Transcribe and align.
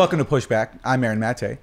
Welcome 0.00 0.18
to 0.20 0.24
Pushback. 0.24 0.78
I'm 0.82 1.04
Aaron 1.04 1.20
Mate. 1.20 1.58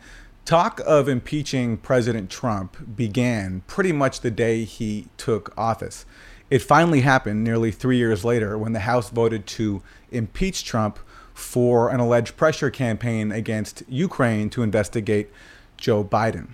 Talk 0.45 0.79
of 0.85 1.09
impeaching 1.09 1.75
President 1.75 2.29
Trump 2.29 2.95
began 2.95 3.63
pretty 3.65 3.91
much 3.91 4.21
the 4.21 4.29
day 4.29 4.63
he 4.63 5.07
took 5.17 5.57
office. 5.57 6.05
It 6.51 6.61
finally 6.61 7.01
happened 7.01 7.43
nearly 7.43 7.71
three 7.71 7.97
years 7.97 8.23
later 8.23 8.55
when 8.55 8.73
the 8.73 8.81
House 8.81 9.09
voted 9.09 9.47
to 9.47 9.81
impeach 10.11 10.63
Trump 10.63 10.99
for 11.33 11.89
an 11.89 11.99
alleged 11.99 12.37
pressure 12.37 12.69
campaign 12.69 13.31
against 13.31 13.81
Ukraine 13.89 14.51
to 14.51 14.61
investigate 14.61 15.31
Joe 15.77 16.03
Biden. 16.03 16.49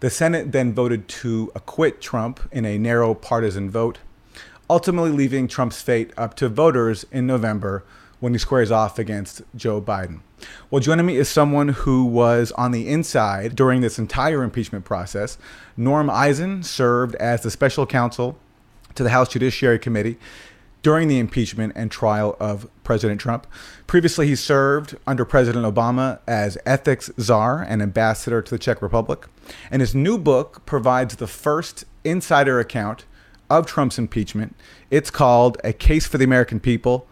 The 0.00 0.10
Senate 0.10 0.50
then 0.50 0.74
voted 0.74 1.06
to 1.06 1.52
acquit 1.54 2.00
Trump 2.00 2.40
in 2.50 2.64
a 2.64 2.76
narrow 2.76 3.14
partisan 3.14 3.70
vote, 3.70 3.98
ultimately 4.68 5.12
leaving 5.12 5.46
Trump's 5.46 5.80
fate 5.80 6.12
up 6.16 6.34
to 6.34 6.48
voters 6.48 7.06
in 7.12 7.24
November 7.24 7.84
when 8.20 8.32
he 8.32 8.38
squares 8.38 8.70
off 8.70 8.98
against 8.98 9.42
Joe 9.56 9.80
Biden. 9.80 10.20
Well, 10.70 10.80
joining 10.80 11.06
me 11.06 11.16
is 11.16 11.28
someone 11.28 11.68
who 11.68 12.04
was 12.04 12.52
on 12.52 12.70
the 12.70 12.88
inside 12.88 13.56
during 13.56 13.80
this 13.80 13.98
entire 13.98 14.42
impeachment 14.42 14.84
process. 14.84 15.38
Norm 15.76 16.08
Eisen 16.08 16.62
served 16.62 17.14
as 17.16 17.42
the 17.42 17.50
special 17.50 17.86
counsel 17.86 18.38
to 18.94 19.02
the 19.02 19.10
House 19.10 19.28
Judiciary 19.28 19.78
Committee 19.78 20.18
during 20.82 21.08
the 21.08 21.18
impeachment 21.18 21.72
and 21.76 21.90
trial 21.90 22.36
of 22.40 22.68
President 22.84 23.20
Trump. 23.20 23.46
Previously, 23.86 24.26
he 24.26 24.36
served 24.36 24.96
under 25.06 25.24
President 25.24 25.66
Obama 25.66 26.20
as 26.26 26.56
ethics 26.64 27.10
czar 27.20 27.62
and 27.62 27.82
ambassador 27.82 28.40
to 28.40 28.50
the 28.50 28.58
Czech 28.58 28.80
Republic. 28.80 29.26
And 29.70 29.80
his 29.80 29.94
new 29.94 30.16
book 30.16 30.64
provides 30.64 31.16
the 31.16 31.26
first 31.26 31.84
insider 32.04 32.60
account 32.60 33.04
of 33.50 33.66
Trump's 33.66 33.98
impeachment. 33.98 34.56
It's 34.90 35.10
called 35.10 35.58
A 35.64 35.72
Case 35.72 36.06
for 36.06 36.18
the 36.18 36.24
American 36.24 36.60
People 36.60 37.06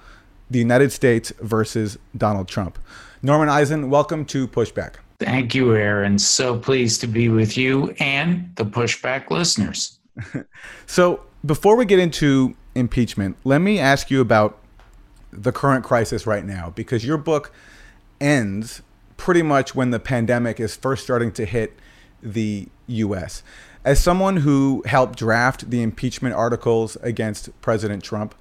The 0.50 0.58
United 0.58 0.92
States 0.92 1.32
versus 1.40 1.98
Donald 2.16 2.48
Trump. 2.48 2.78
Norman 3.22 3.48
Eisen, 3.48 3.90
welcome 3.90 4.24
to 4.26 4.46
Pushback. 4.48 4.94
Thank 5.18 5.54
you, 5.54 5.74
Aaron. 5.74 6.18
So 6.18 6.58
pleased 6.58 7.00
to 7.00 7.06
be 7.06 7.28
with 7.28 7.56
you 7.56 7.94
and 7.98 8.52
the 8.54 8.64
Pushback 8.64 9.30
listeners. 9.30 9.98
so, 10.86 11.20
before 11.44 11.76
we 11.76 11.84
get 11.84 11.98
into 11.98 12.56
impeachment, 12.74 13.36
let 13.44 13.58
me 13.58 13.78
ask 13.78 14.10
you 14.10 14.20
about 14.20 14.58
the 15.32 15.52
current 15.52 15.84
crisis 15.84 16.26
right 16.26 16.44
now, 16.44 16.72
because 16.74 17.04
your 17.04 17.18
book 17.18 17.52
ends 18.20 18.82
pretty 19.16 19.42
much 19.42 19.74
when 19.74 19.90
the 19.90 20.00
pandemic 20.00 20.58
is 20.60 20.76
first 20.76 21.04
starting 21.04 21.32
to 21.32 21.44
hit 21.44 21.76
the 22.22 22.68
U.S. 22.86 23.42
As 23.84 24.02
someone 24.02 24.38
who 24.38 24.82
helped 24.86 25.18
draft 25.18 25.70
the 25.70 25.82
impeachment 25.82 26.34
articles 26.34 26.96
against 27.02 27.48
President 27.60 28.02
Trump, 28.02 28.34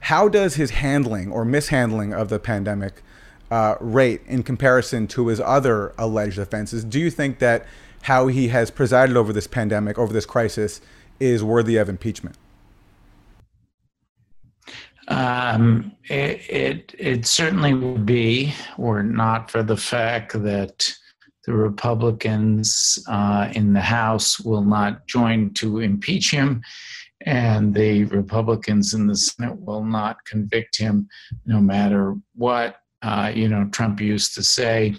how 0.00 0.28
does 0.28 0.54
his 0.54 0.70
handling 0.70 1.30
or 1.30 1.44
mishandling 1.44 2.12
of 2.12 2.28
the 2.28 2.38
pandemic 2.38 3.02
uh, 3.50 3.76
rate 3.80 4.22
in 4.26 4.42
comparison 4.42 5.06
to 5.08 5.28
his 5.28 5.40
other 5.40 5.94
alleged 5.98 6.38
offenses? 6.38 6.84
Do 6.84 6.98
you 6.98 7.10
think 7.10 7.38
that 7.38 7.66
how 8.02 8.28
he 8.28 8.48
has 8.48 8.70
presided 8.70 9.16
over 9.16 9.32
this 9.32 9.46
pandemic, 9.46 9.98
over 9.98 10.12
this 10.12 10.26
crisis, 10.26 10.80
is 11.18 11.42
worthy 11.42 11.76
of 11.76 11.88
impeachment? 11.88 12.36
Um, 15.08 15.92
it, 16.04 16.50
it, 16.50 16.94
it 16.98 17.26
certainly 17.26 17.72
would 17.72 18.04
be, 18.04 18.54
were 18.76 19.02
not 19.02 19.50
for 19.50 19.62
the 19.62 19.76
fact 19.76 20.34
that 20.42 20.94
the 21.46 21.54
Republicans 21.54 23.02
uh, 23.08 23.48
in 23.54 23.72
the 23.72 23.80
House 23.80 24.38
will 24.38 24.62
not 24.62 25.06
join 25.06 25.54
to 25.54 25.80
impeach 25.80 26.30
him, 26.30 26.62
and 27.26 27.74
the 27.74 28.04
Republicans 28.04 28.94
in 28.94 29.06
the 29.06 29.16
Senate 29.16 29.60
will 29.60 29.84
not 29.84 30.24
convict 30.24 30.78
him, 30.78 31.08
no 31.46 31.60
matter 31.60 32.14
what. 32.34 32.76
Uh, 33.02 33.32
you 33.34 33.48
know, 33.48 33.68
Trump 33.70 34.00
used 34.00 34.34
to 34.34 34.42
say 34.42 34.96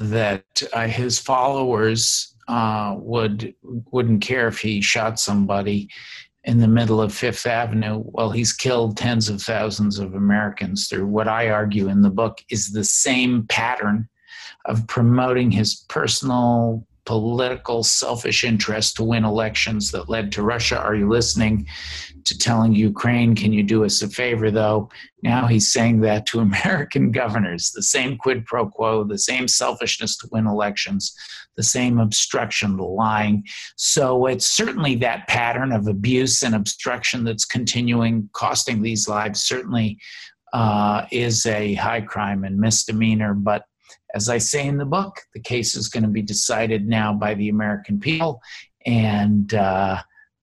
that 0.00 0.44
uh, 0.72 0.86
his 0.86 1.18
followers 1.18 2.34
uh, 2.48 2.94
would 2.98 3.54
wouldn't 3.62 4.22
care 4.22 4.48
if 4.48 4.58
he 4.58 4.80
shot 4.80 5.18
somebody 5.18 5.88
in 6.44 6.58
the 6.58 6.68
middle 6.68 7.00
of 7.00 7.14
Fifth 7.14 7.46
Avenue. 7.46 8.02
Well, 8.04 8.30
he's 8.30 8.52
killed 8.52 8.96
tens 8.96 9.28
of 9.28 9.40
thousands 9.40 9.98
of 9.98 10.14
Americans 10.14 10.88
through 10.88 11.06
what 11.06 11.26
I 11.26 11.48
argue 11.48 11.88
in 11.88 12.02
the 12.02 12.10
book 12.10 12.38
is 12.50 12.70
the 12.70 12.84
same 12.84 13.46
pattern 13.48 14.08
of 14.66 14.86
promoting 14.86 15.50
his 15.50 15.84
personal 15.88 16.86
political 17.06 17.82
selfish 17.82 18.44
interest 18.44 18.96
to 18.96 19.04
win 19.04 19.24
elections 19.24 19.90
that 19.90 20.08
led 20.08 20.32
to 20.32 20.42
Russia. 20.42 20.78
Are 20.78 20.94
you 20.94 21.08
listening? 21.08 21.66
To 22.24 22.38
telling 22.38 22.74
Ukraine, 22.74 23.34
can 23.34 23.52
you 23.52 23.62
do 23.62 23.84
us 23.84 24.00
a 24.00 24.08
favor, 24.08 24.50
though? 24.50 24.88
Now 25.22 25.46
he's 25.46 25.72
saying 25.72 26.00
that 26.00 26.24
to 26.26 26.40
American 26.40 27.12
governors. 27.12 27.70
The 27.70 27.82
same 27.82 28.16
quid 28.16 28.46
pro 28.46 28.66
quo, 28.68 29.04
the 29.04 29.18
same 29.18 29.48
selfishness 29.48 30.16
to 30.18 30.28
win 30.32 30.46
elections, 30.46 31.14
the 31.56 31.62
same 31.62 31.98
obstruction, 31.98 32.76
the 32.76 32.84
lying. 32.84 33.44
So 33.76 34.26
it's 34.26 34.46
certainly 34.46 34.94
that 34.96 35.28
pattern 35.28 35.72
of 35.72 35.86
abuse 35.86 36.42
and 36.42 36.54
obstruction 36.54 37.24
that's 37.24 37.44
continuing, 37.44 38.30
costing 38.32 38.80
these 38.80 39.06
lives, 39.06 39.42
certainly 39.42 39.98
uh, 40.54 41.04
is 41.10 41.44
a 41.46 41.74
high 41.74 42.00
crime 42.00 42.44
and 42.44 42.58
misdemeanor. 42.58 43.34
But 43.34 43.64
as 44.14 44.28
I 44.28 44.38
say 44.38 44.66
in 44.66 44.76
the 44.76 44.84
book, 44.84 45.20
the 45.34 45.40
case 45.40 45.76
is 45.76 45.88
going 45.88 46.04
to 46.04 46.08
be 46.08 46.22
decided 46.22 46.86
now 46.86 47.12
by 47.12 47.34
the 47.34 47.48
American 47.48 47.98
people, 47.98 48.40
and 48.86 49.52
uh, 49.54 50.00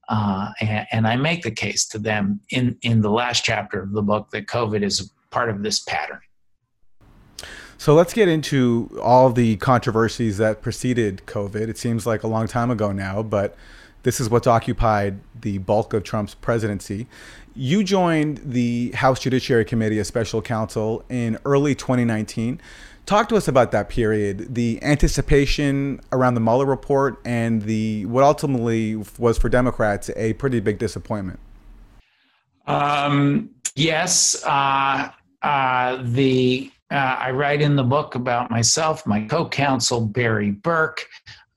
uh, 0.09 0.51
and, 0.59 0.87
and, 0.91 1.07
I 1.07 1.15
make 1.15 1.43
the 1.43 1.51
case 1.51 1.87
to 1.89 1.99
them 1.99 2.41
in 2.49 2.77
in 2.81 3.01
the 3.01 3.09
last 3.09 3.45
chapter 3.45 3.81
of 3.81 3.93
the 3.93 4.01
book 4.01 4.29
that 4.31 4.47
COVID 4.47 4.83
is 4.83 5.11
part 5.29 5.49
of 5.49 5.63
this 5.63 5.79
pattern. 5.79 6.19
So 7.77 7.95
let's 7.95 8.13
get 8.13 8.27
into 8.27 8.99
all 9.01 9.31
the 9.31 9.55
controversies 9.57 10.37
that 10.37 10.61
preceded 10.61 11.23
COVID. 11.25 11.67
It 11.67 11.79
seems 11.79 12.05
like 12.05 12.21
a 12.21 12.27
long 12.27 12.47
time 12.47 12.69
ago 12.69 12.91
now, 12.91 13.23
but 13.23 13.55
this 14.03 14.19
is 14.19 14.29
what's 14.29 14.47
occupied 14.47 15.19
the 15.39 15.57
bulk 15.59 15.93
of 15.93 16.03
Trump's 16.03 16.35
presidency. 16.35 17.07
You 17.55 17.83
joined 17.83 18.37
the 18.45 18.91
House 18.91 19.19
Judiciary 19.19 19.65
Committee 19.65 19.99
as 19.99 20.07
special 20.07 20.41
counsel 20.41 21.03
in 21.09 21.37
early 21.43 21.73
2019. 21.73 22.61
Talk 23.05 23.27
to 23.29 23.35
us 23.35 23.47
about 23.47 23.71
that 23.71 23.89
period, 23.89 24.55
the 24.55 24.81
anticipation 24.83 25.99
around 26.11 26.35
the 26.35 26.39
Mueller 26.39 26.65
report, 26.65 27.19
and 27.25 27.63
the 27.63 28.05
what 28.05 28.23
ultimately 28.23 28.95
was 29.17 29.37
for 29.37 29.49
Democrats 29.49 30.09
a 30.15 30.33
pretty 30.33 30.59
big 30.59 30.77
disappointment. 30.77 31.39
Um, 32.67 33.49
yes, 33.75 34.43
uh, 34.45 35.09
uh, 35.41 36.03
the 36.03 36.71
uh, 36.91 36.95
I 36.95 37.31
write 37.31 37.61
in 37.61 37.75
the 37.75 37.83
book 37.83 38.15
about 38.15 38.51
myself, 38.51 39.05
my 39.07 39.21
co-counsel 39.21 40.05
Barry 40.07 40.51
Berke, 40.51 41.07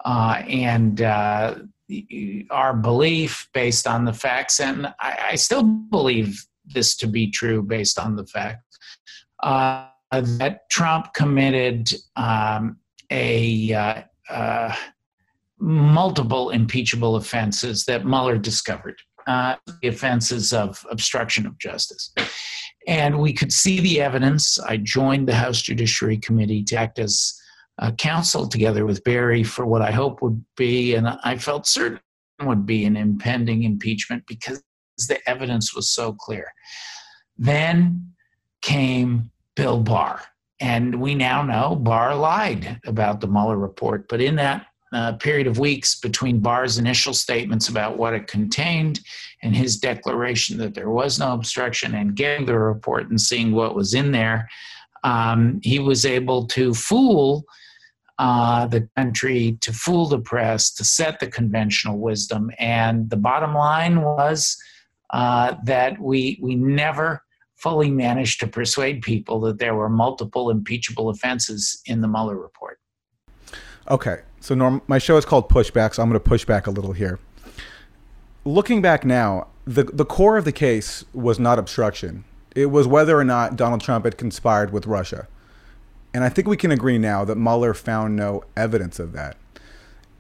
uh, 0.05 0.43
and 0.49 1.03
uh, 1.03 1.57
our 2.51 2.75
belief 2.75 3.49
based 3.53 3.87
on 3.87 4.05
the 4.05 4.13
facts, 4.13 4.61
and 4.61 4.87
I, 5.01 5.19
I, 5.33 5.35
still 5.35 5.63
believe 5.63 6.47
this 6.65 6.97
to 6.97 7.07
be 7.07 7.31
true 7.31 7.63
based 7.63 7.99
on 7.99 8.17
the 8.17 8.27
facts 8.27 8.79
uh, 9.43 9.87
that 10.21 10.69
Trump 10.71 11.13
committed 11.15 11.93
um, 12.17 12.79
a 13.11 13.73
uh, 13.73 14.03
uh, 14.31 14.75
multiple 15.59 16.51
impeachable 16.51 17.17
offenses 17.17 17.85
that 17.85 18.05
Mueller 18.05 18.39
discovered, 18.39 18.97
uh, 19.27 19.57
the 19.83 19.89
offenses 19.89 20.53
of 20.53 20.85
obstruction 20.91 21.47
of 21.47 21.59
justice. 21.59 22.13
And 22.87 23.19
we 23.19 23.33
could 23.33 23.53
see 23.53 23.81
the 23.81 24.01
evidence. 24.01 24.59
I 24.59 24.77
joined 24.77 25.29
the 25.29 25.35
House 25.35 25.63
Judiciary 25.63 26.19
Committee 26.19 26.65
to 26.65 26.77
act 26.77 26.99
as 26.99 27.35
uh, 27.79 27.93
counsel 27.93 28.47
together 28.47 28.85
with 28.85 29.03
Barry 29.05 29.43
for 29.43 29.67
what 29.67 29.83
I 29.83 29.91
hope 29.91 30.23
would 30.23 30.45
be, 30.57 30.95
and 30.95 31.09
I 31.09 31.39
felt 31.39 31.67
certain 31.67 32.01
would 32.43 32.67
be 32.67 32.85
an 32.85 32.97
impending 32.97 33.63
impeachment 33.63 34.25
because 34.27 34.63
the 35.09 35.19
evidence 35.29 35.75
was 35.75 35.89
so 35.89 36.13
clear. 36.13 36.53
Then 37.39 38.13
came 38.63 39.31
Bill 39.57 39.81
Barr. 39.81 40.23
And 40.61 41.01
we 41.01 41.15
now 41.15 41.43
know 41.43 41.75
Barr 41.75 42.15
lied 42.15 42.81
about 42.87 43.21
the 43.21 43.27
Mueller 43.27 43.59
report. 43.59 44.09
But 44.09 44.21
in 44.21 44.37
that 44.37 44.67
uh, 44.93 45.13
period 45.15 45.47
of 45.47 45.59
weeks 45.59 45.99
between 45.99 46.39
Barr's 46.39 46.79
initial 46.79 47.13
statements 47.13 47.69
about 47.69 47.99
what 47.99 48.15
it 48.15 48.29
contained 48.29 49.01
and 49.43 49.55
his 49.55 49.77
declaration 49.77 50.57
that 50.59 50.75
there 50.75 50.91
was 50.91 51.19
no 51.19 51.33
obstruction 51.33 51.97
and 51.97 52.15
getting 52.15 52.47
the 52.47 52.57
report 52.57 53.11
and 53.11 53.21
seeing 53.21 53.53
what 53.53 53.75
was 53.75 53.95
in 53.95 54.13
there, 54.13 54.49
um, 55.03 55.61
he 55.63 55.81
was 55.81 56.07
able 56.07 56.47
to 56.47 56.73
fool 56.73 57.45
uh, 58.19 58.67
the 58.67 58.89
country, 58.97 59.59
to 59.61 59.73
fool 59.73 60.07
the 60.07 60.21
press, 60.21 60.73
to 60.73 60.85
set 60.85 61.19
the 61.19 61.27
conventional 61.27 61.99
wisdom. 61.99 62.51
And 62.61 63.11
the 63.11 63.17
bottom 63.17 63.55
line 63.55 64.01
was 64.01 64.57
uh, 65.11 65.57
that 65.65 65.99
we, 66.01 66.39
we 66.41 66.55
never 66.55 67.23
fully 67.57 67.91
managed 67.91 68.41
to 68.41 68.47
persuade 68.47 69.03
people 69.03 69.41
that 69.41 69.59
there 69.59 69.75
were 69.75 69.89
multiple 69.89 70.51
impeachable 70.51 71.09
offenses 71.09 71.81
in 71.87 72.01
the 72.01 72.09
Mueller 72.09 72.37
report. 72.37 72.79
Okay, 73.91 74.23
so 74.41 74.55
Norm, 74.55 74.83
my 74.87 74.99
show 74.99 75.17
is 75.17 75.25
called 75.25 75.49
Pushback, 75.49 75.95
so 75.95 76.03
I'm 76.03 76.09
going 76.09 76.21
to 76.21 76.29
push 76.29 76.45
back 76.45 76.67
a 76.67 76.71
little 76.71 76.93
here. 76.93 77.19
Looking 78.45 78.83
back 78.83 79.05
now, 79.05 79.49
the 79.67 79.85
the 79.85 80.05
core 80.05 80.37
of 80.37 80.45
the 80.45 80.53
case 80.53 81.05
was 81.15 81.39
not 81.39 81.59
obstruction. 81.59 82.25
It 82.55 82.67
was 82.67 82.87
whether 82.87 83.19
or 83.19 83.25
not 83.25 83.57
Donald 83.57 83.81
Trump 83.81 84.05
had 84.05 84.19
conspired 84.19 84.73
with 84.73 84.87
Russia. 84.87 85.27
And 86.13 86.23
I 86.23 86.29
think 86.29 86.47
we 86.47 86.57
can 86.57 86.71
agree 86.71 86.99
now 86.99 87.25
that 87.25 87.37
Mueller 87.37 87.75
found 87.75 88.15
no 88.15 88.45
evidence 88.57 89.01
of 89.01 89.13
that. 89.13 89.37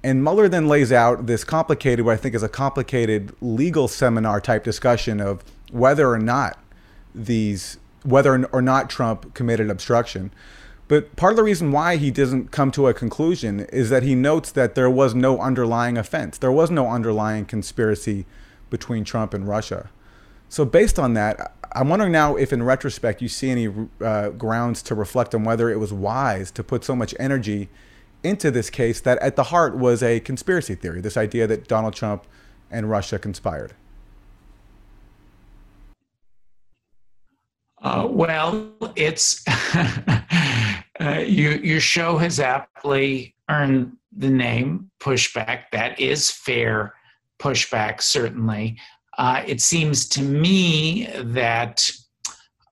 And 0.02 0.24
Mueller 0.24 0.48
then 0.48 0.66
lays 0.66 0.90
out 0.90 1.26
this 1.26 1.44
complicated, 1.44 2.04
what 2.04 2.14
I 2.14 2.16
think 2.16 2.34
is 2.34 2.42
a 2.42 2.48
complicated 2.48 3.34
legal 3.40 3.86
seminar 3.88 4.40
type 4.40 4.64
discussion 4.64 5.20
of 5.20 5.44
whether 5.70 6.10
or 6.10 6.18
not 6.18 6.58
these, 7.14 7.78
whether 8.02 8.44
or 8.46 8.62
not 8.62 8.90
Trump 8.90 9.34
committed 9.34 9.70
obstruction. 9.70 10.30
But 10.86 11.16
part 11.16 11.32
of 11.32 11.36
the 11.36 11.42
reason 11.42 11.72
why 11.72 11.96
he 11.96 12.10
doesn't 12.10 12.50
come 12.50 12.70
to 12.72 12.88
a 12.88 12.94
conclusion 12.94 13.60
is 13.72 13.88
that 13.90 14.02
he 14.02 14.14
notes 14.14 14.52
that 14.52 14.74
there 14.74 14.90
was 14.90 15.14
no 15.14 15.38
underlying 15.38 15.96
offense. 15.96 16.36
There 16.36 16.52
was 16.52 16.70
no 16.70 16.90
underlying 16.90 17.46
conspiracy 17.46 18.26
between 18.68 19.04
Trump 19.04 19.32
and 19.32 19.48
Russia. 19.48 19.90
So, 20.50 20.64
based 20.64 20.98
on 20.98 21.14
that, 21.14 21.54
I'm 21.72 21.88
wondering 21.88 22.12
now 22.12 22.36
if, 22.36 22.52
in 22.52 22.62
retrospect, 22.62 23.22
you 23.22 23.28
see 23.28 23.50
any 23.50 23.68
uh, 24.00 24.28
grounds 24.30 24.82
to 24.82 24.94
reflect 24.94 25.34
on 25.34 25.42
whether 25.42 25.70
it 25.70 25.80
was 25.80 25.92
wise 25.92 26.50
to 26.52 26.62
put 26.62 26.84
so 26.84 26.94
much 26.94 27.14
energy 27.18 27.68
into 28.22 28.50
this 28.50 28.70
case 28.70 29.00
that 29.00 29.18
at 29.18 29.36
the 29.36 29.44
heart 29.44 29.76
was 29.76 30.02
a 30.02 30.20
conspiracy 30.20 30.74
theory, 30.74 31.00
this 31.00 31.16
idea 31.16 31.46
that 31.46 31.66
Donald 31.66 31.94
Trump 31.94 32.26
and 32.70 32.90
Russia 32.90 33.18
conspired? 33.18 33.74
Uh, 37.84 38.08
well, 38.10 38.72
it's 38.96 39.44
uh, 40.98 41.22
you, 41.26 41.50
your 41.50 41.80
show 41.80 42.16
has 42.16 42.40
aptly 42.40 43.34
earned 43.50 43.94
the 44.16 44.30
name 44.30 44.90
pushback. 45.00 45.64
That 45.70 46.00
is 46.00 46.30
fair 46.30 46.94
pushback, 47.38 48.00
certainly. 48.00 48.78
Uh, 49.18 49.42
it 49.46 49.60
seems 49.60 50.08
to 50.08 50.22
me 50.22 51.08
that 51.14 51.90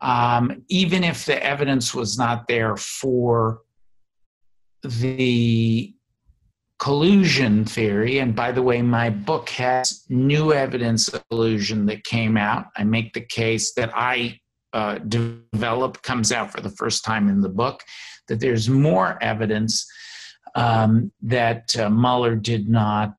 um, 0.00 0.64
even 0.68 1.04
if 1.04 1.26
the 1.26 1.44
evidence 1.44 1.94
was 1.94 2.16
not 2.16 2.48
there 2.48 2.78
for 2.78 3.60
the 4.82 5.94
collusion 6.78 7.66
theory, 7.66 8.18
and 8.18 8.34
by 8.34 8.50
the 8.50 8.62
way, 8.62 8.80
my 8.80 9.10
book 9.10 9.50
has 9.50 10.06
new 10.08 10.54
evidence 10.54 11.08
of 11.08 11.22
collusion 11.28 11.84
that 11.86 12.02
came 12.04 12.38
out. 12.38 12.68
I 12.78 12.84
make 12.84 13.12
the 13.12 13.20
case 13.20 13.74
that 13.74 13.92
I 13.94 14.40
uh, 14.72 14.98
develop 14.98 16.02
comes 16.02 16.32
out 16.32 16.50
for 16.50 16.60
the 16.60 16.70
first 16.70 17.04
time 17.04 17.28
in 17.28 17.40
the 17.40 17.48
book 17.48 17.82
that 18.28 18.40
there's 18.40 18.68
more 18.68 19.18
evidence 19.22 19.86
um, 20.54 21.12
that 21.22 21.74
uh, 21.78 21.88
Mueller 21.90 22.36
did 22.36 22.68
not 22.68 23.14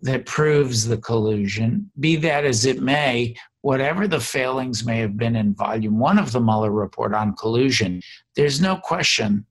that 0.00 0.26
proves 0.26 0.86
the 0.86 0.98
collusion. 0.98 1.90
Be 1.98 2.16
that 2.16 2.44
as 2.44 2.66
it 2.66 2.82
may, 2.82 3.34
whatever 3.62 4.06
the 4.06 4.20
failings 4.20 4.84
may 4.84 4.98
have 4.98 5.16
been 5.16 5.34
in 5.34 5.54
volume 5.54 5.98
one 5.98 6.18
of 6.18 6.32
the 6.32 6.40
Mueller 6.40 6.70
report 6.70 7.14
on 7.14 7.34
collusion, 7.36 8.02
there's 8.36 8.60
no 8.60 8.76
question 8.76 9.46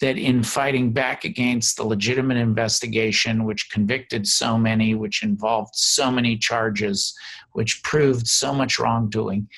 that 0.00 0.16
in 0.16 0.42
fighting 0.42 0.92
back 0.92 1.24
against 1.24 1.76
the 1.76 1.84
legitimate 1.84 2.36
investigation, 2.36 3.44
which 3.44 3.70
convicted 3.70 4.26
so 4.26 4.56
many, 4.56 4.94
which 4.94 5.24
involved 5.24 5.74
so 5.74 6.10
many 6.10 6.36
charges, 6.36 7.14
which 7.52 7.82
proved 7.82 8.28
so 8.28 8.54
much 8.54 8.78
wrongdoing, 8.78 9.48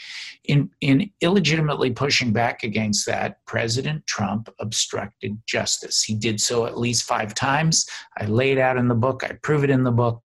in, 0.44 0.70
in 0.80 1.10
illegitimately 1.20 1.90
pushing 1.90 2.32
back 2.32 2.62
against 2.62 3.04
that, 3.06 3.44
President 3.44 4.06
Trump 4.06 4.48
obstructed 4.58 5.36
justice. 5.46 6.02
He 6.02 6.14
did 6.14 6.40
so 6.40 6.64
at 6.64 6.78
least 6.78 7.02
five 7.02 7.34
times. 7.34 7.86
I 8.16 8.24
laid 8.24 8.58
out 8.58 8.78
in 8.78 8.88
the 8.88 8.94
book, 8.94 9.22
I 9.22 9.34
prove 9.42 9.64
it 9.64 9.70
in 9.70 9.84
the 9.84 9.92
book. 9.92 10.22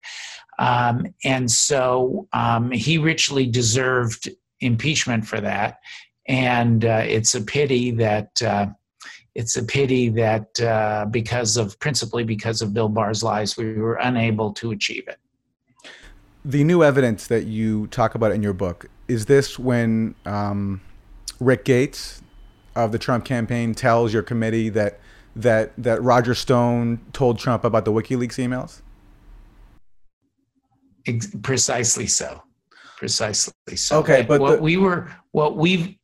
Um, 0.57 1.07
and 1.25 1.51
so 1.51 2.29
um, 2.31 2.71
he 2.71 2.97
richly 2.97 3.45
deserved 3.45 4.29
impeachment 4.61 5.27
for 5.27 5.41
that. 5.41 5.79
And 6.27 6.85
uh, 6.85 7.03
it's 7.05 7.35
a 7.35 7.41
pity 7.41 7.91
that. 7.91 8.29
Uh, 8.41 8.67
it's 9.35 9.57
a 9.57 9.63
pity 9.63 10.07
that 10.09 10.59
uh, 10.61 11.05
because 11.11 11.57
of 11.57 11.77
principally 11.79 12.23
because 12.23 12.61
of 12.61 12.73
Bill 12.73 12.89
Barr's 12.89 13.21
lies, 13.21 13.57
we 13.57 13.73
were 13.73 13.95
unable 13.95 14.53
to 14.53 14.71
achieve 14.71 15.07
it. 15.07 15.19
The 16.45 16.63
new 16.63 16.83
evidence 16.83 17.27
that 17.27 17.45
you 17.45 17.87
talk 17.87 18.15
about 18.15 18.31
in 18.31 18.41
your 18.41 18.53
book 18.53 18.85
is 19.07 19.25
this 19.25 19.59
when 19.59 20.15
um, 20.25 20.81
Rick 21.39 21.65
Gates 21.65 22.21
of 22.75 22.91
the 22.91 22.99
Trump 22.99 23.25
campaign 23.25 23.75
tells 23.75 24.13
your 24.13 24.23
committee 24.23 24.69
that 24.69 24.99
that 25.35 25.73
that 25.77 26.01
Roger 26.01 26.33
Stone 26.33 27.01
told 27.11 27.37
Trump 27.37 27.65
about 27.65 27.83
the 27.83 27.91
WikiLeaks 27.91 28.37
emails. 28.39 28.81
precisely 31.43 32.07
so. 32.07 32.41
Precisely 32.97 33.75
so. 33.75 33.99
Okay, 33.99 34.21
but 34.21 34.39
what 34.39 34.57
the, 34.57 34.61
we 34.61 34.77
were, 34.77 35.11
what 35.31 35.57
we've 35.57 35.97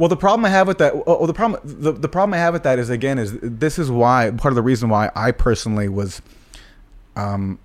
well, 0.00 0.08
the 0.08 0.16
problem 0.16 0.46
I 0.46 0.48
have 0.48 0.66
with 0.66 0.78
that, 0.78 1.06
well, 1.06 1.26
the 1.26 1.34
problem, 1.34 1.60
the, 1.62 1.92
the 1.92 2.08
problem 2.08 2.32
I 2.32 2.38
have 2.38 2.54
with 2.54 2.62
that 2.62 2.78
is 2.78 2.88
again 2.88 3.18
is 3.18 3.38
this 3.42 3.78
is 3.78 3.90
why 3.90 4.30
part 4.30 4.50
of 4.50 4.54
the 4.54 4.62
reason 4.62 4.88
why 4.88 5.10
I 5.14 5.30
personally 5.30 5.90
was, 5.90 6.22
um, 7.16 7.58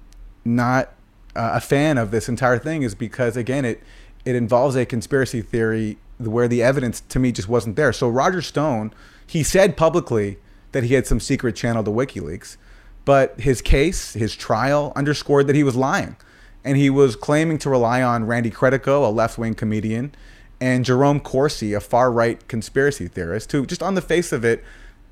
not 0.44 0.92
uh, 1.34 1.52
a 1.54 1.62
fan 1.62 1.98
of 1.98 2.12
this 2.12 2.28
entire 2.28 2.60
thing 2.60 2.84
is 2.84 2.94
because 2.94 3.38
again 3.38 3.64
it 3.64 3.82
it 4.26 4.36
involves 4.36 4.76
a 4.76 4.86
conspiracy 4.86 5.42
theory 5.42 5.98
where 6.18 6.50
the 6.50 6.62
evidence 6.62 7.00
to 7.08 7.20
me 7.20 7.32
just 7.32 7.48
wasn't 7.48 7.78
there. 7.78 7.94
So 7.94 8.10
Roger 8.10 8.42
Stone, 8.42 8.94
he 9.26 9.42
said 9.42 9.78
publicly 9.78 10.38
that 10.74 10.84
he 10.84 10.94
had 10.96 11.08
some 11.08 11.22
secret 11.22 11.56
channel 11.56 11.86
to 11.86 11.90
WikiLeaks, 11.90 12.58
but 13.06 13.40
his 13.40 13.62
case, 13.62 14.12
his 14.12 14.36
trial 14.36 14.92
underscored 14.98 15.48
that 15.48 15.56
he 15.56 15.64
was 15.64 15.78
lying, 15.78 16.18
and 16.66 16.76
he 16.76 16.90
was 16.90 17.16
claiming 17.16 17.60
to 17.60 17.70
rely 17.70 18.04
on 18.04 18.28
Randy 18.28 18.52
Credico, 18.52 19.08
a 19.08 19.10
left 19.10 19.38
wing 19.38 19.54
comedian 19.54 20.14
and 20.62 20.86
Jerome 20.86 21.19
Corsi, 21.19 21.74
a 21.74 21.80
far 21.80 22.12
right 22.12 22.46
conspiracy 22.48 23.07
theorist, 23.07 23.52
who 23.52 23.66
just 23.66 23.84
on 23.84 23.96
the 23.96 24.02
face 24.02 24.31
of 24.31 24.46
it, 24.46 24.63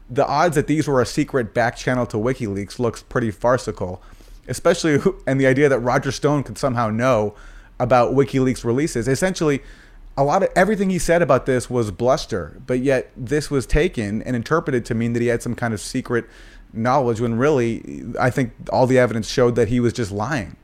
the 0.09 0.25
odds 0.27 0.55
that 0.55 0.67
these 0.67 0.87
were 0.87 1.01
a 1.01 1.05
secret 1.05 1.53
back 1.53 1.75
channel 1.75 2.05
to 2.07 2.17
WikiLeaks 2.17 2.79
looks 2.79 3.03
pretty 3.03 3.31
farcical, 3.31 4.01
especially 4.47 4.99
and 5.27 5.39
the 5.39 5.47
idea 5.47 5.69
that 5.69 5.79
Roger 5.79 6.11
Stone 6.11 6.43
could 6.43 6.57
somehow 6.57 6.89
know 6.89 7.35
about 7.79 8.13
WikiLeaks 8.13 8.63
releases. 8.63 9.07
Essentially, 9.07 9.61
a 10.15 10.23
lot 10.23 10.43
of 10.43 10.49
everything 10.55 10.89
he 10.89 10.99
said 10.99 11.21
about 11.21 11.45
this 11.45 11.69
was 11.69 11.89
bluster, 11.91 12.61
but 12.67 12.79
yet 12.79 13.11
this 13.17 13.49
was 13.49 13.65
taken 13.65 14.21
and 14.21 14.35
interpreted 14.35 14.85
to 14.85 14.93
mean 14.93 15.13
that 15.13 15.21
he 15.21 15.27
had 15.27 15.41
some 15.41 15.55
kind 15.55 15.73
of 15.73 15.81
secret 15.81 16.25
knowledge 16.71 17.19
when 17.19 17.37
really 17.37 18.03
I 18.19 18.29
think 18.29 18.53
all 18.71 18.87
the 18.87 18.97
evidence 18.97 19.29
showed 19.29 19.55
that 19.55 19.67
he 19.67 19.79
was 19.79 19.93
just 19.93 20.11
lying 20.11 20.55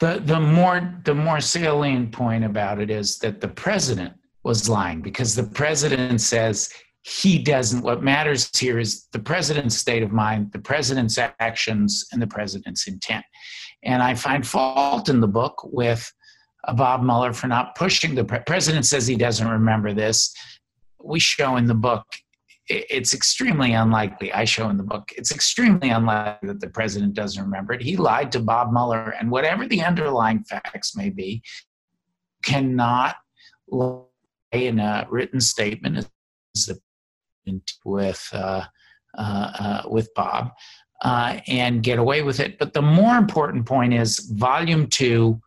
the 0.00 0.20
the 0.24 0.40
more 0.40 1.00
the 1.04 1.14
more 1.14 1.40
salient 1.40 2.10
point 2.10 2.44
about 2.44 2.80
it 2.80 2.90
is 2.90 3.18
that 3.18 3.40
the 3.40 3.48
president 3.48 4.14
was 4.42 4.68
lying 4.68 5.02
because 5.02 5.36
the 5.36 5.44
president 5.44 6.20
says 6.20 6.72
he 7.02 7.38
doesn't 7.38 7.82
what 7.82 8.02
matters 8.02 8.50
here 8.58 8.78
is 8.78 9.06
the 9.12 9.18
president's 9.18 9.76
state 9.76 10.02
of 10.02 10.10
mind 10.10 10.50
the 10.52 10.58
president's 10.58 11.18
actions 11.38 12.06
and 12.12 12.20
the 12.20 12.26
president's 12.26 12.88
intent. 12.88 13.24
And 13.82 14.02
i 14.02 14.14
find 14.14 14.46
fault 14.46 15.08
in 15.08 15.20
the 15.20 15.28
book 15.28 15.62
with 15.64 16.10
uh, 16.66 16.74
bob 16.74 17.02
mueller 17.02 17.32
for 17.32 17.46
not 17.46 17.74
pushing 17.74 18.14
the 18.14 18.24
pre- 18.24 18.40
president 18.40 18.86
says 18.86 19.06
he 19.06 19.16
doesn't 19.16 19.48
remember 19.48 19.92
this. 19.92 20.34
We 21.02 21.20
show 21.20 21.56
in 21.56 21.66
the 21.66 21.74
book 21.74 22.04
it's 22.70 23.14
extremely 23.14 23.72
unlikely, 23.72 24.32
I 24.32 24.44
show 24.44 24.68
in 24.68 24.76
the 24.76 24.82
book, 24.82 25.10
it's 25.16 25.32
extremely 25.32 25.90
unlikely 25.90 26.48
that 26.48 26.60
the 26.60 26.70
president 26.70 27.14
doesn't 27.14 27.42
remember 27.42 27.72
it. 27.72 27.82
He 27.82 27.96
lied 27.96 28.30
to 28.32 28.40
Bob 28.40 28.72
Mueller, 28.72 29.14
and 29.18 29.30
whatever 29.30 29.66
the 29.66 29.82
underlying 29.82 30.44
facts 30.44 30.96
may 30.96 31.10
be, 31.10 31.42
cannot 32.42 33.16
lie 33.68 34.04
in 34.52 34.78
a 34.78 35.06
written 35.10 35.40
statement 35.40 36.06
with 37.84 38.28
uh, 38.32 38.64
uh, 39.18 39.52
uh, 39.58 39.82
with 39.88 40.12
Bob 40.14 40.52
uh, 41.02 41.40
and 41.48 41.82
get 41.82 41.98
away 41.98 42.22
with 42.22 42.40
it. 42.40 42.58
But 42.58 42.72
the 42.72 42.82
more 42.82 43.16
important 43.16 43.66
point 43.66 43.92
is 43.92 44.18
volume 44.18 44.86
two 44.86 45.40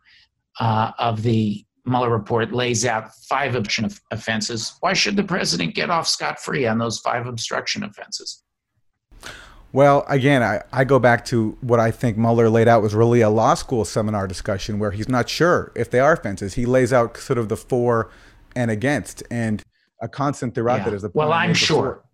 uh, 0.60 0.92
of 0.98 1.22
the 1.22 1.63
Mueller 1.86 2.10
report 2.10 2.52
lays 2.52 2.86
out 2.86 3.14
five 3.28 3.54
obstruction 3.54 3.98
offenses. 4.10 4.74
Why 4.80 4.94
should 4.94 5.16
the 5.16 5.24
president 5.24 5.74
get 5.74 5.90
off 5.90 6.08
scot 6.08 6.40
free 6.40 6.66
on 6.66 6.78
those 6.78 6.98
five 7.00 7.26
obstruction 7.26 7.84
offenses? 7.84 8.42
Well, 9.72 10.04
again, 10.08 10.42
I, 10.42 10.62
I 10.72 10.84
go 10.84 11.00
back 11.00 11.24
to 11.26 11.58
what 11.60 11.80
I 11.80 11.90
think 11.90 12.16
Mueller 12.16 12.48
laid 12.48 12.68
out 12.68 12.80
was 12.80 12.94
really 12.94 13.22
a 13.22 13.28
law 13.28 13.54
school 13.54 13.84
seminar 13.84 14.28
discussion 14.28 14.78
where 14.78 14.92
he's 14.92 15.08
not 15.08 15.28
sure 15.28 15.72
if 15.74 15.90
they 15.90 15.98
are 15.98 16.12
offenses. 16.12 16.54
He 16.54 16.64
lays 16.64 16.92
out 16.92 17.16
sort 17.16 17.38
of 17.38 17.48
the 17.48 17.56
for 17.56 18.08
and 18.54 18.70
against, 18.70 19.24
and 19.32 19.64
a 20.00 20.08
constant 20.08 20.54
throughout 20.54 20.78
yeah. 20.78 20.84
that 20.84 20.94
is 20.94 21.02
the. 21.02 21.10
Well, 21.12 21.32
I'm 21.32 21.54
sure. 21.54 22.04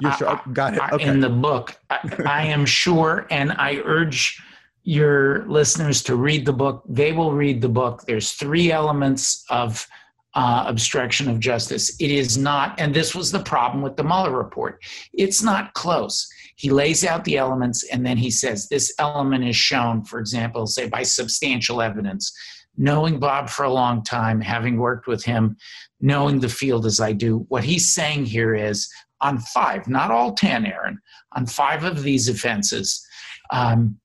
You're 0.00 0.12
sure. 0.12 0.28
I, 0.28 0.40
Got 0.52 0.74
it. 0.74 0.82
Okay. 0.92 1.06
In 1.06 1.20
the 1.20 1.30
book, 1.30 1.76
I, 1.88 1.98
I 2.26 2.44
am 2.44 2.66
sure, 2.66 3.26
and 3.30 3.52
I 3.52 3.76
urge 3.84 4.40
your 4.88 5.46
listeners 5.48 6.02
to 6.02 6.16
read 6.16 6.46
the 6.46 6.52
book. 6.52 6.82
They 6.88 7.12
will 7.12 7.32
read 7.32 7.60
the 7.60 7.68
book. 7.68 8.04
There's 8.06 8.32
three 8.32 8.72
elements 8.72 9.44
of 9.50 9.86
uh, 10.32 10.64
obstruction 10.66 11.28
of 11.28 11.40
justice. 11.40 11.94
It 12.00 12.10
is 12.10 12.38
not, 12.38 12.80
and 12.80 12.94
this 12.94 13.14
was 13.14 13.30
the 13.30 13.40
problem 13.40 13.82
with 13.82 13.96
the 13.96 14.02
Mueller 14.04 14.34
report. 14.34 14.82
It's 15.12 15.42
not 15.42 15.74
close. 15.74 16.26
He 16.56 16.70
lays 16.70 17.04
out 17.04 17.22
the 17.24 17.36
elements 17.36 17.84
and 17.84 18.06
then 18.06 18.16
he 18.16 18.30
says 18.30 18.66
this 18.66 18.94
element 18.98 19.44
is 19.44 19.56
shown, 19.56 20.04
for 20.04 20.20
example, 20.20 20.66
say 20.66 20.88
by 20.88 21.02
substantial 21.02 21.82
evidence 21.82 22.32
knowing 22.78 23.18
Bob 23.18 23.50
for 23.50 23.64
a 23.64 23.72
long 23.72 24.02
time, 24.02 24.40
having 24.40 24.78
worked 24.78 25.06
with 25.06 25.24
him, 25.24 25.56
knowing 26.00 26.38
the 26.40 26.48
field 26.48 26.86
as 26.86 27.00
I 27.00 27.12
do, 27.12 27.44
what 27.48 27.64
he's 27.64 27.92
saying 27.92 28.24
here 28.24 28.54
is 28.54 28.88
on 29.20 29.38
five, 29.40 29.86
not 29.88 30.12
all 30.12 30.32
10, 30.32 30.64
Aaron, 30.64 30.98
on 31.32 31.44
five 31.44 31.82
of 31.82 32.04
these 32.04 32.28
offenses, 32.28 33.04
um, 33.50 33.98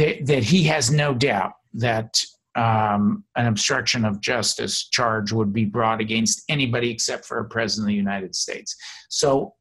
that, 0.00 0.24
that 0.26 0.42
he 0.42 0.64
has 0.64 0.90
no 0.90 1.12
doubt 1.12 1.52
that 1.74 2.24
um, 2.56 3.22
an 3.36 3.46
obstruction 3.46 4.06
of 4.06 4.20
justice 4.22 4.88
charge 4.88 5.30
would 5.30 5.52
be 5.52 5.66
brought 5.66 6.00
against 6.00 6.42
anybody 6.48 6.90
except 6.90 7.26
for 7.26 7.38
a 7.38 7.44
president 7.44 7.84
of 7.84 7.88
the 7.88 7.94
United 7.96 8.34
States. 8.34 8.74
So, 9.10 9.54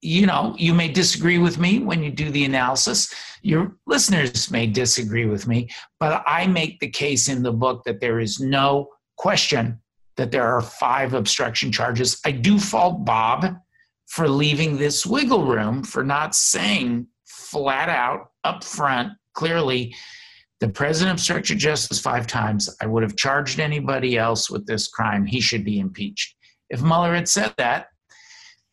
you 0.00 0.24
know, 0.24 0.54
you 0.58 0.72
may 0.72 0.88
disagree 0.88 1.36
with 1.36 1.58
me 1.58 1.80
when 1.80 2.02
you 2.02 2.10
do 2.10 2.30
the 2.30 2.44
analysis. 2.44 3.14
Your 3.42 3.76
listeners 3.86 4.50
may 4.50 4.66
disagree 4.66 5.26
with 5.26 5.46
me, 5.46 5.68
but 6.00 6.22
I 6.26 6.46
make 6.46 6.80
the 6.80 6.88
case 6.88 7.28
in 7.28 7.42
the 7.42 7.52
book 7.52 7.84
that 7.84 8.00
there 8.00 8.20
is 8.20 8.40
no 8.40 8.88
question 9.18 9.80
that 10.16 10.30
there 10.30 10.46
are 10.46 10.62
five 10.62 11.12
obstruction 11.12 11.70
charges. 11.70 12.20
I 12.24 12.30
do 12.30 12.58
fault 12.58 13.04
Bob 13.04 13.54
for 14.06 14.28
leaving 14.28 14.78
this 14.78 15.04
wiggle 15.04 15.44
room, 15.44 15.82
for 15.82 16.02
not 16.04 16.34
saying 16.34 17.08
flat 17.26 17.90
out 17.90 18.30
up 18.44 18.64
front 18.64 19.12
clearly 19.34 19.94
the 20.60 20.68
president 20.68 21.18
obstructed 21.18 21.58
justice 21.58 22.00
five 22.00 22.26
times. 22.26 22.74
I 22.80 22.86
would 22.86 23.02
have 23.02 23.16
charged 23.16 23.60
anybody 23.60 24.16
else 24.16 24.50
with 24.50 24.66
this 24.66 24.88
crime. 24.88 25.26
He 25.26 25.40
should 25.40 25.64
be 25.64 25.78
impeached. 25.78 26.36
If 26.70 26.80
Mueller 26.80 27.14
had 27.14 27.28
said 27.28 27.52
that, 27.58 27.88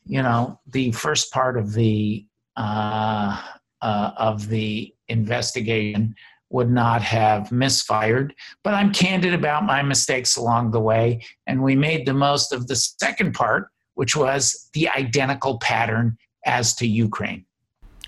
you 0.05 0.21
know, 0.23 0.59
the 0.67 0.91
first 0.91 1.31
part 1.31 1.57
of 1.57 1.73
the 1.73 2.25
uh, 2.57 3.41
uh, 3.81 4.11
of 4.17 4.47
the 4.47 4.93
investigation 5.07 6.15
would 6.49 6.69
not 6.69 7.01
have 7.01 7.51
misfired. 7.51 8.35
But 8.63 8.73
I'm 8.73 8.93
candid 8.93 9.33
about 9.33 9.65
my 9.65 9.81
mistakes 9.81 10.35
along 10.35 10.71
the 10.71 10.79
way, 10.79 11.23
and 11.47 11.63
we 11.63 11.75
made 11.75 12.05
the 12.05 12.13
most 12.13 12.51
of 12.51 12.67
the 12.67 12.75
second 12.75 13.33
part, 13.33 13.69
which 13.95 14.15
was 14.15 14.69
the 14.73 14.89
identical 14.89 15.59
pattern 15.59 16.17
as 16.45 16.75
to 16.75 16.87
Ukraine. 16.87 17.45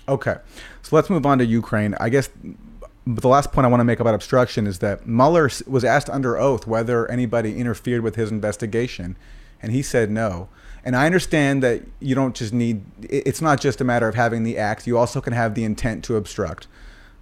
Okay, 0.08 0.36
so 0.82 0.96
let's 0.96 1.08
move 1.08 1.24
on 1.24 1.38
to 1.38 1.46
Ukraine. 1.46 1.94
I 1.98 2.10
guess 2.10 2.28
the 3.06 3.28
last 3.28 3.52
point 3.52 3.64
I 3.64 3.68
want 3.68 3.80
to 3.80 3.84
make 3.84 4.00
about 4.00 4.14
obstruction 4.14 4.66
is 4.66 4.78
that 4.80 5.06
Mueller 5.06 5.50
was 5.66 5.84
asked 5.84 6.10
under 6.10 6.36
oath 6.36 6.66
whether 6.66 7.10
anybody 7.10 7.58
interfered 7.58 8.02
with 8.02 8.16
his 8.16 8.30
investigation, 8.30 9.16
and 9.62 9.72
he 9.72 9.82
said 9.82 10.10
no. 10.10 10.48
And 10.84 10.94
I 10.94 11.06
understand 11.06 11.62
that 11.62 11.82
you 12.00 12.14
don't 12.14 12.34
just 12.34 12.52
need, 12.52 12.84
it's 13.00 13.40
not 13.40 13.60
just 13.60 13.80
a 13.80 13.84
matter 13.84 14.06
of 14.06 14.14
having 14.14 14.42
the 14.42 14.58
act, 14.58 14.86
you 14.86 14.98
also 14.98 15.22
can 15.22 15.32
have 15.32 15.54
the 15.54 15.64
intent 15.64 16.04
to 16.04 16.16
obstruct. 16.16 16.66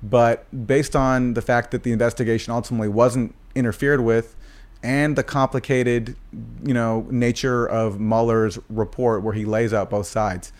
But 0.03 0.45
based 0.67 0.97
on 0.97 1.35
the 1.35 1.43
fact 1.43 1.71
that 1.71 1.85
the 1.85 1.93
investigation 1.93 2.53
ultimately 2.53 2.89
wasn't 2.89 3.37
interfered 3.55 4.01
with, 4.01 4.35
and 4.83 5.15
the 5.15 5.23
complicated, 5.23 6.17
you 6.65 6.75
know, 6.75 7.07
nature 7.09 7.65
of 7.65 8.01
Mueller's 8.01 8.59
report 8.69 9.23
where 9.23 9.35
he 9.35 9.45
lays 9.45 9.73
out 9.73 9.91
both 9.91 10.09
sides, 10.09 10.53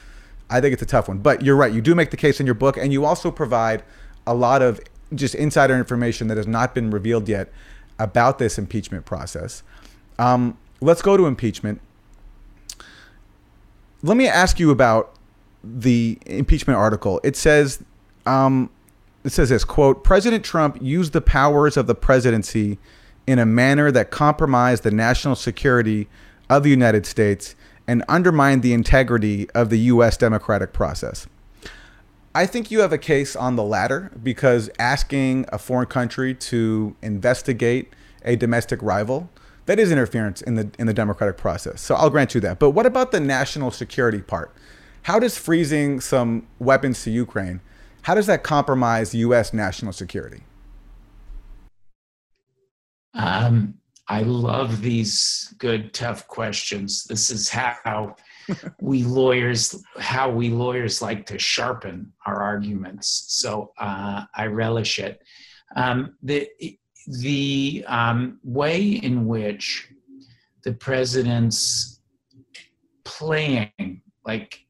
I 0.51 0.61
think 0.61 0.73
it's 0.73 0.83
a 0.83 0.87
tough 0.87 1.09
one. 1.09 1.19
But 1.19 1.43
you're 1.43 1.57
right, 1.57 1.73
you 1.73 1.81
do 1.81 1.95
make 1.95 2.11
the 2.11 2.17
case 2.17 2.41
in 2.41 2.47
your 2.47 2.55
book, 2.55 2.77
and 2.77 2.93
you 2.93 3.05
also 3.05 3.31
provide 3.31 3.83
a 4.27 4.35
lot 4.35 4.63
of 4.63 4.81
just 5.15 5.35
insider 5.35 5.77
information 5.77 6.29
that 6.29 6.37
has 6.37 6.47
not 6.47 6.75
been 6.75 6.91
revealed 6.91 7.29
yet 7.29 7.51
about 7.99 8.39
this 8.39 8.59
impeachment 8.59 9.05
process. 9.05 9.63
Um, 10.19 10.59
let's 10.81 11.03
go 11.03 11.17
to 11.17 11.27
impeachment. 11.27 11.81
Let 14.03 14.17
me 14.17 14.27
ask 14.27 14.59
you 14.59 14.71
about 14.71 15.15
the 15.63 16.19
impeachment 16.27 16.77
article. 16.79 17.21
It 17.23 17.37
says, 17.37 17.83
um, 18.27 18.71
it 19.25 19.31
says 19.31 19.51
this 19.51 19.65
quote: 19.65 20.03
President 20.03 20.45
Trump 20.45 20.79
used 20.81 21.13
the 21.13 21.21
powers 21.21 21.77
of 21.77 21.87
the 21.87 21.95
presidency 21.95 22.79
in 23.27 23.39
a 23.39 23.47
manner 23.47 23.91
that 23.93 24.11
compromised 24.11 24.83
the 24.83 24.91
national 24.91 25.37
security 25.37 26.09
of 26.51 26.65
the 26.65 26.71
United 26.71 27.07
States 27.07 27.55
and 27.87 28.05
undermined 28.09 28.63
the 28.63 28.73
integrity 28.73 29.49
of 29.51 29.71
the 29.71 29.79
U.S. 29.79 30.17
democratic 30.17 30.73
process. 30.73 31.27
I 32.35 32.47
think 32.47 32.71
you 32.71 32.81
have 32.81 32.93
a 32.93 32.99
case 32.99 33.37
on 33.37 33.57
the 33.57 33.63
latter 33.63 34.11
because 34.23 34.71
asking 34.79 35.47
a 35.53 35.59
foreign 35.59 35.89
country 35.89 36.35
to 36.35 36.97
investigate 37.03 37.93
a 38.25 38.37
domestic 38.37 38.83
rival 38.83 39.29
that 39.67 39.79
is 39.79 39.93
interference 39.93 40.41
in 40.41 40.55
the 40.55 40.71
in 40.79 40.87
the 40.87 40.95
democratic 40.95 41.37
process. 41.37 41.81
So 41.81 41.95
I'll 41.95 42.11
grant 42.11 42.35
you 42.35 42.41
that. 42.41 42.59
But 42.59 42.71
what 42.71 42.87
about 42.87 43.13
the 43.13 43.21
national 43.21 43.71
security 43.71 44.23
part? 44.23 44.53
How 45.03 45.19
does 45.19 45.37
freezing 45.37 46.01
some 46.01 46.47
weapons 46.59 47.03
to 47.05 47.11
Ukraine 47.11 47.61
how 48.03 48.15
does 48.15 48.27
that 48.27 48.43
compromise 48.43 49.15
U.S. 49.15 49.53
national 49.53 49.93
security? 49.93 50.43
Um, 53.15 53.75
I 54.13 54.21
love 54.25 54.83
these 54.83 55.55
good, 55.57 55.95
tough 55.95 56.29
questions. 56.29 57.05
This 57.05 57.31
is 57.31 57.49
how 57.49 58.17
we 58.81 59.05
lawyers 59.05 59.83
how 59.99 60.31
we 60.31 60.51
lawyers 60.51 61.01
like 61.01 61.25
to 61.27 61.39
sharpen 61.39 62.13
our 62.27 62.43
arguments. 62.43 63.25
So 63.29 63.73
uh, 63.79 64.25
I 64.35 64.49
relish 64.49 64.99
it. 64.99 65.23
Um, 65.77 66.17
the 66.23 66.47
the 67.07 67.87
um, 67.89 68.39
way 68.45 68.83
in 68.83 69.27
which 69.27 69.89
the 70.63 70.75
president's 70.75 72.03
playing 73.05 74.03
like 74.27 74.61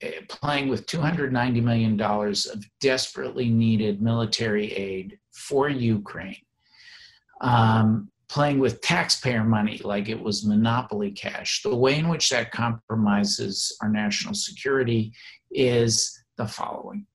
eh, 0.00 0.20
playing 0.28 0.68
with 0.70 0.86
$290 0.86 1.62
million 1.62 2.00
of 2.00 2.80
desperately 2.80 3.50
needed 3.50 4.00
military 4.00 4.72
aid 4.72 5.18
for 5.32 5.68
Ukraine 5.68 6.42
um, 7.42 8.10
playing 8.30 8.60
with 8.60 8.80
taxpayer 8.80 9.42
money 9.42 9.80
like 9.82 10.08
it 10.08 10.22
was 10.22 10.46
monopoly 10.46 11.10
cash. 11.10 11.62
The 11.62 11.74
way 11.74 11.98
in 11.98 12.08
which 12.08 12.30
that 12.30 12.52
compromises 12.52 13.76
our 13.82 13.88
national 13.88 14.34
security 14.34 15.12
is 15.50 16.16
the 16.36 16.46
following 16.46 17.06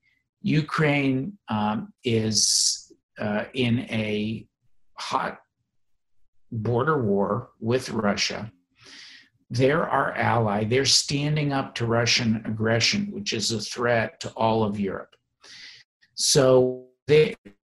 Ukraine 0.41 1.37
um, 1.47 1.93
is 2.03 2.91
uh, 3.17 3.45
in 3.53 3.79
a 3.89 4.45
hot 4.95 5.39
border 6.51 7.01
war 7.01 7.49
with 7.61 7.89
Russia. 7.89 8.51
They're 9.49 9.87
our 9.87 10.11
ally. 10.13 10.65
They're 10.65 10.85
standing 10.85 11.53
up 11.53 11.75
to 11.75 11.85
Russian 11.85 12.43
aggression, 12.45 13.07
which 13.11 13.31
is 13.31 13.51
a 13.51 13.61
threat 13.61 14.19
to 14.19 14.29
all 14.31 14.63
of 14.63 14.79
Europe. 14.79 15.15
So 16.15 16.87
they, 17.07 17.35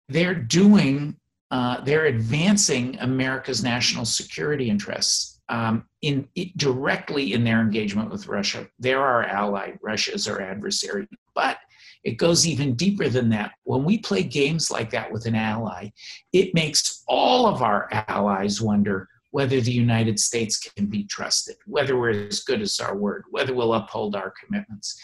they're 0.09 0.35
doing 0.35 1.17
uh, 1.51 1.81
they're 1.83 2.07
advancing 2.07 2.99
America's 3.01 3.63
national 3.63 4.05
security 4.05 4.69
interests 4.69 5.41
um, 5.49 5.87
in 6.03 6.29
it, 6.35 6.57
directly 6.57 7.33
in 7.33 7.43
their 7.43 7.61
engagement 7.61 8.11
with 8.11 8.29
Russia. 8.29 8.67
They're 8.79 9.05
our 9.05 9.25
ally. 9.25 9.73
Russia 9.83 10.15
is 10.15 10.29
our 10.29 10.41
adversary. 10.41 11.09
But 11.35 11.59
it 12.05 12.13
goes 12.13 12.47
even 12.47 12.75
deeper 12.75 13.09
than 13.09 13.29
that. 13.31 13.53
When 13.65 13.85
we 13.85 13.99
play 13.99 14.23
games 14.23 14.71
like 14.71 14.91
that 14.91 15.11
with 15.11 15.27
an 15.27 15.35
ally, 15.35 15.91
it 16.33 16.55
makes 16.55 17.03
all 17.09 17.47
of 17.47 17.63
our 17.63 17.89
allies 18.09 18.61
wonder 18.61 19.09
whether 19.31 19.61
the 19.61 19.73
United 19.73 20.19
States 20.19 20.59
can 20.59 20.87
be 20.87 21.05
trusted, 21.05 21.57
whether 21.67 21.99
we're 21.99 22.27
as 22.29 22.41
good 22.41 22.63
as 22.63 22.81
our 22.81 22.97
word, 22.97 23.25
whether 23.31 23.55
we'll 23.55 23.75
uphold 23.75 24.17
our 24.17 24.33
commitments. 24.43 24.99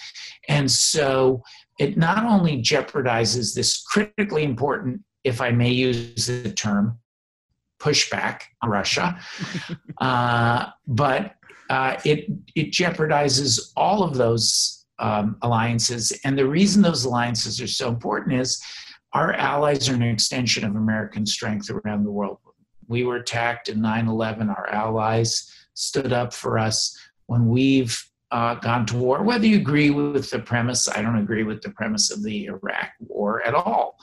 And 0.48 0.70
so 0.70 1.42
it 1.78 1.96
not 1.96 2.24
only 2.24 2.62
jeopardizes 2.62 3.54
this 3.54 3.82
critically 3.82 4.44
important 4.44 5.02
if 5.24 5.40
I 5.40 5.50
may 5.50 5.70
use 5.70 6.26
the 6.26 6.52
term, 6.52 6.98
pushback 7.80 8.42
on 8.62 8.70
Russia. 8.70 9.18
uh, 10.00 10.66
but 10.86 11.34
uh, 11.70 11.96
it, 12.04 12.30
it 12.54 12.70
jeopardizes 12.70 13.72
all 13.76 14.02
of 14.02 14.14
those 14.14 14.86
um, 14.98 15.36
alliances. 15.42 16.12
And 16.24 16.38
the 16.38 16.46
reason 16.46 16.82
those 16.82 17.04
alliances 17.04 17.60
are 17.60 17.66
so 17.66 17.88
important 17.88 18.38
is 18.38 18.62
our 19.12 19.32
allies 19.32 19.88
are 19.88 19.94
an 19.94 20.02
extension 20.02 20.64
of 20.64 20.76
American 20.76 21.24
strength 21.24 21.70
around 21.70 22.04
the 22.04 22.10
world. 22.10 22.38
We 22.86 23.04
were 23.04 23.16
attacked 23.16 23.68
in 23.68 23.80
9 23.80 24.08
11, 24.08 24.50
our 24.50 24.68
allies 24.68 25.50
stood 25.72 26.12
up 26.12 26.32
for 26.32 26.58
us 26.58 26.96
when 27.26 27.48
we've 27.48 27.98
uh, 28.30 28.56
gone 28.56 28.84
to 28.86 28.96
war. 28.96 29.22
Whether 29.22 29.46
you 29.46 29.56
agree 29.56 29.90
with 29.90 30.30
the 30.30 30.40
premise, 30.40 30.88
I 30.88 31.00
don't 31.00 31.18
agree 31.18 31.44
with 31.44 31.62
the 31.62 31.70
premise 31.70 32.10
of 32.10 32.22
the 32.22 32.46
Iraq 32.46 32.90
war 33.00 33.42
at 33.46 33.54
all 33.54 33.96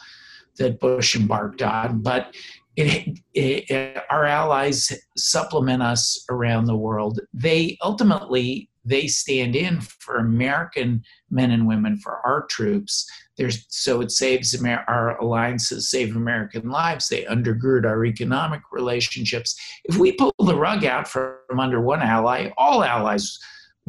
that 0.61 0.79
Bush 0.79 1.15
embarked 1.15 1.61
on, 1.61 2.01
but 2.01 2.35
it, 2.75 3.19
it, 3.33 3.69
it, 3.69 4.03
our 4.09 4.25
allies 4.25 4.91
supplement 5.17 5.83
us 5.83 6.23
around 6.29 6.65
the 6.65 6.75
world. 6.75 7.19
They 7.33 7.77
ultimately 7.81 8.69
they 8.83 9.07
stand 9.07 9.55
in 9.55 9.79
for 9.81 10.17
American 10.17 11.03
men 11.29 11.51
and 11.51 11.67
women 11.67 11.97
for 11.97 12.19
our 12.25 12.47
troops. 12.47 13.07
There's, 13.37 13.65
so 13.69 14.01
it 14.01 14.11
saves 14.11 14.55
Amer- 14.55 14.85
our 14.87 15.19
alliances 15.19 15.89
save 15.89 16.15
American 16.15 16.69
lives. 16.69 17.07
They 17.07 17.23
undergird 17.25 17.85
our 17.85 18.05
economic 18.05 18.61
relationships. 18.71 19.55
If 19.83 19.97
we 19.97 20.13
pull 20.13 20.33
the 20.39 20.55
rug 20.55 20.83
out 20.83 21.07
from 21.07 21.59
under 21.59 21.79
one 21.79 22.01
ally, 22.01 22.49
all 22.57 22.83
allies 22.83 23.37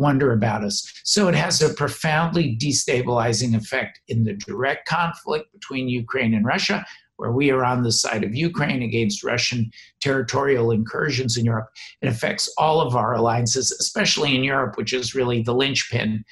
wonder 0.02 0.32
about 0.32 0.64
us. 0.64 0.76
So 1.04 1.28
it 1.28 1.34
has 1.34 1.62
a 1.62 1.72
profoundly 1.72 2.58
destabilizing 2.60 3.56
effect 3.56 4.00
in 4.08 4.24
the 4.24 4.34
direct 4.34 4.86
conflict 4.86 5.50
between 5.52 5.88
Ukraine 5.88 6.34
and 6.34 6.44
Russia, 6.44 6.84
where 7.16 7.32
we 7.32 7.50
are 7.50 7.64
on 7.64 7.82
the 7.82 7.92
side 7.92 8.24
of 8.24 8.34
Ukraine 8.34 8.82
against 8.82 9.22
Russian 9.22 9.70
territorial 10.00 10.72
incursions 10.72 11.36
in 11.38 11.44
Europe. 11.44 11.68
It 12.02 12.08
affects 12.08 12.52
all 12.58 12.80
of 12.80 12.96
our 12.96 13.14
alliances, 13.14 13.70
especially 13.70 14.34
in 14.34 14.42
Europe, 14.42 14.76
which 14.76 14.92
is 14.92 15.14
really 15.14 15.40
the 15.42 15.54
linchpin. 15.54 16.24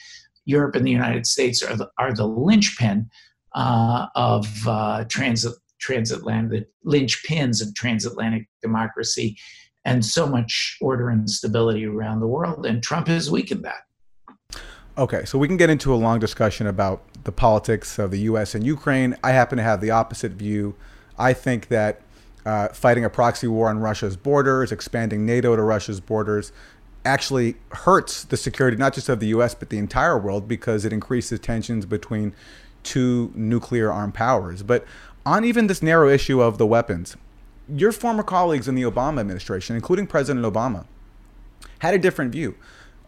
Europe 0.46 0.74
and 0.74 0.84
the 0.84 0.90
United 0.90 1.26
States 1.26 1.62
are 1.62 1.76
the, 1.76 1.88
are 1.96 2.12
the 2.12 2.26
linchpin 2.26 3.08
uh, 3.54 4.06
of 4.16 4.48
uh, 4.66 5.04
transit, 5.08 5.54
transatlantic, 5.78 6.66
linchpins 6.84 7.62
of 7.62 7.74
transatlantic 7.74 8.48
democracy 8.60 9.36
and 9.84 10.04
so 10.04 10.26
much 10.26 10.76
order 10.80 11.08
and 11.08 11.28
stability 11.28 11.86
around 11.86 12.20
the 12.20 12.26
world. 12.26 12.66
And 12.66 12.82
Trump 12.82 13.08
has 13.08 13.30
weakened 13.30 13.64
that. 13.64 14.62
Okay, 14.98 15.24
so 15.24 15.38
we 15.38 15.48
can 15.48 15.56
get 15.56 15.70
into 15.70 15.94
a 15.94 15.96
long 15.96 16.18
discussion 16.18 16.66
about 16.66 17.02
the 17.24 17.32
politics 17.32 17.98
of 17.98 18.10
the 18.10 18.20
U.S. 18.20 18.54
and 18.54 18.64
Ukraine. 18.64 19.16
I 19.22 19.30
happen 19.30 19.56
to 19.56 19.62
have 19.62 19.80
the 19.80 19.90
opposite 19.90 20.32
view. 20.32 20.74
I 21.18 21.32
think 21.32 21.68
that 21.68 22.02
uh, 22.44 22.68
fighting 22.68 23.04
a 23.04 23.10
proxy 23.10 23.46
war 23.46 23.68
on 23.68 23.78
Russia's 23.78 24.16
borders, 24.16 24.72
expanding 24.72 25.24
NATO 25.24 25.56
to 25.56 25.62
Russia's 25.62 26.00
borders, 26.00 26.52
actually 27.04 27.56
hurts 27.72 28.24
the 28.24 28.36
security 28.36 28.76
not 28.76 28.92
just 28.94 29.08
of 29.08 29.20
the 29.20 29.28
U.S. 29.28 29.54
but 29.54 29.70
the 29.70 29.78
entire 29.78 30.18
world 30.18 30.46
because 30.48 30.84
it 30.84 30.92
increases 30.92 31.40
tensions 31.40 31.86
between 31.86 32.34
two 32.82 33.32
nuclear 33.34 33.90
armed 33.90 34.14
powers. 34.14 34.62
But 34.62 34.84
on 35.24 35.44
even 35.44 35.66
this 35.66 35.82
narrow 35.82 36.08
issue 36.08 36.40
of 36.40 36.58
the 36.58 36.66
weapons, 36.66 37.16
your 37.74 37.92
former 37.92 38.22
colleagues 38.22 38.68
in 38.68 38.74
the 38.74 38.82
Obama 38.82 39.20
administration, 39.20 39.76
including 39.76 40.06
President 40.06 40.44
Obama, 40.44 40.86
had 41.80 41.94
a 41.94 41.98
different 41.98 42.32
view. 42.32 42.54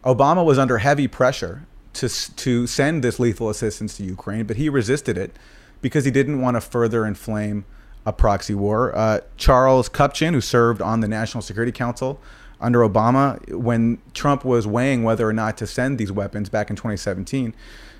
Obama 0.03 0.43
was 0.43 0.59
under 0.59 0.79
heavy 0.79 1.07
pressure 1.07 1.65
to 1.93 2.09
to 2.35 2.67
send 2.67 3.03
this 3.03 3.19
lethal 3.19 3.49
assistance 3.49 3.97
to 3.97 4.03
Ukraine, 4.03 4.45
but 4.45 4.57
he 4.57 4.69
resisted 4.69 5.17
it 5.17 5.35
because 5.81 6.05
he 6.05 6.11
didn't 6.11 6.41
want 6.41 6.55
to 6.55 6.61
further 6.61 7.05
inflame 7.05 7.65
a 8.05 8.11
proxy 8.11 8.55
war. 8.55 8.95
Uh, 8.95 9.21
Charles 9.37 9.89
Kupchan, 9.89 10.33
who 10.33 10.41
served 10.41 10.81
on 10.81 10.99
the 10.99 11.07
National 11.07 11.41
Security 11.41 11.71
Council 11.71 12.19
under 12.59 12.79
Obama, 12.79 13.53
when 13.53 13.99
Trump 14.13 14.43
was 14.43 14.67
weighing 14.67 15.03
whether 15.03 15.27
or 15.27 15.33
not 15.33 15.57
to 15.57 15.67
send 15.67 15.97
these 15.97 16.11
weapons 16.11 16.49
back 16.49 16.69
in 16.69 16.75
2017, 16.75 17.53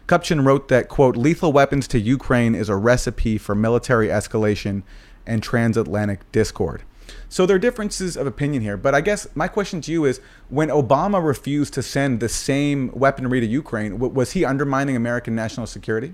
Kupchan 0.08 0.46
wrote 0.46 0.68
that 0.68 0.90
quote 0.90 1.16
lethal 1.16 1.54
weapons 1.54 1.88
to 1.90 2.00
Ukraine 2.00 2.56
is 2.56 2.68
a 2.68 2.76
recipe 2.76 3.38
for 3.38 3.56
military 3.56 4.08
escalation 4.08 4.84
and 5.26 5.42
transatlantic 5.42 6.32
discord. 6.32 6.84
So 7.30 7.46
there 7.46 7.56
are 7.56 7.60
differences 7.60 8.16
of 8.16 8.28
opinion 8.28 8.62
here, 8.62 8.78
but 8.78 8.94
I 8.94 9.02
guess 9.02 9.28
my 9.36 9.48
question 9.48 9.82
to 9.82 9.92
you 9.92 10.06
is 10.06 10.22
when 10.50 10.70
Obama 10.70 11.24
refused 11.24 11.74
to 11.74 11.84
send 11.84 12.20
the 12.20 12.30
same 12.30 12.92
weaponry 12.94 13.40
to 13.40 13.46
Ukraine, 13.46 14.00
was 14.00 14.34
he 14.34 14.46
undermining 14.46 14.96
American 14.96 15.36
national 15.36 15.68
security? 15.68 16.14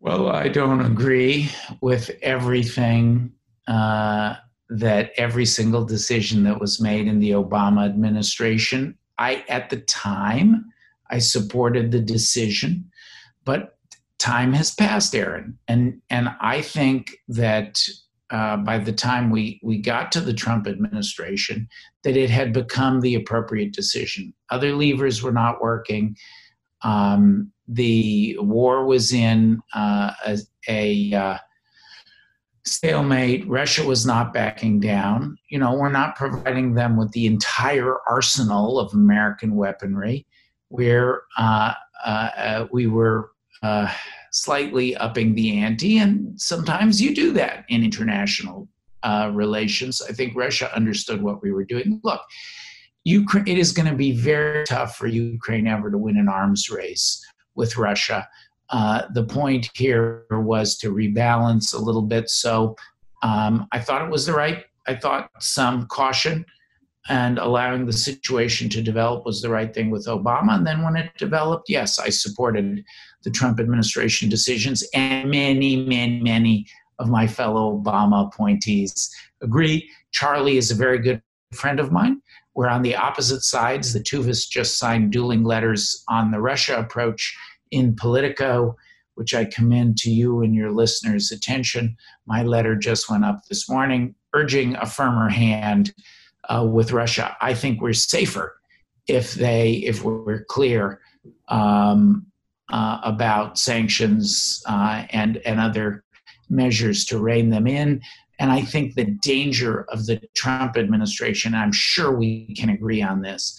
Well, 0.00 0.28
I 0.28 0.48
don't 0.48 0.84
agree 0.84 1.50
with 1.80 2.10
everything 2.22 3.32
uh, 3.66 4.34
that 4.68 5.12
every 5.16 5.46
single 5.46 5.84
decision 5.84 6.42
that 6.44 6.60
was 6.60 6.80
made 6.80 7.06
in 7.06 7.20
the 7.20 7.30
Obama 7.30 7.86
administration. 7.86 8.98
I, 9.18 9.44
at 9.48 9.70
the 9.70 9.78
time, 9.78 10.66
I 11.10 11.18
supported 11.18 11.90
the 11.90 12.00
decision, 12.00 12.90
but 13.44 13.78
time 14.24 14.54
has 14.54 14.74
passed, 14.74 15.14
Aaron, 15.14 15.58
and 15.68 16.00
and 16.08 16.30
I 16.40 16.62
think 16.62 17.16
that 17.28 17.78
uh, 18.30 18.56
by 18.56 18.78
the 18.78 18.92
time 18.92 19.30
we, 19.30 19.60
we 19.62 19.78
got 19.78 20.10
to 20.12 20.20
the 20.20 20.32
Trump 20.32 20.66
administration 20.66 21.68
that 22.02 22.16
it 22.16 22.30
had 22.30 22.52
become 22.52 23.00
the 23.00 23.14
appropriate 23.14 23.72
decision. 23.72 24.32
Other 24.50 24.74
levers 24.74 25.22
were 25.22 25.32
not 25.32 25.60
working. 25.60 26.16
Um, 26.82 27.52
the 27.68 28.36
war 28.40 28.86
was 28.86 29.12
in 29.12 29.60
uh, 29.74 30.12
a, 30.26 30.38
a 30.68 31.14
uh, 31.14 31.38
stalemate. 32.64 33.46
Russia 33.46 33.84
was 33.84 34.06
not 34.06 34.32
backing 34.32 34.80
down. 34.80 35.36
You 35.50 35.58
know, 35.58 35.74
we're 35.74 35.90
not 35.90 36.16
providing 36.16 36.74
them 36.74 36.96
with 36.96 37.12
the 37.12 37.26
entire 37.26 37.98
arsenal 38.08 38.80
of 38.80 38.92
American 38.94 39.54
weaponry. 39.54 40.26
Where 40.68 41.22
uh, 41.36 41.74
uh, 42.04 42.30
uh, 42.36 42.66
we 42.72 42.88
were 42.88 43.30
slightly 44.32 44.96
upping 44.96 45.34
the 45.34 45.58
ante. 45.58 45.98
And 45.98 46.40
sometimes 46.40 47.00
you 47.00 47.14
do 47.14 47.32
that 47.32 47.64
in 47.68 47.84
international 47.84 48.68
uh, 49.04 49.30
relations. 49.32 50.02
I 50.02 50.12
think 50.12 50.34
Russia 50.34 50.74
understood 50.74 51.22
what 51.22 51.42
we 51.42 51.52
were 51.52 51.64
doing. 51.64 52.00
Look, 52.02 52.20
Ukraine, 53.04 53.46
it 53.46 53.58
is 53.58 53.72
going 53.72 53.88
to 53.88 53.94
be 53.94 54.12
very 54.12 54.64
tough 54.64 54.96
for 54.96 55.06
Ukraine 55.06 55.66
ever 55.66 55.90
to 55.90 55.98
win 55.98 56.16
an 56.16 56.28
arms 56.28 56.68
race 56.70 57.24
with 57.54 57.76
Russia. 57.76 58.26
Uh, 58.70 59.02
the 59.12 59.24
point 59.24 59.70
here 59.74 60.24
was 60.30 60.76
to 60.78 60.90
rebalance 60.90 61.74
a 61.74 61.78
little 61.78 62.02
bit. 62.02 62.30
So 62.30 62.76
um, 63.22 63.68
I 63.72 63.78
thought 63.78 64.02
it 64.02 64.10
was 64.10 64.26
the 64.26 64.32
right. 64.32 64.64
I 64.86 64.94
thought 64.94 65.30
some 65.38 65.86
caution 65.86 66.44
and 67.08 67.38
allowing 67.38 67.84
the 67.84 67.92
situation 67.92 68.68
to 68.70 68.82
develop 68.82 69.26
was 69.26 69.42
the 69.42 69.50
right 69.50 69.72
thing 69.74 69.90
with 69.90 70.06
Obama. 70.06 70.56
And 70.56 70.66
then 70.66 70.82
when 70.82 70.96
it 70.96 71.10
developed, 71.18 71.68
yes, 71.68 71.98
I 71.98 72.08
supported 72.08 72.82
the 73.24 73.30
Trump 73.30 73.58
administration 73.58 74.28
decisions, 74.28 74.84
and 74.94 75.30
many, 75.30 75.76
many, 75.76 76.20
many 76.20 76.66
of 76.98 77.08
my 77.08 77.26
fellow 77.26 77.76
Obama 77.76 78.26
appointees 78.26 79.10
agree. 79.42 79.90
Charlie 80.12 80.58
is 80.58 80.70
a 80.70 80.74
very 80.74 80.98
good 80.98 81.20
friend 81.52 81.80
of 81.80 81.90
mine. 81.90 82.20
We're 82.54 82.68
on 82.68 82.82
the 82.82 82.94
opposite 82.94 83.42
sides. 83.42 83.92
The 83.92 84.02
two 84.02 84.20
of 84.20 84.28
us 84.28 84.46
just 84.46 84.78
signed 84.78 85.10
dueling 85.10 85.42
letters 85.42 86.04
on 86.08 86.30
the 86.30 86.40
Russia 86.40 86.78
approach 86.78 87.36
in 87.72 87.96
Politico, 87.96 88.76
which 89.14 89.34
I 89.34 89.44
commend 89.44 89.96
to 89.98 90.10
you 90.10 90.42
and 90.42 90.54
your 90.54 90.70
listeners' 90.70 91.32
attention. 91.32 91.96
My 92.26 92.42
letter 92.44 92.76
just 92.76 93.10
went 93.10 93.24
up 93.24 93.44
this 93.48 93.68
morning, 93.68 94.14
urging 94.34 94.76
a 94.76 94.86
firmer 94.86 95.28
hand 95.28 95.92
uh, 96.48 96.64
with 96.64 96.92
Russia. 96.92 97.36
I 97.40 97.54
think 97.54 97.80
we're 97.80 97.92
safer 97.92 98.60
if 99.08 99.34
they, 99.34 99.72
if 99.72 100.04
we're 100.04 100.44
clear 100.44 101.00
um, 101.48 102.26
uh, 102.72 103.00
about 103.02 103.58
sanctions 103.58 104.62
uh, 104.66 105.04
and 105.10 105.38
and 105.38 105.60
other 105.60 106.04
measures 106.48 107.04
to 107.06 107.18
rein 107.18 107.50
them 107.50 107.66
in. 107.66 108.00
And 108.38 108.50
I 108.50 108.62
think 108.62 108.94
the 108.94 109.16
danger 109.22 109.82
of 109.90 110.06
the 110.06 110.20
Trump 110.34 110.76
administration, 110.76 111.54
I'm 111.54 111.72
sure 111.72 112.16
we 112.16 112.54
can 112.54 112.68
agree 112.68 113.00
on 113.00 113.22
this, 113.22 113.58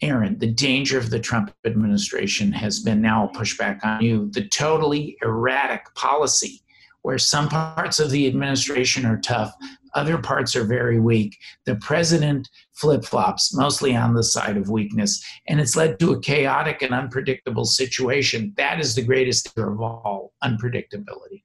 Aaron, 0.00 0.38
the 0.38 0.50
danger 0.50 0.98
of 0.98 1.10
the 1.10 1.20
Trump 1.20 1.52
administration 1.66 2.52
has 2.52 2.80
been 2.80 3.02
now 3.02 3.28
a 3.28 3.32
pushback 3.36 3.84
on 3.84 4.02
you, 4.02 4.30
the 4.32 4.46
totally 4.48 5.16
erratic 5.22 5.92
policy 5.94 6.62
where 7.02 7.18
some 7.18 7.48
parts 7.48 7.98
of 7.98 8.10
the 8.10 8.26
administration 8.26 9.06
are 9.06 9.18
tough, 9.18 9.52
other 9.98 10.18
parts 10.18 10.54
are 10.54 10.64
very 10.64 11.00
weak. 11.00 11.36
The 11.66 11.76
president 11.76 12.48
flip 12.74 13.04
flops, 13.04 13.52
mostly 13.54 13.96
on 13.96 14.14
the 14.14 14.22
side 14.22 14.56
of 14.56 14.70
weakness, 14.70 15.22
and 15.48 15.60
it's 15.60 15.74
led 15.74 15.98
to 15.98 16.12
a 16.12 16.20
chaotic 16.20 16.82
and 16.82 16.94
unpredictable 16.94 17.64
situation. 17.64 18.52
That 18.56 18.78
is 18.78 18.94
the 18.94 19.02
greatest 19.02 19.58
of 19.58 19.80
all 19.80 20.32
unpredictability. 20.44 21.42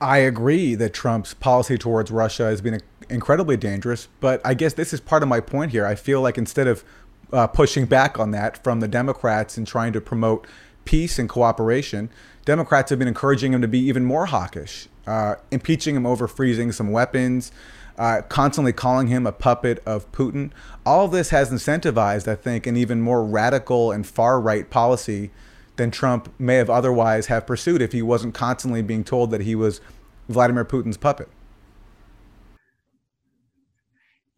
I 0.00 0.18
agree 0.18 0.74
that 0.74 0.94
Trump's 0.94 1.34
policy 1.34 1.76
towards 1.76 2.10
Russia 2.10 2.44
has 2.44 2.60
been 2.60 2.80
incredibly 3.08 3.56
dangerous, 3.56 4.08
but 4.20 4.40
I 4.44 4.54
guess 4.54 4.72
this 4.72 4.92
is 4.92 5.00
part 5.00 5.22
of 5.22 5.28
my 5.28 5.40
point 5.40 5.72
here. 5.72 5.86
I 5.86 5.94
feel 5.94 6.22
like 6.22 6.38
instead 6.38 6.66
of 6.66 6.84
uh, 7.32 7.46
pushing 7.46 7.84
back 7.84 8.18
on 8.18 8.30
that 8.32 8.62
from 8.64 8.80
the 8.80 8.88
Democrats 8.88 9.56
and 9.56 9.66
trying 9.66 9.92
to 9.92 10.00
promote 10.00 10.46
peace 10.84 11.18
and 11.18 11.28
cooperation, 11.28 12.10
Democrats 12.44 12.90
have 12.90 12.98
been 12.98 13.08
encouraging 13.08 13.52
him 13.52 13.60
to 13.60 13.68
be 13.68 13.78
even 13.78 14.04
more 14.04 14.26
hawkish 14.26 14.88
uh, 15.06 15.36
impeaching 15.50 15.96
him 15.96 16.06
over 16.06 16.26
freezing 16.28 16.72
some 16.72 16.90
weapons, 16.92 17.52
uh, 17.98 18.22
constantly 18.28 18.72
calling 18.72 19.08
him 19.08 19.26
a 19.26 19.32
puppet 19.32 19.82
of 19.84 20.10
Putin. 20.12 20.50
All 20.86 21.04
of 21.04 21.10
this 21.10 21.30
has 21.30 21.50
incentivized, 21.50 22.28
I 22.28 22.34
think, 22.34 22.66
an 22.66 22.76
even 22.76 23.00
more 23.00 23.24
radical 23.24 23.92
and 23.92 24.06
far 24.06 24.40
right 24.40 24.68
policy 24.68 25.30
than 25.76 25.90
Trump 25.90 26.32
may 26.38 26.56
have 26.56 26.70
otherwise 26.70 27.26
have 27.26 27.46
pursued 27.46 27.82
if 27.82 27.92
he 27.92 28.02
wasn't 28.02 28.34
constantly 28.34 28.82
being 28.82 29.04
told 29.04 29.30
that 29.30 29.42
he 29.42 29.54
was 29.54 29.80
Vladimir 30.28 30.64
Putin's 30.64 30.96
puppet. 30.96 31.28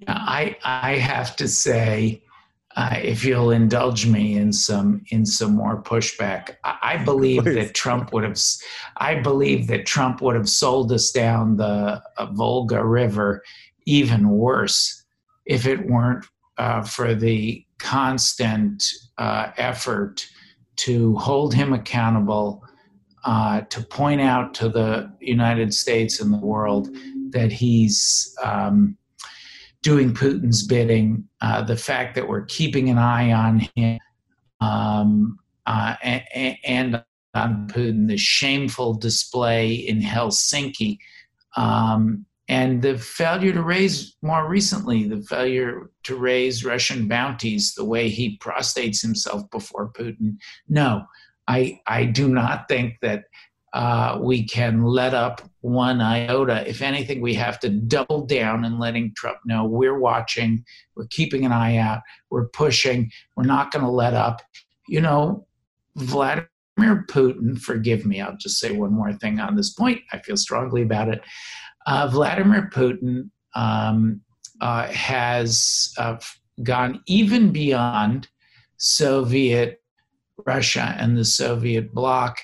I 0.06 0.56
I 0.64 0.96
have 0.96 1.36
to 1.36 1.48
say 1.48 2.22
uh, 2.76 2.96
if 3.02 3.24
you'll 3.24 3.50
indulge 3.50 4.06
me 4.06 4.36
in 4.36 4.52
some 4.52 5.02
in 5.10 5.26
some 5.26 5.54
more 5.54 5.82
pushback, 5.82 6.56
I, 6.64 6.78
I 6.82 7.04
believe 7.04 7.42
Please. 7.42 7.54
that 7.54 7.74
Trump 7.74 8.12
would 8.12 8.24
have. 8.24 8.38
I 8.96 9.16
believe 9.16 9.66
that 9.66 9.86
Trump 9.86 10.22
would 10.22 10.34
have 10.34 10.48
sold 10.48 10.90
us 10.92 11.10
down 11.10 11.56
the 11.56 12.02
uh, 12.16 12.26
Volga 12.32 12.84
River 12.84 13.42
even 13.84 14.30
worse 14.30 15.04
if 15.44 15.66
it 15.66 15.86
weren't 15.86 16.24
uh, 16.56 16.82
for 16.82 17.14
the 17.14 17.64
constant 17.78 18.84
uh, 19.18 19.50
effort 19.56 20.26
to 20.76 21.16
hold 21.16 21.52
him 21.52 21.72
accountable, 21.72 22.62
uh, 23.24 23.60
to 23.62 23.82
point 23.82 24.20
out 24.20 24.54
to 24.54 24.68
the 24.68 25.12
United 25.20 25.74
States 25.74 26.20
and 26.20 26.32
the 26.32 26.38
world 26.38 26.88
that 27.30 27.52
he's. 27.52 28.34
Um, 28.42 28.96
doing 29.82 30.14
Putin's 30.14 30.66
bidding, 30.66 31.28
uh, 31.40 31.62
the 31.62 31.76
fact 31.76 32.14
that 32.14 32.28
we're 32.28 32.44
keeping 32.44 32.88
an 32.88 32.98
eye 32.98 33.32
on 33.32 33.68
him, 33.74 33.98
um, 34.60 35.38
uh, 35.66 35.96
and, 36.02 36.56
and, 36.64 37.04
on 37.34 37.66
Putin, 37.66 38.08
the 38.08 38.18
shameful 38.18 38.92
display 38.92 39.72
in 39.72 40.02
Helsinki, 40.02 40.98
um, 41.56 42.26
and 42.46 42.82
the 42.82 42.98
failure 42.98 43.54
to 43.54 43.62
raise 43.62 44.14
more 44.20 44.46
recently, 44.46 45.08
the 45.08 45.22
failure 45.22 45.90
to 46.02 46.16
raise 46.16 46.62
Russian 46.62 47.08
bounties, 47.08 47.72
the 47.72 47.86
way 47.86 48.10
he 48.10 48.36
prostrates 48.36 49.00
himself 49.00 49.50
before 49.50 49.90
Putin. 49.92 50.36
No, 50.68 51.04
I, 51.48 51.80
I 51.86 52.04
do 52.04 52.28
not 52.28 52.68
think 52.68 52.96
that 53.00 53.24
uh, 53.72 54.18
we 54.20 54.44
can 54.44 54.82
let 54.82 55.14
up 55.14 55.40
one 55.60 56.00
iota. 56.00 56.68
If 56.68 56.82
anything, 56.82 57.20
we 57.20 57.34
have 57.34 57.58
to 57.60 57.70
double 57.70 58.26
down 58.26 58.64
and 58.64 58.78
letting 58.78 59.14
Trump 59.16 59.38
know 59.44 59.64
we're 59.64 59.98
watching, 59.98 60.64
we're 60.94 61.06
keeping 61.06 61.44
an 61.44 61.52
eye 61.52 61.76
out, 61.76 62.00
we're 62.30 62.48
pushing, 62.48 63.10
we're 63.36 63.44
not 63.44 63.70
going 63.70 63.84
to 63.84 63.90
let 63.90 64.14
up. 64.14 64.42
You 64.88 65.00
know, 65.00 65.46
Vladimir 65.96 66.48
Putin, 67.08 67.58
forgive 67.58 68.04
me, 68.04 68.20
I'll 68.20 68.36
just 68.36 68.58
say 68.58 68.72
one 68.72 68.92
more 68.92 69.12
thing 69.14 69.40
on 69.40 69.56
this 69.56 69.70
point. 69.70 70.02
I 70.12 70.18
feel 70.18 70.36
strongly 70.36 70.82
about 70.82 71.08
it. 71.08 71.22
Uh, 71.86 72.08
Vladimir 72.08 72.70
Putin 72.72 73.30
um, 73.54 74.20
uh, 74.60 74.86
has 74.88 75.92
uh, 75.98 76.16
gone 76.62 77.00
even 77.06 77.52
beyond 77.52 78.28
Soviet 78.76 79.80
Russia 80.46 80.94
and 80.98 81.16
the 81.16 81.24
Soviet 81.24 81.94
bloc 81.94 82.38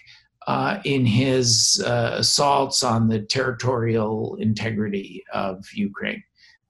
uh, 0.49 0.81
in 0.85 1.05
his 1.05 1.85
uh, 1.87 2.15
assaults 2.17 2.83
on 2.83 3.07
the 3.07 3.21
territorial 3.21 4.35
integrity 4.41 5.23
of 5.31 5.63
Ukraine, 5.75 6.23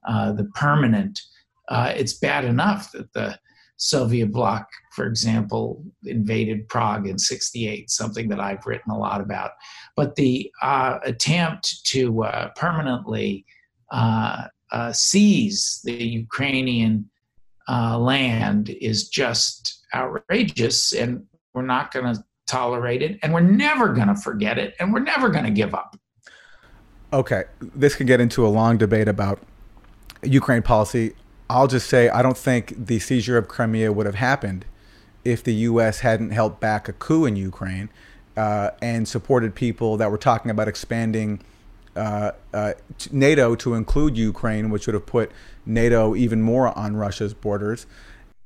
uh, 0.09 0.33
the 0.33 0.47
permanent. 0.57 1.21
Uh, 1.69 1.93
it's 1.95 2.14
bad 2.14 2.45
enough 2.45 2.91
that 2.91 3.12
the 3.12 3.38
Soviet 3.77 4.33
bloc, 4.33 4.69
for 4.97 5.07
example, 5.07 5.85
invaded 6.05 6.67
Prague 6.67 7.07
in 7.07 7.21
68, 7.21 7.88
something 7.88 8.29
that 8.29 8.41
I've 8.41 8.67
written 8.67 8.91
a 8.91 8.99
lot 8.99 9.21
about. 9.21 9.53
But 9.95 10.17
the 10.17 10.51
uh, 10.61 10.99
attempt 11.05 11.85
to 11.85 12.25
uh, 12.25 12.49
permanently 12.57 13.47
seize 14.93 15.81
the 15.85 16.05
Ukrainian 16.05 17.09
land 17.69 18.71
is 18.71 19.09
just 19.09 19.85
outrageous, 19.95 20.93
and 20.93 21.23
we're 21.55 21.62
not 21.62 21.93
going 21.93 22.12
to 22.12 22.25
tolerate 22.49 23.03
it, 23.03 23.19
and 23.23 23.33
we're 23.33 23.41
never 23.41 23.93
going 23.93 24.09
to 24.09 24.15
forget 24.15 24.59
it, 24.59 24.75
and 24.81 24.93
we're 24.93 25.01
never 25.01 25.29
going 25.29 25.45
to 25.45 25.51
give 25.51 25.75
up. 25.75 25.97
Okay, 27.13 27.45
this 27.61 27.95
could 27.95 28.07
get 28.07 28.21
into 28.21 28.47
a 28.47 28.49
long 28.49 28.77
debate 28.77 29.09
about 29.09 29.41
Ukraine 30.23 30.63
policy. 30.63 31.15
I'll 31.49 31.69
just 31.69 31.89
say 31.89 32.09
I 32.09 32.23
don't 32.23 32.37
think 32.37 32.87
the 32.87 32.99
seizure 32.99 33.39
of 33.39 33.49
Crimea 33.49 33.93
would 33.93 34.07
have 34.07 34.17
happened 34.17 34.65
if 35.25 35.43
the 35.43 35.55
U.S. 35.55 36.01
hadn't 36.01 36.31
held 36.31 36.61
back 36.61 36.89
a 36.89 36.93
coup 36.93 37.25
in 37.25 37.37
Ukraine 37.37 37.89
uh, 38.37 38.71
and 38.83 39.09
supported 39.09 39.55
people 39.55 39.97
that 39.97 40.11
were 40.11 40.19
talking 40.19 40.51
about 40.51 40.69
expanding 40.69 41.41
uh, 41.97 42.33
uh, 42.53 42.75
NATO 43.11 43.55
to 43.57 43.75
include 43.75 44.17
Ukraine, 44.17 44.71
which 44.71 44.87
would 44.87 44.95
have 44.95 45.07
put 45.07 45.33
NATO 45.67 46.15
even 46.15 46.43
more 46.43 46.77
on 46.79 46.97
Russia's 46.97 47.35
borders 47.35 47.87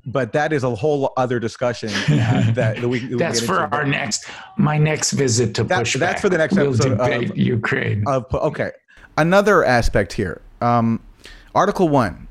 but 0.07 0.33
that 0.33 0.53
is 0.53 0.65
a 0.65 0.75
whole 0.75 1.13
other 1.17 1.39
discussion 1.39 1.91
uh, 1.91 2.53
that, 2.55 2.77
that, 2.81 2.89
we, 2.89 3.01
that's 3.15 3.41
for 3.41 3.73
our 3.73 3.85
next 3.85 4.27
my 4.57 4.79
next 4.79 5.13
visit 5.13 5.55
to 5.55 5.65
that, 5.65 5.85
pushback. 5.85 6.01
That's 6.01 6.21
for 6.21 6.29
the 6.29 6.39
next 6.39 6.55
we'll 6.55 6.75
episode 6.75 7.01
of 7.01 7.37
Ukraine. 7.37 8.05
Of, 8.07 8.33
okay, 8.35 8.73
another 9.17 9.65
aspect 9.65 10.15
here. 10.15 10.41
Um, 10.61 11.01
Article 11.55 11.89
one, 11.89 12.29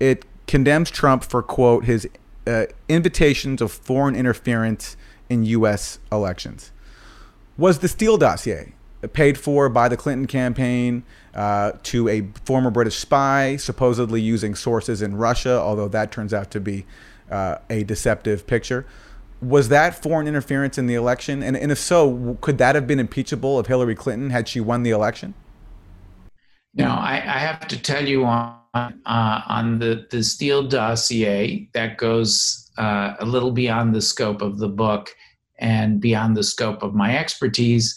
it 0.00 0.24
condemns 0.46 0.90
Trump 0.90 1.22
for 1.22 1.42
quote 1.42 1.84
his 1.84 2.08
uh, 2.46 2.66
invitations 2.88 3.62
of 3.62 3.72
foreign 3.72 4.16
interference 4.16 4.96
in 5.28 5.44
U.S. 5.44 5.98
elections. 6.10 6.72
Was 7.56 7.78
the 7.78 7.88
Steele 7.88 8.16
dossier 8.16 8.74
paid 9.12 9.38
for 9.38 9.68
by 9.68 9.88
the 9.88 9.96
Clinton 9.96 10.26
campaign? 10.26 11.04
Uh, 11.34 11.72
to 11.82 12.08
a 12.08 12.22
former 12.44 12.70
British 12.70 12.96
spy, 12.96 13.56
supposedly 13.56 14.20
using 14.20 14.54
sources 14.54 15.02
in 15.02 15.16
Russia, 15.16 15.58
although 15.58 15.88
that 15.88 16.12
turns 16.12 16.32
out 16.32 16.48
to 16.52 16.60
be 16.60 16.86
uh, 17.28 17.56
a 17.68 17.82
deceptive 17.82 18.46
picture. 18.46 18.86
Was 19.42 19.68
that 19.68 20.00
foreign 20.00 20.28
interference 20.28 20.78
in 20.78 20.86
the 20.86 20.94
election? 20.94 21.42
And, 21.42 21.56
and 21.56 21.72
if 21.72 21.78
so, 21.78 22.38
could 22.40 22.58
that 22.58 22.76
have 22.76 22.86
been 22.86 23.00
impeachable 23.00 23.58
of 23.58 23.66
Hillary 23.66 23.96
Clinton 23.96 24.30
had 24.30 24.46
she 24.46 24.60
won 24.60 24.84
the 24.84 24.90
election? 24.90 25.34
Now, 26.74 26.98
I, 26.98 27.14
I 27.14 27.38
have 27.38 27.66
to 27.66 27.82
tell 27.82 28.06
you 28.06 28.24
on 28.24 28.54
uh, 28.74 29.40
on 29.46 29.78
the 29.78 30.06
the 30.10 30.22
Steele 30.22 30.66
dossier 30.66 31.68
that 31.74 31.96
goes 31.96 32.70
uh, 32.78 33.14
a 33.18 33.24
little 33.24 33.52
beyond 33.52 33.94
the 33.94 34.02
scope 34.02 34.42
of 34.42 34.58
the 34.58 34.68
book 34.68 35.14
and 35.58 36.00
beyond 36.00 36.36
the 36.36 36.42
scope 36.42 36.82
of 36.82 36.94
my 36.94 37.16
expertise. 37.16 37.94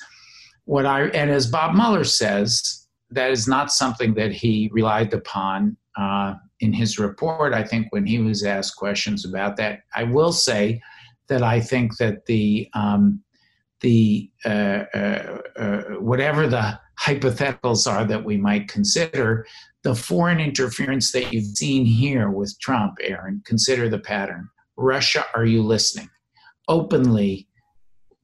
What 0.65 0.85
I 0.85 1.07
and 1.09 1.31
as 1.31 1.47
Bob 1.47 1.75
Mueller 1.75 2.03
says, 2.03 2.86
that 3.11 3.31
is 3.31 3.47
not 3.47 3.71
something 3.71 4.13
that 4.15 4.31
he 4.31 4.69
relied 4.73 5.13
upon 5.13 5.77
uh, 5.97 6.35
in 6.59 6.73
his 6.73 6.99
report. 6.99 7.53
I 7.53 7.63
think 7.63 7.87
when 7.91 8.05
he 8.05 8.19
was 8.19 8.43
asked 8.43 8.75
questions 8.75 9.25
about 9.25 9.57
that, 9.57 9.81
I 9.95 10.03
will 10.03 10.31
say 10.31 10.81
that 11.27 11.43
I 11.43 11.59
think 11.59 11.97
that 11.97 12.25
the 12.25 12.69
um, 12.73 13.21
the 13.81 14.31
uh, 14.43 14.85
uh, 14.93 15.39
uh 15.55 15.81
whatever 15.99 16.47
the 16.47 16.79
hypotheticals 16.99 17.89
are 17.91 18.05
that 18.05 18.25
we 18.25 18.37
might 18.37 18.67
consider, 18.67 19.45
the 19.83 19.93
foreign 19.95 20.39
interference 20.39 21.11
that 21.11 21.31
you've 21.31 21.55
seen 21.55 21.85
here 21.85 22.31
with 22.31 22.59
Trump, 22.59 22.97
Aaron, 23.01 23.41
consider 23.45 23.87
the 23.87 23.99
pattern. 23.99 24.49
Russia, 24.77 25.25
are 25.35 25.45
you 25.45 25.61
listening? 25.61 26.09
Openly 26.67 27.46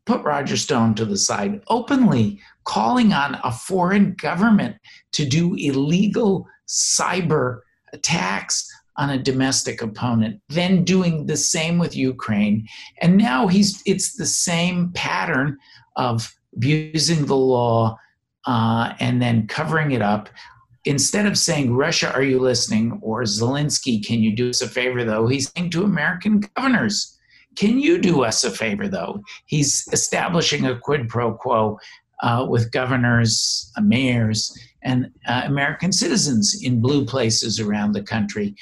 put 0.05 0.23
Roger 0.23 0.57
Stone 0.57 0.95
to 0.95 1.05
the 1.05 1.17
side, 1.17 1.61
openly 1.67 2.39
calling 2.65 3.13
on 3.13 3.39
a 3.43 3.51
foreign 3.51 4.13
government 4.15 4.75
to 5.13 5.25
do 5.25 5.55
illegal 5.55 6.47
cyber 6.67 7.59
attacks 7.93 8.69
on 8.97 9.09
a 9.09 9.17
domestic 9.17 9.81
opponent, 9.81 10.39
then 10.49 10.83
doing 10.83 11.25
the 11.25 11.37
same 11.37 11.79
with 11.79 11.95
Ukraine. 11.95 12.67
And 13.01 13.17
now 13.17 13.47
he's 13.47 13.81
it's 13.85 14.15
the 14.15 14.25
same 14.25 14.91
pattern 14.93 15.57
of 15.95 16.33
abusing 16.55 17.25
the 17.25 17.35
law 17.35 17.97
uh, 18.45 18.93
and 18.99 19.21
then 19.21 19.47
covering 19.47 19.91
it 19.91 20.01
up. 20.01 20.29
Instead 20.85 21.25
of 21.25 21.37
saying, 21.37 21.73
Russia, 21.73 22.13
are 22.13 22.23
you 22.23 22.39
listening? 22.39 22.99
Or 23.01 23.23
Zelensky, 23.23 24.05
can 24.05 24.21
you 24.21 24.35
do 24.35 24.49
us 24.49 24.61
a 24.61 24.67
favor, 24.67 25.05
though? 25.05 25.27
He's 25.27 25.49
saying 25.51 25.69
to 25.71 25.83
American 25.83 26.41
governors, 26.55 27.12
can 27.55 27.79
you 27.79 27.97
do 27.99 28.23
us 28.23 28.43
a 28.43 28.51
favor, 28.51 28.87
though? 28.87 29.21
He's 29.45 29.87
establishing 29.91 30.65
a 30.65 30.79
quid 30.79 31.09
pro 31.09 31.33
quo 31.33 31.77
uh, 32.21 32.47
with 32.49 32.71
governors, 32.71 33.71
uh, 33.77 33.81
mayors, 33.81 34.57
and 34.81 35.11
uh, 35.27 35.43
American 35.45 35.91
citizens 35.91 36.59
in 36.61 36.81
blue 36.81 37.05
places 37.05 37.59
around 37.59 37.91
the 37.91 38.03
country. 38.03 38.55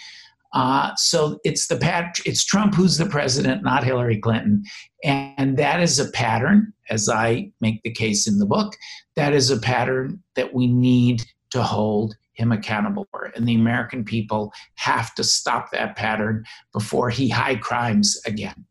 Uh, 0.54 0.94
so 0.96 1.40
it's 1.46 1.68
the 1.68 1.78
pat- 1.78 2.20
it's 2.26 2.44
Trump 2.44 2.76
who's 2.76 2.98
the 2.98 3.06
president, 3.06 3.64
not 3.64 3.86
Hillary 3.86 4.20
Clinton, 4.20 4.64
and 5.04 5.58
that 5.58 5.80
is 5.80 5.98
a 5.98 6.12
pattern, 6.12 6.74
as 6.90 7.08
I 7.08 7.52
make 7.62 7.82
the 7.84 7.92
case 7.92 8.28
in 8.28 8.38
the 8.38 8.46
book. 8.46 8.76
That 9.16 9.34
is 9.34 9.50
a 9.50 9.60
pattern 9.60 10.22
that 10.36 10.54
we 10.54 10.68
need 10.68 11.24
to 11.52 11.64
hold 11.64 12.16
him 12.34 12.52
accountable 12.52 13.08
for, 13.12 13.32
and 13.36 13.48
the 13.48 13.56
American 13.56 14.04
people 14.04 14.52
have 14.76 15.16
to 15.16 15.24
stop 15.24 15.72
that 15.72 15.96
pattern 15.96 16.44
before 16.74 17.10
he 17.10 17.30
high 17.30 17.56
crimes 17.56 18.20
again. 18.26 18.66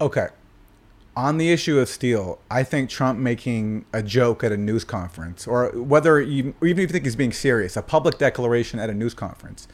Okay. 0.00 0.28
On 1.16 1.38
the 1.38 1.50
issue 1.50 1.78
of 1.78 1.88
Steele, 1.88 2.38
I 2.50 2.62
think 2.62 2.90
Trump 2.90 3.18
making 3.18 3.86
a 3.94 4.02
joke 4.02 4.44
at 4.44 4.52
a 4.52 4.56
news 4.56 4.84
conference, 4.84 5.46
or 5.46 5.70
whether 5.70 6.20
you, 6.20 6.54
or 6.60 6.68
even 6.68 6.84
if 6.84 6.90
you 6.90 6.92
think 6.92 7.04
he's 7.04 7.16
being 7.16 7.32
serious, 7.32 7.74
a 7.74 7.82
public 7.82 8.18
declaration 8.18 8.78
at 8.78 8.90
a 8.90 8.94
news 8.94 9.14
conference, 9.14 9.66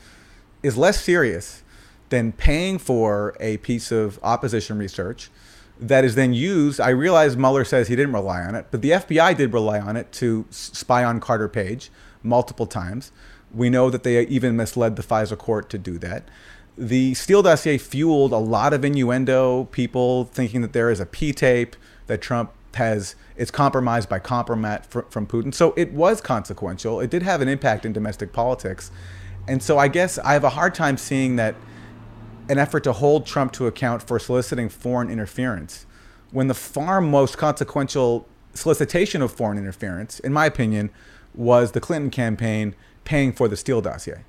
is 0.62 0.76
less 0.76 1.02
serious 1.02 1.64
than 2.11 2.30
paying 2.30 2.78
for 2.78 3.37
a 3.40 3.56
piece 3.58 3.90
of 3.90 4.20
opposition 4.22 4.78
research 4.78 5.30
that 5.80 6.04
is 6.04 6.14
then 6.14 6.32
used. 6.32 6.78
I 6.78 6.90
realize 6.90 7.37
Mueller 7.37 7.64
says 7.64 7.88
he 7.88 7.96
didn't 7.96 8.12
rely 8.12 8.42
on 8.42 8.54
it, 8.54 8.66
but 8.70 8.82
the 8.82 8.90
FBI 8.90 9.37
did 9.37 9.52
rely 9.52 9.80
on 9.80 9.96
it 9.96 10.12
to 10.12 10.46
spy 10.50 11.02
on 11.02 11.18
Carter 11.18 11.48
Page 11.48 11.90
multiple 12.22 12.66
times. 12.66 13.11
We 13.52 13.68
know 13.68 13.90
that 13.90 14.04
they 14.04 14.22
even 14.26 14.56
misled 14.56 14.94
the 14.94 15.02
FISA 15.02 15.37
court 15.38 15.68
to 15.70 15.78
do 15.78 15.98
that 15.98 16.28
the 16.76 17.14
Steele 17.14 17.42
dossier 17.42 17.78
fueled 17.78 18.32
a 18.32 18.38
lot 18.38 18.72
of 18.72 18.85
innuendo, 18.85 19.64
people 19.64 20.24
thinking 20.24 20.62
that 20.62 20.72
there 20.72 20.90
is 20.90 21.00
a 21.00 21.06
P 21.06 21.32
tape, 21.32 21.76
that 22.06 22.22
Trump 22.22 22.52
has, 22.74 23.14
it's 23.37 23.50
compromised 23.50 24.08
by 24.08 24.18
compromise 24.18 24.85
from 24.87 25.26
Putin. 25.26 25.52
So 25.52 25.74
it 25.76 25.92
was 25.92 26.20
consequential. 26.20 27.00
It 27.00 27.11
did 27.11 27.22
have 27.22 27.40
an 27.40 27.48
impact 27.48 27.85
in 27.85 27.92
domestic 27.92 28.32
politics. 28.32 28.90
And 29.46 29.62
so 29.62 29.78
I 29.78 29.88
guess 29.88 30.18
I 30.18 30.32
have 30.32 30.44
a 30.44 30.50
hard 30.50 30.74
time 30.74 30.96
seeing 30.96 31.37
that 31.37 31.54
an 32.48 32.58
effort 32.58 32.85
to 32.85 32.92
hold 32.92 33.26
Trump 33.26 33.52
to 33.52 33.66
account 33.66 34.02
for 34.02 34.18
soliciting 34.18 34.68
foreign 34.68 35.11
interference 35.11 35.87
when 36.30 36.48
the 36.48 36.54
far 36.54 37.00
most 37.00 37.37
consequential 37.38 38.26
solicitation 38.54 39.22
of 39.22 39.30
foreign 39.32 39.58
interference, 39.58 40.18
in 40.20 40.32
my 40.32 40.46
opinion, 40.46 40.90
was 41.35 41.72
the 41.72 41.80
Clinton 41.80 42.11
campaign 42.11 42.74
paying 43.04 43.32
for 43.32 43.48
the 43.48 43.56
Steele 43.56 43.80
dossier. 43.80 44.24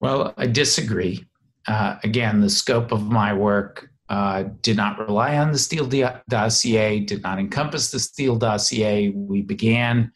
Well, 0.00 0.34
I 0.36 0.46
disagree 0.46 1.26
uh, 1.66 1.96
again, 2.02 2.40
the 2.40 2.50
scope 2.50 2.92
of 2.92 3.10
my 3.10 3.32
work 3.32 3.88
uh, 4.08 4.44
did 4.60 4.76
not 4.76 4.98
rely 4.98 5.36
on 5.38 5.52
the 5.52 5.58
Steele 5.58 5.88
dossier, 6.28 7.00
did 7.00 7.22
not 7.22 7.38
encompass 7.38 7.90
the 7.90 7.98
Steele 7.98 8.36
dossier. 8.36 9.10
We 9.10 9.42
began 9.42 10.12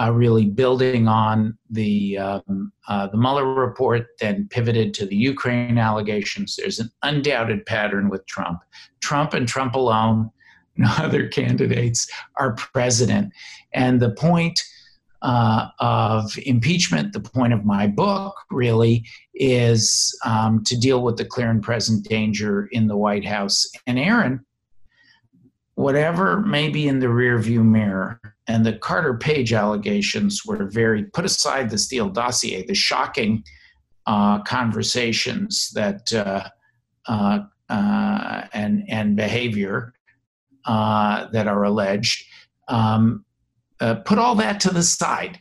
uh, 0.00 0.12
really 0.12 0.46
building 0.46 1.08
on 1.08 1.56
the 1.70 2.18
um, 2.18 2.72
uh, 2.88 3.06
the 3.08 3.16
Mueller 3.16 3.46
report, 3.46 4.06
then 4.20 4.48
pivoted 4.50 4.94
to 4.94 5.06
the 5.06 5.16
Ukraine 5.16 5.78
allegations. 5.78 6.56
There's 6.56 6.80
an 6.80 6.90
undoubted 7.02 7.66
pattern 7.66 8.08
with 8.08 8.26
Trump. 8.26 8.60
Trump 9.00 9.34
and 9.34 9.46
Trump 9.46 9.74
alone, 9.74 10.30
no 10.76 10.92
other 10.98 11.28
candidates 11.28 12.10
are 12.36 12.54
president. 12.54 13.32
And 13.72 14.00
the 14.00 14.10
point 14.10 14.62
uh, 15.24 15.68
of 15.80 16.38
impeachment, 16.44 17.14
the 17.14 17.20
point 17.20 17.54
of 17.54 17.64
my 17.64 17.86
book 17.86 18.36
really 18.50 19.04
is 19.32 20.16
um, 20.24 20.62
to 20.64 20.78
deal 20.78 21.02
with 21.02 21.16
the 21.16 21.24
clear 21.24 21.50
and 21.50 21.62
present 21.62 22.06
danger 22.06 22.68
in 22.72 22.86
the 22.86 22.96
White 22.96 23.24
House. 23.24 23.66
And 23.86 23.98
Aaron, 23.98 24.44
whatever 25.76 26.40
may 26.40 26.68
be 26.68 26.88
in 26.88 26.98
the 26.98 27.06
rearview 27.06 27.64
mirror, 27.64 28.20
and 28.46 28.66
the 28.66 28.74
Carter 28.74 29.14
Page 29.14 29.54
allegations 29.54 30.44
were 30.44 30.66
very 30.66 31.04
put 31.04 31.24
aside 31.24 31.70
the 31.70 31.78
Steele 31.78 32.10
dossier, 32.10 32.66
the 32.66 32.74
shocking 32.74 33.42
uh, 34.06 34.42
conversations 34.42 35.70
that 35.70 36.12
uh, 36.12 36.46
uh, 37.08 37.38
uh 37.70 38.46
and 38.52 38.84
and 38.90 39.16
behavior 39.16 39.94
uh, 40.66 41.28
that 41.28 41.46
are 41.46 41.64
alleged. 41.64 42.26
Um, 42.68 43.24
uh, 43.80 43.96
put 43.96 44.18
all 44.18 44.34
that 44.36 44.60
to 44.60 44.70
the 44.72 44.82
side. 44.82 45.40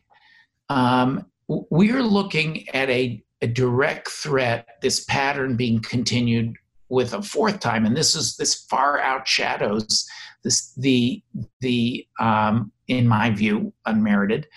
Um, 0.69 1.25
we're 1.47 2.03
looking 2.03 2.67
at 2.69 2.89
a, 2.89 3.23
a 3.41 3.47
direct 3.47 4.07
threat, 4.09 4.67
this 4.81 5.03
pattern 5.05 5.55
being 5.55 5.81
continued 5.81 6.55
with 6.89 7.13
a 7.13 7.21
fourth 7.21 7.59
time, 7.59 7.85
and 7.85 7.95
this 7.95 8.15
is 8.15 8.37
this 8.37 8.65
far 8.69 8.99
outshadows 8.99 10.05
this 10.43 10.73
the 10.75 11.21
the 11.61 12.05
um, 12.19 12.71
in 12.87 13.07
my 13.07 13.31
view 13.31 13.73
unmerited 13.85 14.47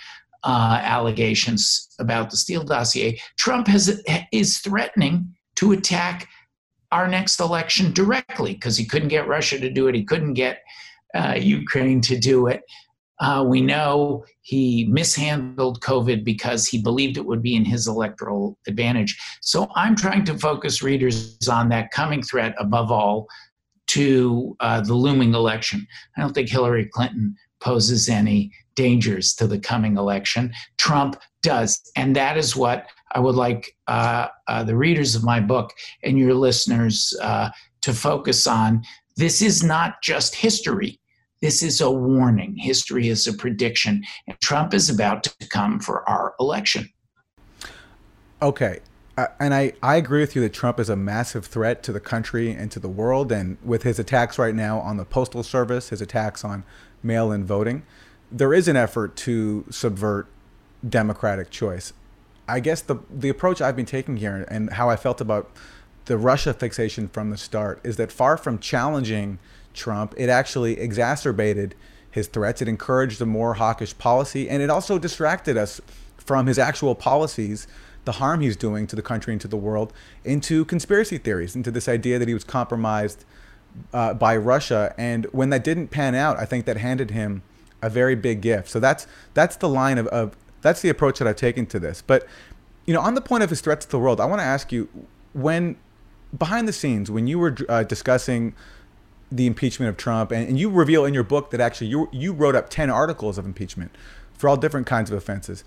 uh, 0.45 0.81
allegations 0.83 1.89
about 1.99 2.31
the 2.31 2.37
Steele 2.37 2.65
dossier. 2.65 3.21
Trump 3.37 3.67
has 3.69 4.03
is 4.33 4.59
threatening 4.59 5.35
to 5.57 5.73
attack 5.73 6.29
our 6.93 7.09
next 7.09 7.41
election 7.41 7.93
directly 7.93 8.53
because 8.53 8.77
he 8.77 8.85
couldn't 8.85 9.09
get 9.09 9.27
Russia 9.27 9.59
to 9.59 9.71
do 9.71 9.89
it. 9.89 9.95
He 9.95 10.05
couldn't 10.05 10.35
get 10.35 10.63
uh, 11.15 11.35
Ukraine 11.39 12.01
to 12.03 12.19
do 12.19 12.47
it. 12.47 12.63
Uh, 13.19 13.45
we 13.47 13.61
know 13.61 14.25
he 14.43 14.87
mishandled 14.91 15.81
COVID 15.81 16.25
because 16.25 16.67
he 16.67 16.81
believed 16.83 17.17
it 17.17 17.25
would 17.25 17.43
be 17.43 17.55
in 17.55 17.65
his 17.65 17.87
electoral 17.87 18.59
advantage. 18.67 19.19
So 19.41 19.69
I'm 19.75 19.97
trying 19.97 20.25
to 20.27 20.39
focus 20.39 20.83
readers 20.83 21.39
on 21.51 21.69
that 21.71 21.91
coming 21.91 22.23
threat 22.23 22.55
above 22.59 22.93
all 22.93 23.27
to 23.89 24.57
uh, 24.61 24.81
the 24.81 24.95
looming 24.95 25.35
election. 25.35 25.87
I 26.17 26.21
don't 26.21 26.35
think 26.35 26.49
Hillary 26.49 26.87
Clinton 26.87 27.37
poses 27.61 28.09
any 28.09 28.53
dangers 28.75 29.35
to 29.35 29.47
the 29.47 29.59
coming 29.59 29.97
election. 29.97 30.53
Trump 30.77 31.17
does. 31.43 31.81
And 31.97 32.15
that 32.17 32.37
is 32.37 32.55
what 32.55 32.87
I 33.13 33.21
would 33.21 33.35
like 33.35 33.75
uh, 33.87 34.29
uh, 34.47 34.65
the 34.65 34.77
readers 34.77 35.15
of 35.15 35.25
my 35.25 35.41
book 35.41 35.73
and 36.03 36.19
your 36.19 36.35
listeners 36.35 37.15
uh, 37.23 37.51
to 37.83 37.93
focus 37.95 38.47
on. 38.47 38.83
This 39.17 39.41
is 39.41 39.63
not 39.63 40.03
just 40.03 40.35
history. 40.35 41.01
This 41.43 41.63
is 41.63 41.81
a 41.81 41.91
warning. 41.91 42.57
History 42.57 43.09
is 43.09 43.27
a 43.27 43.33
prediction, 43.33 44.05
and 44.27 44.41
Trump 44.41 44.73
is 44.73 44.89
about 44.89 45.25
to 45.25 45.49
come 45.49 45.81
for 45.81 46.09
our 46.09 46.35
election. 46.41 46.89
Okay. 48.41 48.81
Uh, 49.19 49.29
and 49.41 49.55
I, 49.55 49.73
I 49.83 49.97
agree 49.97 50.21
with 50.21 50.37
you 50.37 50.43
that 50.43 50.53
Trump 50.53 50.79
is 50.79 50.91
a 50.91 50.97
massive 50.97 51.47
threat 51.47 51.83
to 51.85 51.93
the 51.93 52.01
country 52.01 52.51
and 52.51 52.71
to 52.71 52.79
the 52.79 52.89
world. 52.89 53.33
And 53.33 53.57
with 53.65 53.83
his 53.83 53.99
attacks 53.99 54.39
right 54.39 54.55
now 54.55 54.79
on 54.81 54.99
the 54.99 55.05
Postal 55.05 55.43
Service, 55.43 55.89
his 55.89 56.03
attacks 56.03 56.45
on 56.45 56.65
mail 57.03 57.33
in 57.33 57.45
voting, 57.45 57.83
there 58.31 58.53
is 58.53 58.69
an 58.69 58.77
effort 58.77 59.17
to 59.17 59.65
subvert 59.71 60.27
democratic 60.87 61.51
choice. 61.51 61.93
I 62.49 62.61
guess 62.61 62.83
the, 62.83 62.97
the 63.11 63.29
approach 63.29 63.61
I've 63.61 63.77
been 63.77 63.87
taking 63.87 64.19
here 64.19 64.45
and 64.49 64.73
how 64.75 64.91
I 64.91 64.97
felt 64.97 65.21
about 65.21 65.51
the 66.05 66.17
Russia 66.17 66.53
fixation 66.55 67.09
from 67.09 67.31
the 67.31 67.39
start 67.39 67.81
is 67.83 67.97
that 67.97 68.13
far 68.13 68.37
from 68.37 68.59
challenging 68.59 69.39
Trump, 69.77 70.15
it 70.17 70.29
actually 70.29 70.79
exacerbated 70.81 71.75
his 72.11 72.27
threats. 72.27 72.63
It 72.63 72.69
encouraged 72.69 73.21
a 73.21 73.27
more 73.27 73.55
hawkish 73.55 73.97
policy, 73.99 74.49
and 74.49 74.63
it 74.63 74.71
also 74.71 74.99
distracted 74.99 75.57
us 75.57 75.81
from 76.17 76.47
his 76.47 76.59
actual 76.59 76.95
policies, 76.95 77.69
the 78.05 78.13
harm 78.13 78.41
he's 78.41 78.57
doing 78.57 78.87
to 78.89 78.97
the 78.97 79.03
country 79.03 79.33
and 79.33 79.41
to 79.41 79.49
the 79.49 79.57
world, 79.57 79.93
into 80.25 80.65
conspiracy 80.65 81.19
theories, 81.19 81.55
into 81.55 81.71
this 81.71 81.89
idea 81.89 82.19
that 82.19 82.27
he 82.27 82.35
was 82.35 82.45
compromised 82.45 83.25
uh, 83.93 84.15
by 84.15 84.37
Russia. 84.37 84.95
And 84.97 85.27
when 85.27 85.51
that 85.51 85.63
didn't 85.63 85.89
pan 85.89 86.15
out, 86.15 86.39
I 86.39 86.45
think 86.45 86.65
that 86.67 86.79
handed 86.79 87.11
him 87.11 87.43
a 87.83 87.91
very 87.91 88.15
big 88.15 88.41
gift. 88.41 88.69
So 88.69 88.81
that's 88.81 89.07
that's 89.35 89.57
the 89.57 89.69
line 89.69 89.99
of, 89.99 90.07
of 90.09 90.37
that's 90.63 90.81
the 90.81 90.89
approach 90.89 91.19
that 91.19 91.29
I've 91.29 91.37
taken 91.37 91.67
to 91.67 91.79
this. 91.79 92.03
But 92.03 92.27
you 92.87 92.95
know, 92.95 93.01
on 93.01 93.15
the 93.15 93.21
point 93.21 93.43
of 93.43 93.51
his 93.51 93.61
threats 93.61 93.85
to 93.87 93.91
the 93.91 93.99
world, 93.99 94.21
I 94.21 94.25
want 94.25 94.41
to 94.41 94.45
ask 94.45 94.73
you 94.73 94.89
when 95.33 95.77
behind 96.37 96.67
the 96.67 96.73
scenes 96.73 97.11
when 97.11 97.27
you 97.27 97.39
were 97.39 97.57
uh, 97.69 97.83
discussing 97.85 98.55
the 99.31 99.47
impeachment 99.47 99.89
of 99.89 99.97
Trump, 99.97 100.31
and, 100.31 100.49
and 100.49 100.59
you 100.59 100.71
reveal 100.71 101.05
in 101.05 101.15
your 101.15 101.25
book 101.25 101.51
that 101.51 101.61
actually 101.61 101.89
you 101.89 102.09
you 102.13 102.33
wrote 102.33 102.55
up 102.55 102.71
ten 102.71 102.91
articles 102.91 103.39
of 103.39 103.45
impeachment 103.45 103.93
for 104.35 104.49
all 104.49 104.57
different 104.57 104.87
kinds 104.87 105.11
of 105.11 105.17
offenses. 105.17 105.65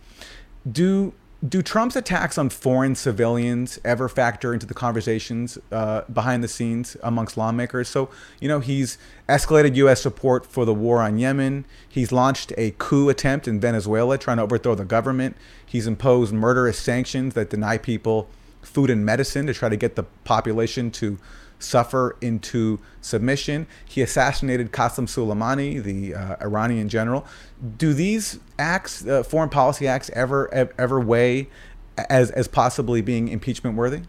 Do 0.70 1.14
do 1.48 1.62
Trump's 1.62 1.96
attacks 1.96 2.38
on 2.38 2.50
foreign 2.50 2.96
civilians 2.96 3.80
ever 3.86 4.10
factor 4.10 4.54
into 4.54 4.66
the 4.66 4.74
conversations 4.74 5.58
uh, 5.72 6.02
behind 6.12 6.44
the 6.44 6.50
scenes 6.50 6.98
amongst 7.02 7.38
lawmakers? 7.38 7.88
So, 7.88 8.10
you 8.42 8.50
know, 8.50 8.60
he's 8.60 8.98
escalated 9.30 9.76
U.S. 9.76 10.02
support 10.02 10.46
for 10.46 10.66
the 10.66 10.74
war 10.74 11.02
on 11.02 11.18
Yemen. 11.18 11.64
He's 11.88 12.12
launched 12.12 12.52
a 12.58 12.72
coup 12.78 13.08
attempt 13.08 13.48
in 13.48 13.60
Venezuela, 13.60 14.18
trying 14.18 14.38
to 14.38 14.44
overthrow 14.44 14.76
the 14.76 14.84
government. 14.84 15.38
He's 15.66 15.88
imposed 15.88 16.34
murderous 16.34 16.78
sanctions 16.78 17.36
that 17.36 17.50
deny 17.50 17.78
people 17.78 18.28
food 18.62 18.90
and 18.90 19.06
medicine 19.06 19.46
to 19.46 19.54
try 19.54 19.70
to 19.70 19.78
get 19.78 19.96
the 19.96 20.04
population 20.26 20.92
to 20.92 21.18
suffer 21.60 22.18
into 22.22 22.80
submission. 23.02 23.68
He 23.86 24.02
assassinated 24.02 24.72
Qasem 24.72 25.08
Soleimani, 25.08 25.84
the 25.84 26.16
uh, 26.16 26.36
Iranian 26.42 26.90
general. 26.90 27.26
Do 27.78 27.94
these 27.94 28.40
acts, 28.58 29.06
uh, 29.06 29.24
foreign 29.24 29.50
policy 29.50 29.88
acts, 29.88 30.10
ever 30.12 30.52
ever 30.78 31.00
weigh 31.00 31.50
as 32.10 32.32
as 32.32 32.48
possibly 32.48 33.02
being 33.02 33.28
impeachment 33.28 33.76
worthy? 33.76 34.02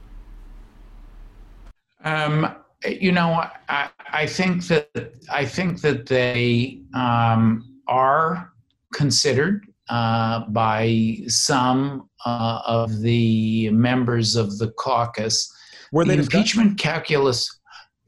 Um, 2.04 2.54
you 2.86 3.12
know, 3.12 3.44
I, 3.68 3.90
I 4.12 4.26
think 4.26 4.66
that 4.68 5.12
I 5.30 5.44
think 5.44 5.80
that 5.82 6.06
they 6.06 6.80
um, 6.94 7.80
are 7.88 8.52
considered 8.92 9.66
uh, 9.88 10.46
by 10.48 11.18
some 11.26 12.08
uh, 12.24 12.62
of 12.64 13.00
the 13.00 13.70
members 13.70 14.36
of 14.36 14.58
the 14.58 14.70
caucus 14.72 15.52
were 15.92 16.04
the 16.04 16.14
impeachment 16.14 16.78
calculus? 16.78 17.58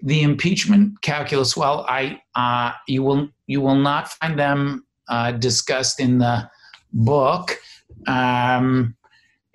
The 0.03 0.23
impeachment 0.23 1.01
calculus. 1.03 1.57
Well, 1.57 1.85
I 1.88 2.21
uh, 2.35 2.73
you 2.88 3.03
will 3.03 3.29
you 3.47 3.61
will 3.61 3.77
not 3.77 4.09
find 4.09 4.38
them 4.38 4.87
uh, 5.09 5.33
discussed 5.33 6.01
in 6.01 6.18
the 6.18 6.49
book, 6.92 7.57
um, 8.07 8.97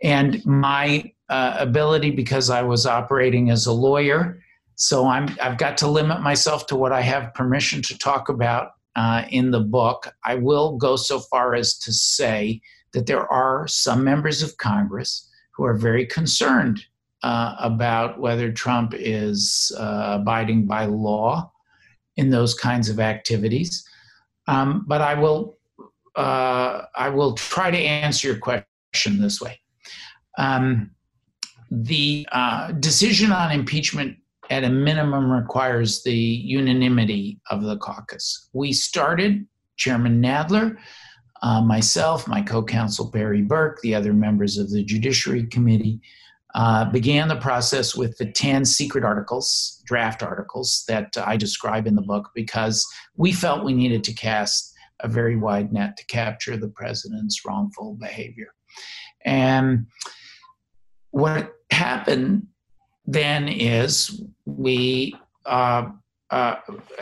and 0.03 0.45
my 0.45 1.11
uh, 1.29 1.55
ability 1.59 2.11
because 2.11 2.49
I 2.49 2.61
was 2.61 2.85
operating 2.85 3.49
as 3.49 3.65
a 3.65 3.73
lawyer. 3.73 4.41
So 4.75 5.07
I'm 5.07 5.35
I've 5.41 5.57
got 5.57 5.77
to 5.79 5.87
limit 5.87 6.21
myself 6.21 6.67
to 6.67 6.75
what 6.75 6.91
I 6.91 7.01
have 7.01 7.33
permission 7.33 7.81
to 7.83 7.97
talk 7.97 8.29
about 8.29 8.71
uh, 8.95 9.23
in 9.29 9.51
the 9.51 9.61
book. 9.61 10.13
I 10.25 10.35
will 10.35 10.77
go 10.77 10.95
so 10.95 11.19
far 11.19 11.55
as 11.55 11.77
to 11.79 11.93
say 11.93 12.61
that 12.93 13.05
there 13.05 13.31
are 13.31 13.67
some 13.67 14.03
members 14.03 14.41
of 14.41 14.57
Congress 14.57 15.29
who 15.55 15.65
are 15.65 15.75
very 15.75 16.05
concerned 16.05 16.85
uh, 17.23 17.55
about 17.59 18.19
whether 18.19 18.51
Trump 18.51 18.93
is 18.95 19.71
uh, 19.77 20.17
abiding 20.19 20.65
by 20.65 20.85
law 20.85 21.51
in 22.15 22.29
those 22.29 22.53
kinds 22.53 22.89
of 22.89 22.99
activities. 22.99 23.87
Um, 24.47 24.85
but 24.87 25.01
I 25.01 25.13
will 25.13 25.57
uh, 26.15 26.85
I 26.95 27.09
will 27.09 27.33
try 27.33 27.69
to 27.69 27.77
answer 27.77 28.27
your 28.27 28.37
question 28.37 29.21
this 29.21 29.39
way. 29.39 29.59
Um, 30.37 30.91
the 31.69 32.27
uh, 32.31 32.71
decision 32.73 33.31
on 33.31 33.51
impeachment 33.51 34.17
at 34.49 34.63
a 34.63 34.69
minimum 34.69 35.31
requires 35.31 36.03
the 36.03 36.15
unanimity 36.15 37.39
of 37.49 37.63
the 37.63 37.77
caucus. 37.77 38.49
We 38.53 38.73
started, 38.73 39.45
Chairman 39.75 40.21
Nadler, 40.21 40.77
uh, 41.43 41.61
myself, 41.61 42.27
my 42.27 42.41
co 42.41 42.63
counsel 42.63 43.11
Barry 43.11 43.41
Berke, 43.41 43.79
the 43.81 43.93
other 43.93 44.13
members 44.13 44.57
of 44.57 44.71
the 44.71 44.83
Judiciary 44.83 45.45
Committee, 45.45 46.01
uh, 46.57 46.85
began 46.85 47.27
the 47.27 47.35
process 47.35 47.95
with 47.95 48.17
the 48.17 48.25
10 48.25 48.65
secret 48.65 49.03
articles, 49.03 49.79
draft 49.85 50.23
articles 50.23 50.83
that 50.87 51.15
I 51.15 51.37
describe 51.37 51.85
in 51.85 51.93
the 51.93 52.01
book 52.01 52.31
because 52.33 52.83
we 53.15 53.31
felt 53.31 53.63
we 53.63 53.75
needed 53.75 54.03
to 54.05 54.13
cast 54.13 54.73
a 55.01 55.07
very 55.07 55.35
wide 55.35 55.71
net 55.71 55.95
to 55.97 56.05
capture 56.07 56.57
the 56.57 56.69
president's 56.69 57.45
wrongful 57.45 57.93
behavior. 57.93 58.55
And 59.23 59.85
what 61.11 61.53
happened 61.69 62.47
then 63.05 63.47
is 63.47 64.23
we 64.45 65.13
uh, 65.45 65.89
uh, 66.31 66.55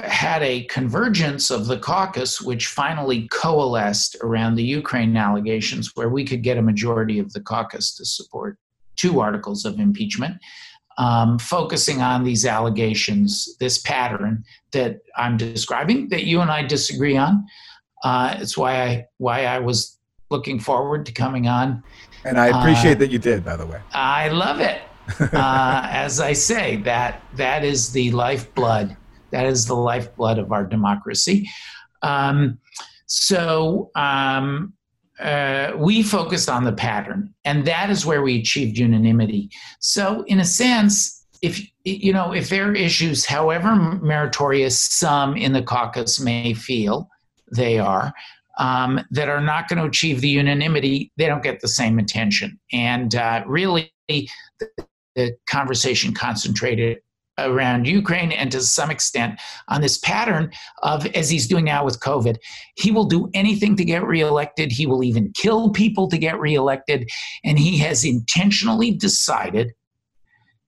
had 0.04 0.44
a 0.44 0.66
convergence 0.66 1.50
of 1.50 1.68
the 1.68 1.80
caucus, 1.80 2.42
which 2.42 2.68
finally 2.68 3.30
coalesced 3.30 4.18
around 4.22 4.56
the 4.56 4.66
Ukraine 4.66 5.16
allegations, 5.16 5.92
where 5.96 6.10
we 6.10 6.26
could 6.26 6.44
get 6.44 6.58
a 6.58 6.62
majority 6.62 7.20
of 7.20 7.32
the 7.32 7.40
caucus 7.40 7.96
to 7.96 8.04
support 8.04 8.58
two 8.96 9.20
articles 9.20 9.66
of 9.66 9.80
impeachment, 9.80 10.38
um, 10.98 11.38
focusing 11.40 12.02
on 12.02 12.24
these 12.24 12.46
allegations, 12.46 13.56
this 13.60 13.80
pattern 13.80 14.44
that 14.72 15.02
I'm 15.18 15.38
describing, 15.38 16.10
that 16.10 16.24
you 16.24 16.42
and 16.42 16.50
I 16.50 16.64
disagree 16.64 17.18
on. 17.18 17.46
Uh, 18.04 18.36
it's 18.40 18.58
why 18.58 18.82
I 18.84 19.06
why 19.18 19.46
I 19.46 19.60
was 19.60 19.98
looking 20.30 20.60
forward 20.60 21.06
to 21.06 21.12
coming 21.12 21.48
on. 21.48 21.84
And 22.24 22.40
I 22.40 22.48
appreciate 22.48 22.98
uh, 22.98 23.00
that 23.00 23.12
you 23.12 23.20
did, 23.20 23.46
by 23.46 23.56
the 23.56 23.66
way. 23.66 23.80
I 23.94 24.30
love 24.30 24.60
it. 24.60 24.82
uh, 25.20 25.88
as 25.92 26.20
I 26.20 26.34
say, 26.34 26.78
that 26.78 27.24
that 27.36 27.64
is 27.64 27.92
the 27.92 28.12
lifeblood. 28.12 28.98
That 29.32 29.46
is 29.46 29.66
the 29.66 29.76
lifeblood 29.76 30.40
of 30.40 30.52
our 30.52 30.66
democracy. 30.66 31.48
Um, 32.02 32.60
so 33.06 33.92
um, 33.96 34.74
uh, 35.20 35.72
we 35.78 36.04
focused 36.04 36.50
on 36.50 36.64
the 36.64 36.74
pattern, 36.74 37.34
and 37.46 37.66
that 37.66 37.90
is 37.90 38.06
where 38.06 38.22
we 38.22 38.40
achieved 38.40 38.78
unanimity. 38.78 39.50
So, 39.80 40.24
in 40.28 40.40
a 40.40 40.46
sense, 40.46 41.26
if 41.42 41.62
you 41.84 42.12
know, 42.12 42.34
if 42.34 42.50
there 42.50 42.70
are 42.70 42.74
issues, 42.74 43.26
however 43.26 43.76
meritorious 43.76 44.80
some 44.80 45.38
in 45.38 45.54
the 45.54 45.62
caucus 45.62 46.20
may 46.20 46.54
feel 46.54 47.10
they 47.52 47.80
are, 47.80 48.14
um, 48.58 49.00
that 49.12 49.30
are 49.30 49.42
not 49.42 49.68
going 49.68 49.80
to 49.80 49.86
achieve 49.86 50.22
the 50.22 50.30
unanimity, 50.30 51.12
they 51.18 51.28
don't 51.28 51.44
get 51.44 51.62
the 51.62 51.68
same 51.68 52.00
attention. 52.00 52.60
And 52.72 53.16
uh, 53.16 53.44
really, 53.46 53.94
the, 54.08 54.28
the 55.16 55.36
conversation 55.48 56.14
concentrated 56.14 57.00
around 57.38 57.88
Ukraine 57.88 58.32
and 58.32 58.52
to 58.52 58.62
some 58.62 58.92
extent 58.92 59.40
on 59.68 59.82
this 59.82 59.98
pattern 59.98 60.52
of, 60.84 61.06
as 61.08 61.30
he's 61.30 61.48
doing 61.48 61.66
now 61.66 61.84
with 61.84 62.00
COVID, 62.00 62.38
he 62.76 62.92
will 62.92 63.06
do 63.06 63.30
anything 63.34 63.76
to 63.76 63.86
get 63.86 64.06
reelected. 64.06 64.72
He 64.72 64.86
will 64.86 65.04
even 65.04 65.32
kill 65.34 65.72
people 65.72 66.08
to 66.10 66.18
get 66.18 66.40
reelected. 66.40 67.10
And 67.44 67.60
he 67.60 67.78
has 67.80 68.06
intentionally 68.06 68.92
decided 68.92 69.74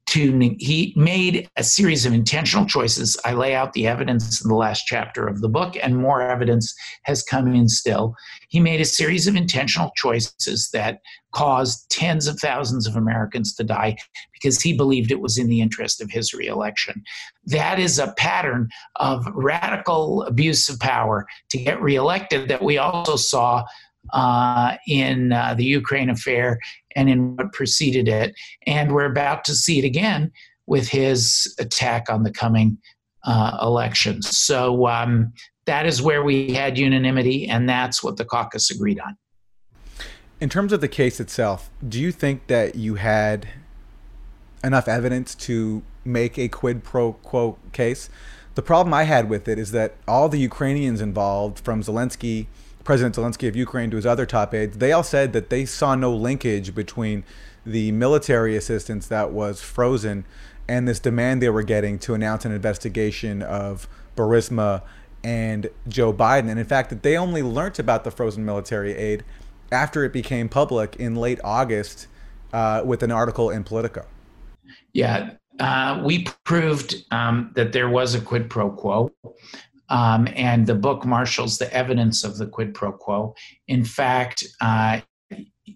to 0.08 0.56
he 0.60 0.93
made 0.96 1.50
a 1.58 1.63
series 1.63 2.06
of 2.06 2.13
intentional 2.13 2.65
choices. 2.65 3.17
I 3.26 3.34
lay 3.34 3.54
out 3.54 3.74
the 3.74 3.88
evidence 3.88 4.41
in 4.41 4.50
the 4.50 4.56
last 4.56 4.86
chapter 4.86 5.28
of 5.28 5.41
the 5.41 5.50
book 5.50 5.76
and 5.82 5.98
more 5.98 6.22
evidence 6.22 6.74
has 7.04 7.24
come 7.24 7.54
in 7.54 7.67
still. 7.67 8.15
He 8.48 8.60
made 8.62 8.80
a 8.80 8.86
series 8.86 9.28
of 9.28 9.36
intentional 9.36 9.91
choices 9.96 10.70
that 10.72 11.00
caused 11.34 11.89
tens 11.91 12.28
of 12.28 12.39
thousands 12.39 12.88
of 12.88 12.96
americans 12.96 13.54
to 13.54 13.63
die 13.63 13.98
because 14.34 14.62
he 14.62 14.76
believed 14.76 15.12
it 15.12 15.20
was 15.20 15.38
in 15.38 15.50
the 15.50 15.62
interest 15.62 16.02
of 16.02 16.10
his 16.10 16.34
reelection. 16.34 17.04
That 17.46 17.78
is 17.78 18.00
a 18.00 18.13
pattern 18.17 18.70
of 18.96 19.26
radical 19.34 20.24
abuse 20.24 20.70
of 20.70 20.80
power 20.80 21.28
to 21.50 21.58
get 21.58 21.82
reelected 21.82 22.48
that 22.48 22.63
we 22.63 22.78
also 22.78 23.17
saw 23.17 23.65
uh, 24.13 24.76
in 24.88 25.34
uh, 25.34 25.54
the 25.56 25.65
Ukraine 25.65 26.10
affair 26.10 26.60
and 26.97 27.10
in 27.10 27.36
what 27.38 27.53
preceded 27.53 28.10
it. 28.10 28.36
And 28.65 28.91
we're 28.91 29.05
about 29.05 29.45
to 29.45 29.55
see 29.55 29.79
it 29.79 29.86
again 29.86 30.31
with 30.65 30.89
his 30.89 31.55
attack 31.60 32.10
on 32.10 32.23
the 32.23 32.31
coming 32.31 32.77
uh, 33.23 33.57
elections. 33.62 34.36
So 34.38 34.88
um, 34.88 35.31
that 35.65 35.86
is 35.86 36.01
where 36.01 36.23
we 36.23 36.51
had 36.53 36.77
unanimity, 36.77 37.47
and 37.47 37.69
that's 37.69 38.03
what 38.03 38.17
the 38.17 38.25
caucus 38.25 38.69
agreed 38.71 38.99
on. 38.99 39.15
In 40.41 40.49
terms 40.49 40.73
of 40.73 40.81
the 40.81 40.88
case 40.88 41.19
itself, 41.19 41.69
do 41.88 41.99
you 41.99 42.12
think 42.12 42.47
that 42.47 42.75
you 42.75 42.95
had 42.95 43.47
enough 44.63 44.88
evidence 44.88 45.36
to 45.36 45.83
make 46.03 46.38
a 46.38 46.47
quid 46.47 46.83
pro 46.83 47.13
quo 47.13 47.57
case? 47.71 48.10
The 48.55 48.62
problem 48.62 48.93
I 48.93 49.03
had 49.03 49.29
with 49.29 49.47
it 49.47 49.60
is 49.60 49.71
that 49.71 49.95
all 50.07 50.29
the 50.29 50.39
Ukrainians 50.39 50.99
involved, 50.99 51.60
from 51.60 51.83
Zelensky 51.83 52.47
President 52.88 53.17
Zelensky 53.17 53.50
of 53.50 53.56
Ukraine 53.58 53.89
to 53.89 53.97
his 53.97 54.06
other 54.06 54.26
top 54.26 54.54
aides, 54.54 54.78
they 54.78 54.93
all 54.93 55.04
said 55.04 55.34
that 55.34 55.50
they 55.50 55.65
saw 55.65 55.93
no 55.93 56.15
linkage 56.15 56.73
between 56.73 57.26
the 57.65 57.91
military 57.91 58.56
assistance 58.56 59.08
that 59.08 59.30
was 59.30 59.62
frozen 59.62 60.23
and 60.69 60.88
this 60.88 60.97
demand 60.97 61.41
they 61.41 61.50
were 61.50 61.63
getting 61.63 62.00
to 62.00 62.13
announce 62.13 62.45
an 62.45 62.54
investigation 62.54 63.41
of 63.41 63.89
Burisma 64.15 64.84
and 65.21 65.69
Joe 65.89 66.13
Biden. 66.13 66.50
And 66.50 66.58
in 66.58 66.65
fact, 66.65 66.89
that 66.89 67.04
they 67.04 67.17
only 67.17 67.43
learned 67.43 67.78
about 67.78 68.06
the 68.06 68.12
frozen 68.12 68.45
military 68.45 68.95
aid 68.95 69.26
after 69.69 70.06
it 70.06 70.13
became 70.13 70.47
public 70.47 70.95
in 70.95 71.13
late 71.13 71.41
August 71.43 72.08
uh, 72.54 72.84
with 72.86 73.04
an 73.04 73.12
article 73.12 73.50
in 73.50 73.65
Politico. 73.65 74.06
Yeah, 74.93 75.32
uh, 75.60 76.02
we 76.06 76.23
proved 76.45 77.04
um, 77.12 77.52
that 77.56 77.73
there 77.73 77.89
was 77.89 78.15
a 78.15 78.21
quid 78.21 78.50
pro 78.50 78.69
quo. 78.69 79.12
Um, 79.89 80.28
and 80.36 80.67
the 80.67 80.76
book 80.76 81.06
marshals 81.06 81.58
the 81.58 81.73
evidence 81.73 82.23
of 82.23 82.38
the 82.38 82.47
quid 82.47 82.73
pro 82.73 82.91
quo. 82.91 83.36
In 83.67 83.86
fact, 83.86 84.43
uh, 84.60 85.00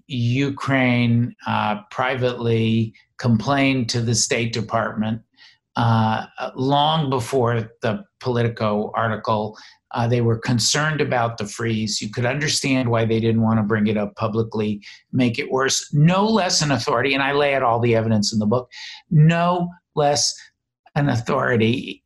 Ukraine 0.08 1.36
uh, 1.48 1.82
privately 1.92 2.94
complained 3.18 3.90
to 3.90 4.02
the 4.02 4.16
State 4.16 4.54
Department 4.54 5.22
uh, 5.76 6.26
long 6.56 7.10
before 7.10 7.70
the 7.82 8.04
Politico 8.20 8.92
article. 8.96 9.58
Uh, 9.94 10.08
they 10.08 10.22
were 10.22 10.38
concerned 10.38 11.02
about 11.02 11.38
the 11.38 11.46
freeze. 11.46 12.02
You 12.02 12.10
could 12.10 12.26
understand 12.26 12.90
why 12.90 13.06
they 13.06 13.20
didn't 13.20 13.42
want 13.42 13.60
to 13.60 13.64
bring 13.64 13.88
it 13.88 13.98
up 13.98 14.16
publicly, 14.16 14.82
make 15.12 15.38
it 15.38 15.52
worse. 15.52 15.94
No 15.94 16.26
less 16.26 16.62
an 16.62 16.72
authority, 16.72 17.14
and 17.14 17.24
I 17.24 17.34
lay 17.34 17.56
out 17.56 17.64
all 17.64 17.80
the 17.80 17.96
evidence 17.96 18.32
in 18.32 18.40
the 18.40 18.46
book, 18.46 18.70
no 19.10 19.70
less 19.96 20.34
an 20.96 21.10
authority 21.10 22.01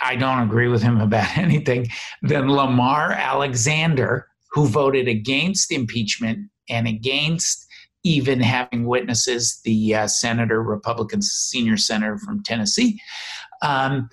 I 0.00 0.16
don't 0.16 0.42
agree 0.42 0.68
with 0.68 0.82
him 0.82 1.00
about 1.00 1.36
anything, 1.38 1.88
than 2.22 2.50
Lamar 2.50 3.12
Alexander, 3.12 4.28
who 4.50 4.66
voted 4.66 5.08
against 5.08 5.72
impeachment 5.72 6.48
and 6.68 6.86
against 6.88 7.66
even 8.04 8.40
having 8.40 8.86
witnesses, 8.86 9.60
the 9.64 9.94
uh, 9.94 10.06
senator, 10.06 10.62
Republican 10.62 11.20
senior 11.20 11.76
senator 11.76 12.16
from 12.18 12.42
Tennessee. 12.42 13.00
Um, 13.62 14.08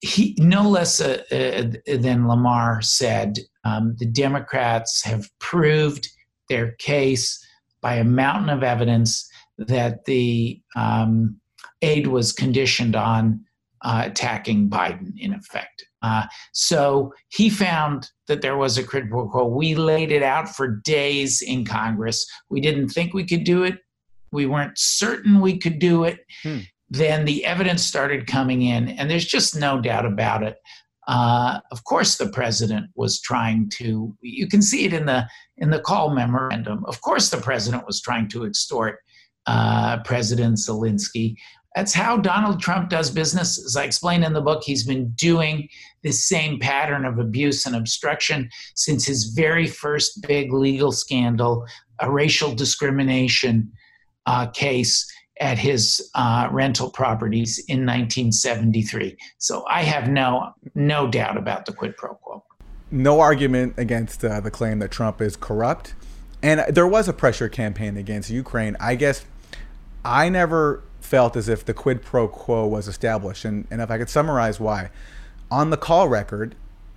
he, 0.00 0.36
no 0.38 0.68
less 0.68 1.00
uh, 1.00 1.22
uh, 1.32 1.96
than 1.96 2.28
Lamar 2.28 2.82
said, 2.82 3.38
um, 3.64 3.96
the 3.98 4.06
Democrats 4.06 5.02
have 5.04 5.28
proved 5.38 6.08
their 6.48 6.72
case 6.72 7.44
by 7.80 7.94
a 7.94 8.04
mountain 8.04 8.50
of 8.50 8.62
evidence 8.62 9.28
that 9.56 10.04
the 10.04 10.60
um, 10.76 11.40
aid 11.82 12.06
was 12.06 12.32
conditioned 12.32 12.96
on 12.96 13.44
uh, 13.82 14.02
attacking 14.06 14.68
Biden, 14.68 15.12
in 15.18 15.32
effect. 15.32 15.84
Uh, 16.02 16.24
so 16.52 17.12
he 17.28 17.50
found 17.50 18.10
that 18.28 18.40
there 18.40 18.56
was 18.56 18.78
a 18.78 18.82
pro 18.82 19.28
quo. 19.28 19.46
We 19.46 19.74
laid 19.74 20.12
it 20.12 20.22
out 20.22 20.48
for 20.48 20.76
days 20.84 21.42
in 21.42 21.64
Congress. 21.64 22.26
We 22.50 22.60
didn't 22.60 22.90
think 22.90 23.14
we 23.14 23.24
could 23.24 23.44
do 23.44 23.64
it. 23.64 23.78
We 24.30 24.46
weren't 24.46 24.78
certain 24.78 25.40
we 25.40 25.58
could 25.58 25.78
do 25.78 26.04
it. 26.04 26.20
Hmm. 26.42 26.58
Then 26.90 27.24
the 27.24 27.44
evidence 27.44 27.84
started 27.84 28.26
coming 28.26 28.62
in, 28.62 28.88
and 28.90 29.10
there's 29.10 29.26
just 29.26 29.56
no 29.56 29.80
doubt 29.80 30.06
about 30.06 30.42
it. 30.42 30.56
Uh, 31.06 31.60
of 31.70 31.84
course, 31.84 32.16
the 32.16 32.28
president 32.28 32.90
was 32.94 33.20
trying 33.20 33.70
to. 33.78 34.14
You 34.20 34.46
can 34.46 34.62
see 34.62 34.84
it 34.84 34.92
in 34.92 35.06
the 35.06 35.26
in 35.56 35.70
the 35.70 35.80
call 35.80 36.10
memorandum. 36.14 36.84
Of 36.86 37.00
course, 37.00 37.30
the 37.30 37.38
president 37.38 37.86
was 37.86 38.00
trying 38.00 38.28
to 38.28 38.44
extort 38.44 39.00
uh, 39.48 39.98
President 40.04 40.58
Zelensky. 40.58 41.34
That's 41.78 41.94
how 41.94 42.16
Donald 42.16 42.60
Trump 42.60 42.90
does 42.90 43.08
business. 43.08 43.64
As 43.64 43.76
I 43.76 43.84
explained 43.84 44.24
in 44.24 44.32
the 44.32 44.40
book, 44.40 44.64
he's 44.64 44.82
been 44.82 45.10
doing 45.10 45.68
this 46.02 46.24
same 46.24 46.58
pattern 46.58 47.04
of 47.04 47.20
abuse 47.20 47.66
and 47.66 47.76
obstruction 47.76 48.50
since 48.74 49.06
his 49.06 49.26
very 49.26 49.68
first 49.68 50.26
big 50.26 50.52
legal 50.52 50.90
scandal, 50.90 51.64
a 52.00 52.10
racial 52.10 52.52
discrimination 52.52 53.70
uh, 54.26 54.48
case 54.48 55.08
at 55.40 55.56
his 55.56 56.10
uh, 56.16 56.48
rental 56.50 56.90
properties 56.90 57.60
in 57.68 57.86
1973. 57.86 59.16
So 59.38 59.64
I 59.70 59.84
have 59.84 60.08
no 60.08 60.54
no 60.74 61.06
doubt 61.06 61.36
about 61.36 61.64
the 61.64 61.72
quid 61.72 61.96
pro 61.96 62.14
quo. 62.14 62.42
No 62.90 63.20
argument 63.20 63.74
against 63.76 64.24
uh, 64.24 64.40
the 64.40 64.50
claim 64.50 64.80
that 64.80 64.90
Trump 64.90 65.20
is 65.20 65.36
corrupt, 65.36 65.94
and 66.42 66.64
there 66.74 66.88
was 66.88 67.06
a 67.06 67.12
pressure 67.12 67.48
campaign 67.48 67.96
against 67.96 68.30
Ukraine. 68.30 68.76
I 68.80 68.96
guess 68.96 69.24
I 70.04 70.28
never 70.28 70.82
felt 71.08 71.36
as 71.36 71.48
if 71.48 71.64
the 71.64 71.74
quid 71.74 72.02
pro 72.02 72.28
quo 72.28 72.66
was 72.66 72.86
established. 72.86 73.44
And, 73.44 73.66
and 73.70 73.80
if 73.80 73.90
I 73.90 73.98
could 73.98 74.10
summarize 74.10 74.60
why. 74.60 74.90
On 75.50 75.70
the 75.70 75.76
call 75.76 76.08
record, 76.08 76.54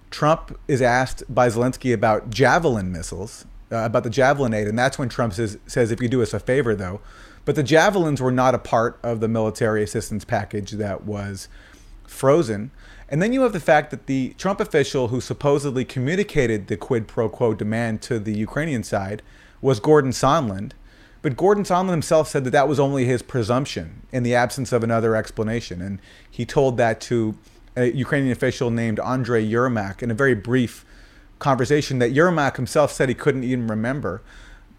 Trump 0.09 0.59
is 0.67 0.81
asked 0.81 1.23
by 1.33 1.47
Zelensky 1.47 1.93
about 1.93 2.29
Javelin 2.29 2.91
missiles, 2.91 3.45
uh, 3.71 3.77
about 3.77 4.03
the 4.03 4.09
Javelin 4.09 4.53
aid. 4.53 4.67
And 4.67 4.77
that's 4.77 4.99
when 4.99 5.07
Trump 5.07 5.33
says, 5.33 5.57
says, 5.65 5.91
if 5.91 6.01
you 6.01 6.09
do 6.09 6.21
us 6.21 6.33
a 6.33 6.39
favor, 6.39 6.75
though. 6.75 6.99
But 7.45 7.55
the 7.55 7.63
Javelins 7.63 8.21
were 8.21 8.31
not 8.31 8.53
a 8.53 8.59
part 8.59 8.99
of 9.01 9.21
the 9.21 9.27
military 9.27 9.81
assistance 9.81 10.25
package 10.25 10.71
that 10.71 11.05
was 11.05 11.47
frozen. 12.05 12.71
And 13.07 13.21
then 13.21 13.33
you 13.33 13.41
have 13.41 13.53
the 13.53 13.59
fact 13.59 13.89
that 13.91 14.05
the 14.05 14.35
Trump 14.37 14.59
official 14.59 15.07
who 15.07 15.21
supposedly 15.21 15.85
communicated 15.85 16.67
the 16.67 16.77
quid 16.77 17.07
pro 17.07 17.29
quo 17.29 17.53
demand 17.53 18.01
to 18.03 18.19
the 18.19 18.37
Ukrainian 18.37 18.83
side 18.83 19.21
was 19.61 19.79
Gordon 19.79 20.11
Sondland. 20.11 20.73
But 21.21 21.37
Gordon 21.37 21.63
Sondland 21.63 21.91
himself 21.91 22.27
said 22.27 22.43
that 22.45 22.51
that 22.51 22.67
was 22.67 22.79
only 22.79 23.05
his 23.05 23.21
presumption 23.21 24.01
in 24.11 24.23
the 24.23 24.33
absence 24.33 24.71
of 24.71 24.83
another 24.83 25.15
explanation. 25.15 25.81
And 25.81 25.99
he 26.29 26.45
told 26.45 26.77
that 26.77 26.99
to 27.01 27.37
a 27.75 27.91
Ukrainian 27.91 28.31
official 28.31 28.71
named 28.71 28.99
Andrei 28.99 29.47
Yermak 29.47 30.01
in 30.01 30.09
a 30.09 30.15
very 30.15 30.35
brief 30.35 30.83
conversation 31.39 31.99
that 31.99 32.11
Yermak 32.11 32.55
himself 32.55 32.91
said 32.91 33.09
he 33.09 33.15
couldn't 33.15 33.43
even 33.43 33.67
remember. 33.67 34.21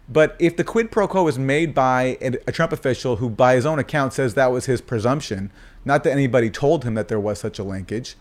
But 0.09 0.35
if 0.37 0.57
the 0.57 0.65
quid 0.65 0.91
pro 0.91 1.07
quo 1.07 1.23
was 1.23 1.39
made 1.39 1.73
by 1.73 2.17
a 2.21 2.51
Trump 2.51 2.73
official 2.73 3.17
who, 3.17 3.29
by 3.29 3.55
his 3.55 3.65
own 3.65 3.79
account, 3.79 4.11
says 4.13 4.33
that 4.33 4.51
was 4.51 4.65
his 4.65 4.81
presumption, 4.81 5.49
not 5.85 6.03
that 6.03 6.11
anybody 6.11 6.49
told 6.49 6.83
him 6.83 6.93
that 6.95 7.07
there 7.07 7.19
was 7.19 7.39
such 7.39 7.57
a 7.57 7.63
linkage, 7.63 8.15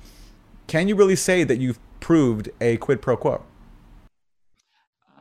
can 0.69 0.87
you 0.87 0.95
really 0.95 1.17
say 1.17 1.43
that 1.43 1.59
you've 1.59 1.81
proved 1.99 2.51
a 2.61 2.77
quid 2.77 3.03
pro 3.03 3.17
quo? 3.17 3.43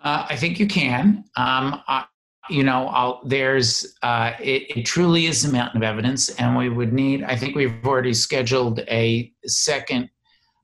Uh, 0.03 0.25
I 0.29 0.35
think 0.35 0.59
you 0.59 0.67
can. 0.67 1.25
Um, 1.35 1.81
I, 1.87 2.05
you 2.49 2.63
know, 2.63 2.87
I'll, 2.87 3.21
there's 3.23 3.95
uh, 4.01 4.33
it, 4.39 4.77
it, 4.77 4.85
truly 4.85 5.27
is 5.27 5.45
a 5.45 5.51
mountain 5.51 5.77
of 5.77 5.83
evidence, 5.83 6.29
and 6.35 6.57
we 6.57 6.69
would 6.69 6.91
need. 6.91 7.23
I 7.23 7.35
think 7.35 7.55
we've 7.55 7.85
already 7.85 8.13
scheduled 8.13 8.79
a 8.87 9.31
second 9.45 10.09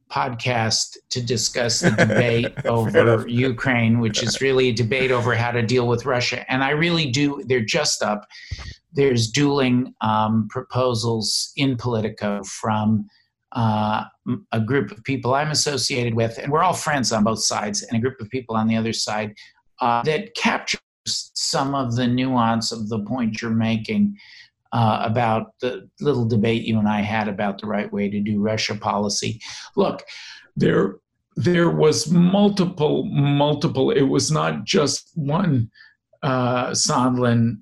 podcast 0.10 0.98
to 1.10 1.22
discuss 1.22 1.82
the 1.82 1.92
debate 1.98 2.54
over 2.66 3.28
Ukraine, 3.28 4.00
which 4.00 4.24
is 4.24 4.42
really 4.42 4.70
a 4.70 4.74
debate 4.74 5.12
over 5.12 5.36
how 5.36 5.52
to 5.52 5.62
deal 5.62 5.88
with 5.88 6.06
Russia. 6.06 6.50
And 6.52 6.64
I 6.64 6.72
really 6.72 7.12
do. 7.12 7.44
They're 7.46 7.62
just 7.62 8.02
up. 8.02 8.26
There's 8.94 9.30
dueling 9.30 9.94
um, 10.02 10.48
proposals 10.50 11.52
in 11.58 11.78
Politico 11.78 12.44
from 12.44 13.08
uh, 13.52 14.06
a 14.52 14.60
group 14.60 14.92
of 14.92 15.04
people 15.04 15.36
I'm 15.36 15.52
associated 15.52 16.16
with, 16.16 16.40
and 16.40 16.52
we're 16.52 16.64
all 16.64 16.74
friends 16.74 17.12
on 17.12 17.24
both 17.24 17.44
sides, 17.44 17.84
and 17.84 17.98
a 17.98 18.02
group 18.02 18.20
of 18.20 18.30
people 18.30 18.56
on 18.56 18.68
the 18.68 18.76
other 18.76 18.94
side 18.94 19.36
uh, 19.80 20.02
that 20.04 20.34
captures 20.36 20.82
some 21.08 21.76
of 21.76 21.96
the 21.96 22.08
nuance 22.08 22.72
of 22.72 22.90
the 22.90 23.00
point 23.00 23.42
you're 23.42 23.52
making 23.52 24.18
uh, 24.72 25.02
about 25.04 25.54
the 25.62 25.90
little 26.02 26.26
debate 26.26 26.64
you 26.64 26.78
and 26.78 26.88
I 26.88 27.02
had 27.02 27.28
about 27.28 27.60
the 27.60 27.68
right 27.68 27.92
way 27.92 28.10
to 28.10 28.20
do 28.20 28.42
Russia 28.42 28.76
policy. 28.76 29.42
Look, 29.76 30.04
there 30.56 30.98
there 31.36 31.70
was 31.70 32.10
multiple 32.12 33.06
multiple. 33.06 33.92
It 33.92 34.04
was 34.04 34.32
not 34.32 34.66
just 34.66 35.12
one 35.16 35.70
uh, 36.24 36.72
Sondland 36.72 37.62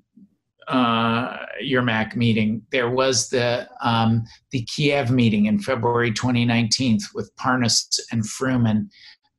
uh, 0.68 1.36
Yermak 1.62 2.16
meeting. 2.16 2.62
There 2.72 2.90
was 2.90 3.28
the 3.28 3.68
um, 3.82 4.24
the 4.50 4.62
Kiev 4.62 5.10
meeting 5.10 5.46
in 5.46 5.60
February 5.60 6.12
2019 6.12 6.98
with 7.14 7.34
Parnas 7.36 8.00
and 8.10 8.22
Fruman, 8.24 8.88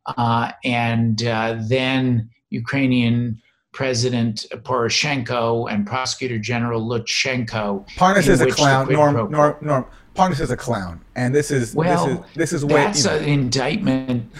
uh, 0.05 0.51
and 0.63 1.23
uh, 1.23 1.57
then 1.67 2.29
Ukrainian 2.49 3.41
President 3.77 4.43
Poroshenko 4.63 5.71
and 5.71 5.85
Prosecutor 5.85 6.39
General 6.39 6.81
Lutsenko. 6.81 7.87
Parnas 7.89 8.27
is 8.27 8.41
a 8.41 8.49
clown. 8.49 8.91
Norm, 8.91 9.13
Norm, 9.29 9.55
Norm, 9.61 9.85
Parnas 10.15 10.39
is 10.39 10.49
a 10.49 10.57
clown, 10.57 10.99
and 11.15 11.35
this 11.35 11.51
is 11.51 11.75
well, 11.75 12.07
this 12.07 12.17
is 12.17 12.35
this 12.35 12.53
is 12.53 12.65
way, 12.65 12.73
that's 12.73 13.05
you 13.05 13.11
know. 13.11 13.17
an 13.17 13.23
indictment 13.25 14.31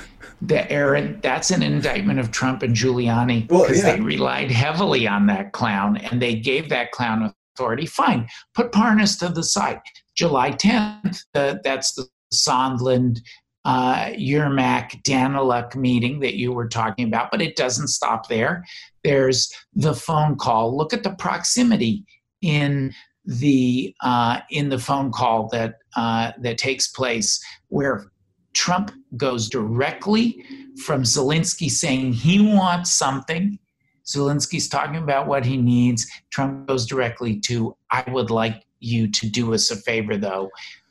the 0.42 0.72
Aaron, 0.72 1.20
that's 1.22 1.52
an 1.52 1.62
indictment 1.62 2.20
of 2.20 2.32
Trump 2.32 2.64
and 2.64 2.76
Giuliani 2.76 3.48
because 3.48 3.62
well, 3.62 3.76
yeah. 3.76 3.96
they 3.96 4.02
relied 4.02 4.50
heavily 4.50 5.08
on 5.08 5.28
that 5.28 5.52
clown 5.52 5.98
and 5.98 6.20
they 6.20 6.34
gave 6.34 6.70
that 6.70 6.92
clown 6.92 7.32
authority. 7.56 7.86
Fine, 7.86 8.28
put 8.56 8.72
Parnas 8.72 9.20
to 9.20 9.30
the 9.30 9.44
side. 9.44 9.80
July 10.16 10.50
10th, 10.50 11.22
uh, 11.36 11.58
that's 11.64 11.94
the 11.94 12.08
Sondland, 12.34 13.20
uh, 13.68 14.12
Yermak, 14.12 15.04
Danylyuk 15.04 15.76
meeting 15.76 16.22
that 16.22 16.36
you 16.38 16.54
were 16.54 16.70
talking 16.70 17.06
about, 17.06 17.32
but 17.32 17.42
it 17.42 17.58
doesn't 17.58 17.90
stop 17.90 18.30
there. 18.30 18.66
There's 19.04 19.52
the 19.76 19.94
phone 19.94 20.38
call. 20.38 20.76
Look 20.76 20.94
at 20.94 21.04
the 21.04 21.14
proximity 21.16 22.06
in 22.42 22.94
the 23.26 23.94
uh, 24.02 24.40
in 24.52 24.70
the 24.70 24.80
phone 24.80 25.12
call 25.12 25.50
that 25.50 25.80
uh, 25.98 26.32
that 26.40 26.58
takes 26.58 26.88
place 26.88 27.44
where 27.68 28.10
Trump 28.54 28.92
goes 29.18 29.50
directly 29.50 30.46
from 30.86 31.04
Zelensky 31.04 31.70
saying 31.70 32.14
he 32.14 32.42
wants 32.42 32.96
something. 32.96 33.60
Zelensky's 34.06 34.70
talking 34.70 34.96
about 34.96 35.28
what 35.28 35.46
he 35.46 35.58
needs. 35.58 36.08
Trump 36.30 36.68
goes 36.68 36.86
directly 36.86 37.38
to, 37.42 37.76
I 37.92 38.10
would 38.10 38.32
like 38.32 38.64
you 38.80 39.12
to 39.12 39.30
do 39.30 39.54
us 39.54 39.70
a 39.72 39.76
favor, 39.76 40.16
though. 40.16 40.50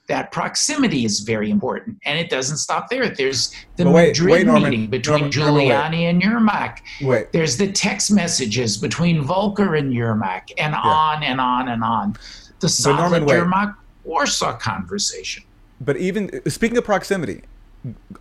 That 0.09 0.31
proximity 0.31 1.05
is 1.05 1.21
very 1.21 1.51
important, 1.51 1.99
and 2.05 2.19
it 2.19 2.31
doesn't 2.31 2.59
stop 2.59 2.89
there. 2.89 3.09
There's 3.09 3.53
the 3.77 3.91
wait, 3.91 4.09
Madrid 4.09 4.33
wait, 4.33 4.47
Norman, 4.47 4.71
meeting 4.71 4.87
between 4.87 5.31
Norman, 5.31 5.33
Giuliani 5.33 5.69
Norman, 5.69 6.05
and 6.05 6.23
Yermak. 6.23 6.79
Wait. 7.03 7.33
There's 7.33 7.57
the 7.57 7.73
text 7.73 8.13
messages 8.13 8.77
between 8.77 9.23
Volker 9.23 9.75
and 9.75 9.93
Yermak, 9.93 10.53
and 10.59 10.73
yeah. 10.73 10.81
on 10.81 11.23
and 11.25 11.41
on 11.41 11.69
and 11.69 11.83
on. 11.83 12.17
The 12.61 12.69
Sondland 12.69 13.27
Yermak 13.27 13.75
Warsaw 14.05 14.57
conversation. 14.59 15.43
But 15.81 15.97
even 15.97 16.49
speaking 16.49 16.79
of 16.79 16.85
proximity, 16.85 17.43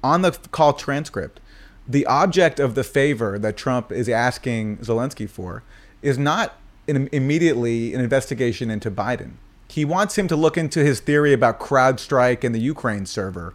on 0.04 0.22
the 0.22 0.32
call 0.52 0.74
transcript, 0.74 1.40
the 1.88 2.06
object 2.06 2.60
of 2.60 2.76
the 2.76 2.84
favor 2.84 3.38
that 3.40 3.56
Trump 3.56 3.92
is 3.92 4.10
asking 4.10 4.78
Zelensky 4.78 5.30
for 5.30 5.64
is 6.02 6.18
not 6.18 6.56
an, 6.88 7.10
immediately 7.12 7.94
an 7.94 8.02
investigation 8.02 8.70
into 8.70 8.90
Biden. 8.92 9.34
He 9.76 9.84
wants 9.84 10.18
him 10.18 10.30
to 10.30 10.38
look 10.38 10.58
into 10.58 10.80
his 10.86 11.02
theory 11.02 11.34
about 11.34 11.60
CrowdStrike 11.60 12.46
and 12.46 12.56
the 12.56 12.62
Ukraine 12.62 13.06
server, 13.06 13.54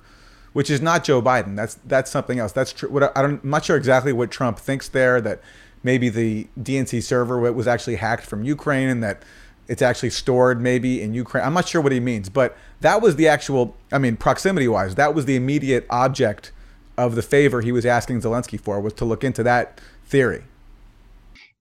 which 0.52 0.68
is 0.68 0.82
not 0.82 1.02
Joe 1.02 1.22
Biden. 1.22 1.56
That's 1.56 1.76
that's 1.86 2.10
something 2.10 2.38
else. 2.38 2.52
That's. 2.52 2.78
What 2.82 3.16
I, 3.16 3.24
am 3.24 3.40
not 3.42 3.64
sure 3.64 3.78
exactly 3.78 4.12
what 4.12 4.30
Trump 4.30 4.58
thinks 4.58 4.86
there. 4.86 5.22
That 5.22 5.40
maybe 5.82 6.10
the 6.10 6.46
DNC 6.60 7.02
server 7.02 7.50
was 7.50 7.66
actually 7.66 7.96
hacked 7.96 8.26
from 8.26 8.44
Ukraine 8.44 8.90
and 8.90 9.02
that 9.02 9.22
it's 9.66 9.80
actually 9.80 10.10
stored 10.10 10.60
maybe 10.60 11.00
in 11.00 11.14
Ukraine. 11.14 11.42
I'm 11.42 11.54
not 11.54 11.66
sure 11.66 11.80
what 11.80 11.90
he 11.90 12.00
means, 12.00 12.28
but 12.28 12.54
that 12.82 13.00
was 13.00 13.16
the 13.16 13.26
actual, 13.26 13.74
I 13.90 13.96
mean, 13.96 14.18
proximity 14.18 14.68
wise, 14.68 14.96
that 14.96 15.14
was 15.14 15.24
the 15.24 15.36
immediate 15.36 15.86
object 15.88 16.52
of 16.98 17.14
the 17.14 17.22
favor 17.22 17.62
he 17.62 17.72
was 17.72 17.86
asking 17.86 18.20
Zelensky 18.20 18.60
for 18.60 18.78
was 18.78 18.92
to 18.94 19.06
look 19.06 19.24
into 19.24 19.42
that 19.44 19.80
theory. 20.04 20.44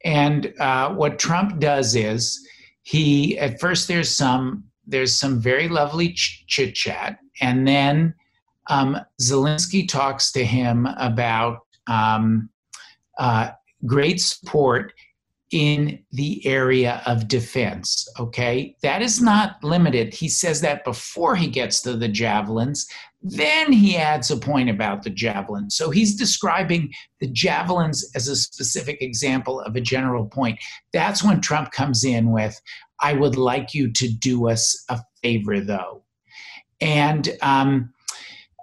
And 0.03 0.53
uh, 0.60 0.93
what 0.93 1.18
Trump 1.18 1.62
does 1.62 1.95
is 1.95 2.45
he, 2.89 3.37
at 3.37 3.59
first, 3.59 3.87
there's 3.87 4.09
some 4.09 4.63
there's 4.87 5.15
some 5.15 5.39
very 5.39 5.67
lovely 5.69 6.13
ch- 6.13 6.43
chit 6.47 6.73
chat, 6.73 7.19
and 7.39 7.67
then 7.67 8.15
um, 8.65 8.97
Zelensky 9.21 9.87
talks 9.87 10.31
to 10.31 10.43
him 10.43 10.87
about 10.97 11.59
um, 11.85 12.49
uh, 13.19 13.51
great 13.85 14.19
support 14.19 14.93
in 15.51 16.03
the 16.13 16.43
area 16.47 17.03
of 17.05 17.27
defense. 17.27 18.07
Okay, 18.19 18.75
that 18.81 19.03
is 19.03 19.21
not 19.21 19.63
limited. 19.63 20.11
He 20.11 20.27
says 20.27 20.59
that 20.61 20.83
before 20.83 21.35
he 21.35 21.45
gets 21.45 21.81
to 21.81 21.95
the 21.95 22.07
javelins. 22.07 22.87
Then 23.22 23.72
he 23.74 23.97
adds 23.97 24.32
a 24.32 24.38
point 24.38 24.70
about 24.70 25.03
the 25.03 25.09
javelin. 25.09 25.70
So 25.70 25.89
he's 25.89 26.15
describing 26.15 26.93
the 27.20 27.28
javelins 27.28 28.09
as 28.15 28.28
a 28.28 28.36
specific 28.36 29.01
example 29.01 29.59
of 29.59 29.76
a 29.76 29.82
general 29.82 30.26
point. 30.26 30.59
That's 30.93 31.24
when 31.24 31.41
Trump 31.41 31.72
comes 31.72 32.03
in 32.03 32.32
with, 32.32 32.59
I 33.01 33.13
would 33.13 33.36
like 33.36 33.74
you 33.74 33.91
to 33.91 34.07
do 34.07 34.47
us 34.47 34.86
a 34.89 34.99
favor, 35.22 35.59
though. 35.59 36.03
And, 36.80 37.30
um, 37.41 37.93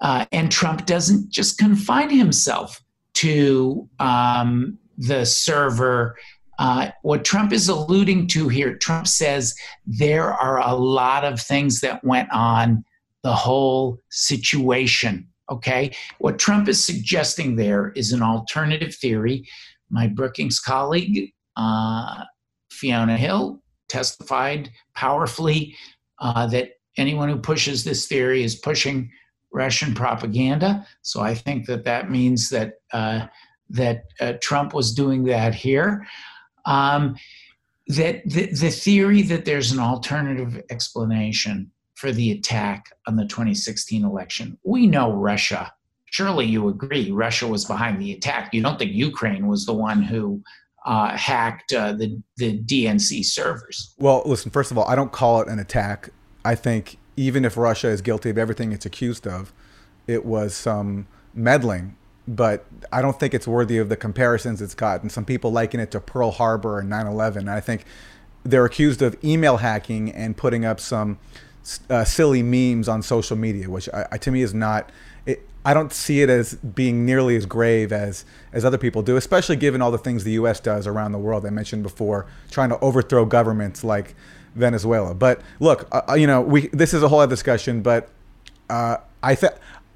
uh, 0.01 0.25
and 0.33 0.51
Trump 0.51 0.87
doesn't 0.87 1.31
just 1.31 1.59
confine 1.59 2.11
himself 2.11 2.83
to 3.15 3.89
um, 3.99 4.79
the 4.97 5.27
server 5.27 6.17
uh, 6.59 6.91
what 7.03 7.25
Trump 7.25 7.53
is 7.53 7.69
alluding 7.69 8.27
to 8.29 8.49
here, 8.49 8.77
Trump 8.77 9.07
says 9.07 9.55
there 9.87 10.33
are 10.33 10.59
a 10.59 10.75
lot 10.75 11.25
of 11.25 11.41
things 11.41 11.81
that 11.81 12.03
went 12.03 12.33
on 12.33 12.85
the 13.27 13.35
whole 13.35 14.01
situation. 14.09 15.27
Okay. 15.51 15.91
What 16.19 16.39
Trump 16.39 16.69
is 16.69 16.85
suggesting 16.85 17.57
there 17.57 17.91
is 17.97 18.13
an 18.13 18.23
alternative 18.23 18.95
theory. 18.95 19.45
My 19.91 20.07
Brookings 20.07 20.61
colleague, 20.61 21.33
uh, 21.57 22.23
Fiona 22.71 23.17
Hill, 23.17 23.61
testified 23.89 24.71
powerfully 24.95 25.75
uh, 26.21 26.47
that 26.49 26.75
anyone 26.97 27.29
who 27.29 27.39
pushes 27.39 27.83
this 27.83 28.07
theory 28.07 28.45
is 28.45 28.55
pushing 28.55 29.11
Russian 29.53 29.93
propaganda. 29.93 30.87
So 31.03 31.21
I 31.21 31.35
think 31.35 31.67
that 31.67 31.83
that 31.83 32.09
means 32.09 32.49
that 32.51 32.75
uh, 32.93 33.27
that 33.71 34.05
uh, 34.21 34.35
Trump 34.41 34.73
was 34.73 34.95
doing 34.95 35.25
that 35.25 35.53
here. 35.53 36.07
Um, 36.65 37.17
that 37.89 38.23
the, 38.25 38.47
the 38.47 38.71
theory 38.71 39.23
that 39.23 39.45
there's 39.45 39.73
an 39.73 39.81
alternative 39.81 40.63
explanation 40.71 41.73
for 41.97 42.13
the 42.13 42.31
attack 42.31 42.93
on 43.07 43.17
the 43.17 43.25
2016 43.25 44.05
election. 44.05 44.57
We 44.63 44.87
know 44.87 45.13
Russia. 45.13 45.73
Surely 46.07 46.47
you 46.47 46.69
agree 46.69 47.11
Russia 47.11 47.47
was 47.47 47.65
behind 47.65 48.01
the 48.01 48.13
attack. 48.13 48.55
You 48.55 48.63
don't 48.63 48.79
think 48.79 48.93
Ukraine 48.93 49.49
was 49.49 49.67
the 49.67 49.75
one 49.75 50.03
who 50.03 50.43
uh, 50.85 51.17
hacked 51.17 51.73
uh, 51.73 51.93
the 51.93 52.23
the 52.37 52.59
DNC 52.61 53.25
servers? 53.25 53.95
Well, 53.99 54.23
listen. 54.25 54.53
First 54.53 54.71
of 54.71 54.79
all, 54.79 54.87
I 54.87 54.95
don't 54.95 55.11
call 55.11 55.41
it 55.41 55.49
an 55.49 55.59
attack. 55.59 56.11
I 56.45 56.55
think 56.55 56.97
even 57.17 57.45
if 57.45 57.57
Russia 57.57 57.89
is 57.89 58.03
guilty 58.03 58.31
of 58.31 58.39
everything 58.39 58.73
it's 58.73 58.87
accused 58.87 59.27
of, 59.27 59.53
it 60.07 60.25
was 60.25 60.55
some 60.55 61.09
meddling 61.35 61.97
but 62.29 62.65
I 62.91 63.03
don't 63.03 63.19
think 63.19 63.35
it's 63.35 63.47
worthy 63.47 63.79
of 63.79 63.89
the 63.89 63.97
comparisons 63.97 64.61
it's 64.61 64.75
gotten. 64.75 65.11
Some 65.11 65.25
people 65.25 65.53
liken 65.53 65.79
it 65.81 65.91
to 65.93 66.01
Pearl 66.01 66.33
Harbor 66.33 66.81
and 66.81 66.91
9/11. 66.91 67.49
I 67.49 67.61
think 67.61 67.85
they're 68.43 68.65
accused 68.65 69.03
of 69.03 69.17
email 69.25 69.59
hacking 69.59 70.11
and 70.11 70.37
putting 70.37 70.65
up 70.65 70.81
some 70.81 71.19
uh, 71.91 72.05
silly 72.05 72.43
memes 72.43 72.89
on 72.89 73.03
social 73.03 73.37
media, 73.37 73.69
which 73.69 73.89
I, 73.93 74.07
I, 74.13 74.19
to 74.19 74.31
me 74.31 74.43
is 74.43 74.55
not. 74.55 74.91
It, 75.25 75.47
I 75.65 75.75
don't 75.75 75.93
see 75.93 76.23
it 76.23 76.31
as 76.31 76.55
being 76.55 77.05
nearly 77.05 77.37
as 77.37 77.47
grave 77.47 77.93
as 77.93 78.25
as 78.53 78.65
other 78.65 78.79
people 78.79 79.03
do, 79.03 79.17
especially 79.17 79.57
given 79.57 79.83
all 79.83 79.91
the 79.91 79.99
things 79.99 80.25
the 80.25 80.33
U.S. 80.33 80.61
does 80.61 80.87
around 80.87 81.13
the 81.13 81.19
world. 81.19 81.45
I 81.45 81.51
mentioned 81.51 81.83
before, 81.83 82.27
trying 82.51 82.69
to 82.69 82.79
overthrow 82.81 83.25
governments 83.25 83.83
like 83.83 84.15
Venezuela. 84.55 85.15
But 85.15 85.41
look, 85.59 85.89
uh, 85.93 86.03
uh 86.11 86.15
you 86.15 86.27
know, 86.27 86.41
we 86.41 86.69
this 86.69 86.95
is 86.95 87.03
a 87.03 87.09
whole 87.09 87.21
other 87.21 87.31
discussion. 87.35 87.83
But 87.83 88.09
uh, 88.71 88.99
I 89.23 89.35
think 89.35 89.53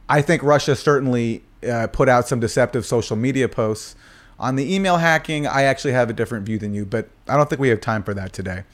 I 0.09 0.23
think 0.23 0.43
Russia 0.43 0.75
certainly 0.75 1.45
uh, 1.69 1.87
put 1.87 2.09
out 2.09 2.27
some 2.27 2.41
deceptive 2.41 2.85
social 2.85 3.17
media 3.17 3.49
posts. 3.49 3.95
On 4.41 4.57
the 4.57 4.75
email 4.75 4.97
hacking, 4.97 5.47
I 5.47 5.63
actually 5.65 5.93
have 5.93 6.09
a 6.09 6.15
different 6.15 6.47
view 6.47 6.59
than 6.59 6.73
you, 6.73 6.87
but 6.87 7.11
I 7.29 7.37
don't 7.37 7.49
think 7.49 7.61
we 7.61 7.69
have 7.69 7.81
time 7.81 8.03
for 8.03 8.15
that 8.15 8.33
today. 8.33 8.65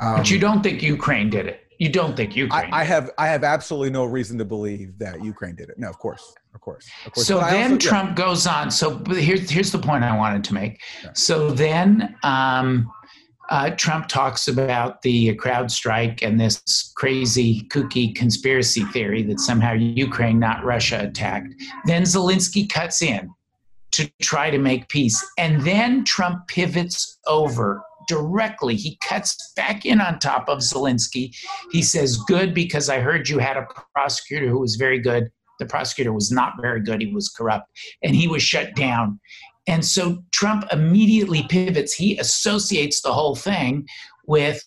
Um, 0.00 0.16
but 0.16 0.30
you 0.30 0.38
don't 0.38 0.62
think 0.62 0.82
Ukraine 0.82 1.28
did 1.28 1.46
it? 1.46 1.69
You 1.80 1.88
don't 1.88 2.14
think 2.14 2.36
Ukraine? 2.36 2.74
I, 2.74 2.82
I, 2.82 2.84
have 2.84 3.10
I 3.16 3.26
have 3.28 3.42
absolutely 3.42 3.88
no 3.88 4.04
reason 4.04 4.36
to 4.36 4.44
believe 4.44 4.98
that 4.98 5.24
Ukraine 5.24 5.54
did 5.54 5.70
it. 5.70 5.78
No, 5.78 5.88
of 5.88 5.98
course, 5.98 6.34
of 6.54 6.60
course, 6.60 6.86
of 7.06 7.14
course. 7.14 7.26
So 7.26 7.40
but 7.40 7.52
then 7.52 7.72
also, 7.72 7.88
Trump 7.88 8.10
yeah. 8.10 8.26
goes 8.26 8.46
on. 8.46 8.70
So 8.70 9.02
here's 9.08 9.48
here's 9.48 9.72
the 9.72 9.78
point 9.78 10.04
I 10.04 10.14
wanted 10.14 10.44
to 10.44 10.54
make. 10.54 10.82
So 11.14 11.50
then 11.50 12.14
um, 12.22 12.92
uh, 13.48 13.70
Trump 13.70 14.08
talks 14.08 14.46
about 14.46 15.00
the 15.00 15.34
CrowdStrike 15.36 16.22
and 16.22 16.38
this 16.38 16.92
crazy 16.96 17.62
kooky 17.68 18.14
conspiracy 18.14 18.84
theory 18.92 19.22
that 19.22 19.40
somehow 19.40 19.72
Ukraine, 19.72 20.38
not 20.38 20.62
Russia, 20.62 21.00
attacked. 21.00 21.54
Then 21.86 22.02
Zelensky 22.02 22.68
cuts 22.68 23.00
in 23.00 23.30
to 23.92 24.06
try 24.20 24.50
to 24.50 24.58
make 24.58 24.86
peace, 24.90 25.18
and 25.38 25.62
then 25.62 26.04
Trump 26.04 26.46
pivots 26.46 27.18
over 27.26 27.82
directly. 28.08 28.76
He 28.76 28.98
cuts 29.02 29.52
back 29.56 29.84
in 29.84 30.00
on 30.00 30.18
top 30.18 30.48
of 30.48 30.58
Zelensky. 30.58 31.34
He 31.70 31.82
says, 31.82 32.16
Good, 32.16 32.54
because 32.54 32.88
I 32.88 33.00
heard 33.00 33.28
you 33.28 33.38
had 33.38 33.56
a 33.56 33.66
prosecutor 33.94 34.48
who 34.48 34.60
was 34.60 34.76
very 34.76 34.98
good. 34.98 35.30
The 35.58 35.66
prosecutor 35.66 36.12
was 36.12 36.30
not 36.30 36.54
very 36.60 36.80
good. 36.80 37.00
He 37.02 37.12
was 37.12 37.28
corrupt, 37.28 37.66
and 38.02 38.14
he 38.14 38.26
was 38.26 38.42
shut 38.42 38.74
down. 38.74 39.20
And 39.66 39.84
so 39.84 40.24
Trump 40.32 40.64
immediately 40.72 41.44
pivots. 41.48 41.92
He 41.92 42.18
associates 42.18 43.02
the 43.02 43.12
whole 43.12 43.36
thing 43.36 43.86
with 44.26 44.62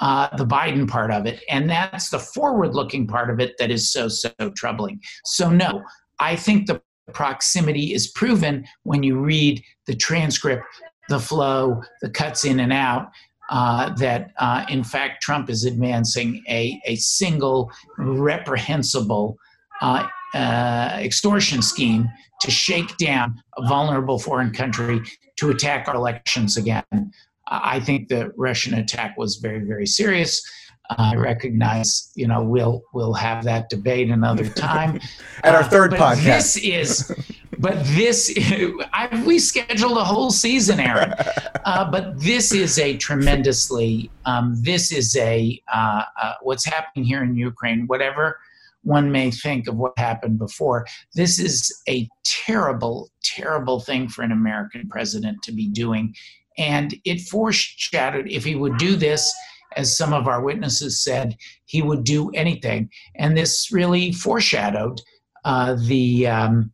uh, 0.00 0.36
the 0.36 0.44
Biden 0.44 0.88
part 0.88 1.12
of 1.12 1.26
it. 1.26 1.42
And 1.48 1.70
that's 1.70 2.10
the 2.10 2.18
forward 2.18 2.74
looking 2.74 3.06
part 3.06 3.30
of 3.30 3.40
it 3.40 3.54
that 3.58 3.70
is 3.70 3.92
so, 3.92 4.08
so 4.08 4.30
troubling. 4.56 5.00
So, 5.24 5.48
no, 5.48 5.82
I 6.18 6.34
think 6.34 6.66
the 6.66 6.82
proximity 7.12 7.94
is 7.94 8.08
proven 8.08 8.66
when 8.82 9.02
you 9.02 9.18
read 9.18 9.62
the 9.86 9.94
transcript 9.94 10.64
the 11.08 11.18
flow, 11.18 11.82
the 12.00 12.10
cuts 12.10 12.44
in 12.44 12.60
and 12.60 12.72
out, 12.72 13.10
uh, 13.50 13.92
that 13.96 14.30
uh, 14.38 14.64
in 14.68 14.82
fact 14.82 15.22
Trump 15.22 15.50
is 15.50 15.64
advancing 15.64 16.42
a, 16.48 16.80
a 16.86 16.96
single 16.96 17.70
reprehensible 17.98 19.36
uh, 19.80 20.06
uh, 20.34 20.96
extortion 21.00 21.60
scheme 21.60 22.08
to 22.40 22.50
shake 22.50 22.96
down 22.96 23.40
a 23.58 23.66
vulnerable 23.68 24.18
foreign 24.18 24.50
country 24.50 25.00
to 25.36 25.50
attack 25.50 25.88
our 25.88 25.94
elections 25.94 26.56
again. 26.56 27.12
I 27.48 27.80
think 27.80 28.08
the 28.08 28.32
Russian 28.36 28.74
attack 28.74 29.18
was 29.18 29.36
very, 29.36 29.60
very 29.60 29.86
serious. 29.86 30.42
I 30.90 31.14
recognize, 31.16 32.10
you 32.14 32.26
know, 32.26 32.42
we'll 32.42 32.82
we'll 32.92 33.14
have 33.14 33.44
that 33.44 33.70
debate 33.70 34.10
another 34.10 34.48
time. 34.48 35.00
At 35.44 35.54
our 35.54 35.64
third 35.64 35.94
uh, 35.94 35.98
podcast. 35.98 36.24
This 36.24 36.56
is 36.56 37.12
but 37.62 37.82
this, 37.84 38.30
I, 38.92 39.22
we 39.24 39.38
scheduled 39.38 39.96
a 39.96 40.04
whole 40.04 40.30
season, 40.30 40.80
Aaron. 40.80 41.14
Uh, 41.64 41.88
but 41.88 42.18
this 42.18 42.52
is 42.52 42.76
a 42.80 42.96
tremendously, 42.96 44.10
um, 44.24 44.60
this 44.62 44.90
is 44.90 45.14
a, 45.14 45.62
uh, 45.72 46.02
uh, 46.20 46.32
what's 46.42 46.64
happening 46.64 47.04
here 47.04 47.22
in 47.22 47.36
Ukraine, 47.36 47.86
whatever 47.86 48.36
one 48.82 49.12
may 49.12 49.30
think 49.30 49.68
of 49.68 49.76
what 49.76 49.96
happened 49.96 50.38
before, 50.38 50.86
this 51.14 51.38
is 51.38 51.72
a 51.88 52.08
terrible, 52.24 53.10
terrible 53.22 53.80
thing 53.80 54.08
for 54.08 54.22
an 54.22 54.32
American 54.32 54.88
president 54.88 55.42
to 55.44 55.52
be 55.52 55.68
doing. 55.68 56.14
And 56.58 56.94
it 57.04 57.20
foreshadowed 57.20 58.28
if 58.28 58.44
he 58.44 58.56
would 58.56 58.76
do 58.76 58.96
this, 58.96 59.32
as 59.76 59.96
some 59.96 60.12
of 60.12 60.28
our 60.28 60.42
witnesses 60.42 61.02
said, 61.02 61.36
he 61.64 61.80
would 61.80 62.04
do 62.04 62.30
anything. 62.30 62.90
And 63.16 63.36
this 63.36 63.70
really 63.72 64.12
foreshadowed 64.12 65.00
uh, 65.44 65.76
the. 65.86 66.26
Um, 66.26 66.72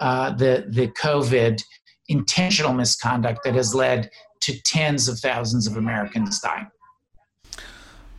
uh, 0.00 0.30
the 0.32 0.66
the 0.68 0.88
COVID 0.88 1.62
intentional 2.08 2.72
misconduct 2.72 3.40
that 3.44 3.54
has 3.54 3.74
led 3.74 4.10
to 4.40 4.60
tens 4.62 5.08
of 5.08 5.18
thousands 5.18 5.66
of 5.66 5.76
Americans 5.76 6.40
dying. 6.40 6.66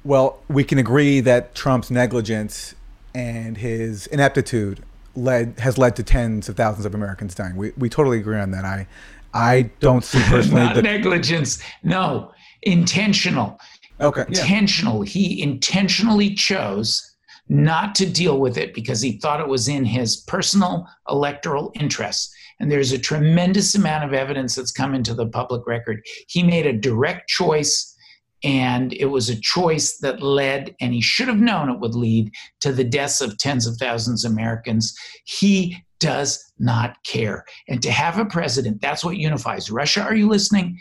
Well, 0.04 0.40
we 0.48 0.64
can 0.64 0.78
agree 0.78 1.20
that 1.20 1.54
Trump's 1.54 1.92
negligence 1.92 2.74
and 3.14 3.58
his 3.58 4.08
ineptitude 4.08 4.84
led 5.16 5.60
has 5.60 5.78
led 5.78 5.96
to 5.98 6.04
tens 6.04 6.48
of 6.48 6.56
thousands 6.56 6.86
of 6.86 6.96
Americans 6.96 7.36
dying. 7.36 7.56
We 7.56 7.72
we 7.78 7.90
totally 7.90 8.20
agree 8.20 8.40
on 8.40 8.52
that. 8.52 8.66
I 8.66 8.88
I 9.34 9.70
don't 9.80 10.04
see 10.04 10.22
personally 10.30 10.74
the 10.74 10.82
negligence. 10.82 11.62
No, 11.84 12.32
intentional. 12.62 13.60
Okay. 14.00 14.26
Intentional. 14.28 15.04
Yeah. 15.04 15.12
He 15.12 15.42
intentionally 15.42 16.34
chose 16.34 17.11
not 17.52 17.94
to 17.96 18.10
deal 18.10 18.40
with 18.40 18.58
it 18.58 18.74
because 18.74 19.02
he 19.02 19.12
thought 19.12 19.42
it 19.42 19.48
was 19.48 19.68
in 19.68 19.84
his 19.84 20.16
personal 20.16 20.88
electoral 21.10 21.70
interests. 21.76 22.34
And 22.62 22.72
there's 22.72 22.94
a 22.94 22.98
tremendous 22.98 23.76
amount 23.76 24.06
of 24.06 24.14
evidence 24.14 24.56
that's 24.56 24.72
come 24.72 24.96
into 24.96 25.14
the 25.14 25.28
public 25.28 25.68
record. 25.68 26.02
He 26.28 26.44
made 26.44 26.66
a 26.66 26.72
direct 26.72 27.28
choice, 27.28 27.94
and 28.42 28.94
it 28.94 29.08
was 29.08 29.30
a 29.30 29.40
choice 29.42 29.98
that 29.98 30.24
led, 30.24 30.74
and 30.80 30.94
he 30.94 31.02
should 31.02 31.28
have 31.28 31.42
known 31.42 31.70
it 31.70 31.82
would 31.82 31.94
lead 31.94 32.32
to 32.62 32.72
the 32.72 32.86
deaths 32.86 33.20
of 33.20 33.38
tens 33.38 33.68
of 33.68 33.76
thousands 33.76 34.24
of 34.24 34.32
Americans. 34.32 34.96
He 35.26 35.76
does 36.00 36.54
not 36.58 37.04
care. 37.04 37.44
And 37.68 37.82
to 37.82 37.92
have 37.92 38.18
a 38.18 38.24
president, 38.24 38.80
that's 38.80 39.04
what 39.04 39.18
unifies. 39.18 39.70
Russia, 39.70 40.04
are 40.04 40.16
you 40.16 40.30
listening? 40.30 40.80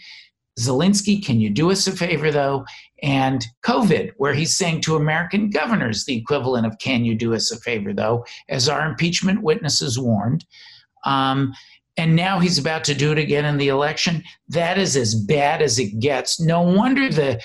Zelensky, 0.61 1.25
can 1.25 1.41
you 1.41 1.51
do 1.51 1.71
us 1.71 1.87
a 1.87 1.93
favor 1.93 2.31
though? 2.31 2.65
And 3.03 3.45
COVID, 3.65 4.13
where 4.17 4.35
he's 4.35 4.57
saying 4.57 4.83
to 4.83 4.97
American 4.97 5.51
governors 5.51 6.05
the 6.05 6.17
equivalent 6.17 6.67
of, 6.67 6.79
can 6.79 7.05
you 7.05 7.15
do 7.15 7.35
us 7.35 7.51
a 7.51 7.59
favor 7.59 7.93
though, 7.93 8.25
as 8.49 8.69
our 8.69 8.87
impeachment 8.87 9.43
witnesses 9.43 9.99
warned. 9.99 10.45
Um, 11.05 11.55
and 11.97 12.15
now 12.15 12.39
he's 12.39 12.59
about 12.59 12.85
to 12.85 12.95
do 12.95 13.13
it 13.13 13.19
again 13.19 13.45
in 13.45 13.57
the 13.57 13.69
election. 13.69 14.23
That 14.49 14.79
is 14.79 14.97
as 14.97 15.15
bad 15.15 15.61
as 15.63 15.79
it 15.79 15.99
gets. 15.99 16.41
No 16.41 16.63
wonder 16.63 17.11
the 17.11 17.43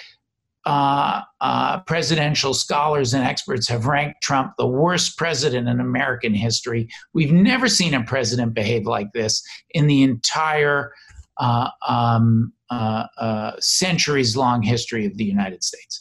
uh, 0.65 1.21
uh, 1.41 1.79
presidential 1.81 2.53
scholars 2.53 3.13
and 3.13 3.23
experts 3.23 3.67
have 3.67 3.85
ranked 3.85 4.21
Trump 4.23 4.53
the 4.57 4.65
worst 4.65 5.17
president 5.17 5.67
in 5.67 5.79
American 5.79 6.33
history. 6.33 6.87
We've 7.13 7.31
never 7.31 7.67
seen 7.67 7.93
a 7.93 8.03
president 8.03 8.55
behave 8.55 8.87
like 8.87 9.13
this 9.13 9.43
in 9.71 9.87
the 9.87 10.01
entire 10.01 10.91
uh, 11.37 11.69
um, 11.87 12.53
uh, 12.69 13.05
uh, 13.17 13.51
centuries 13.59 14.35
long 14.35 14.61
history 14.61 15.05
of 15.05 15.17
the 15.17 15.23
United 15.23 15.63
States. 15.63 15.99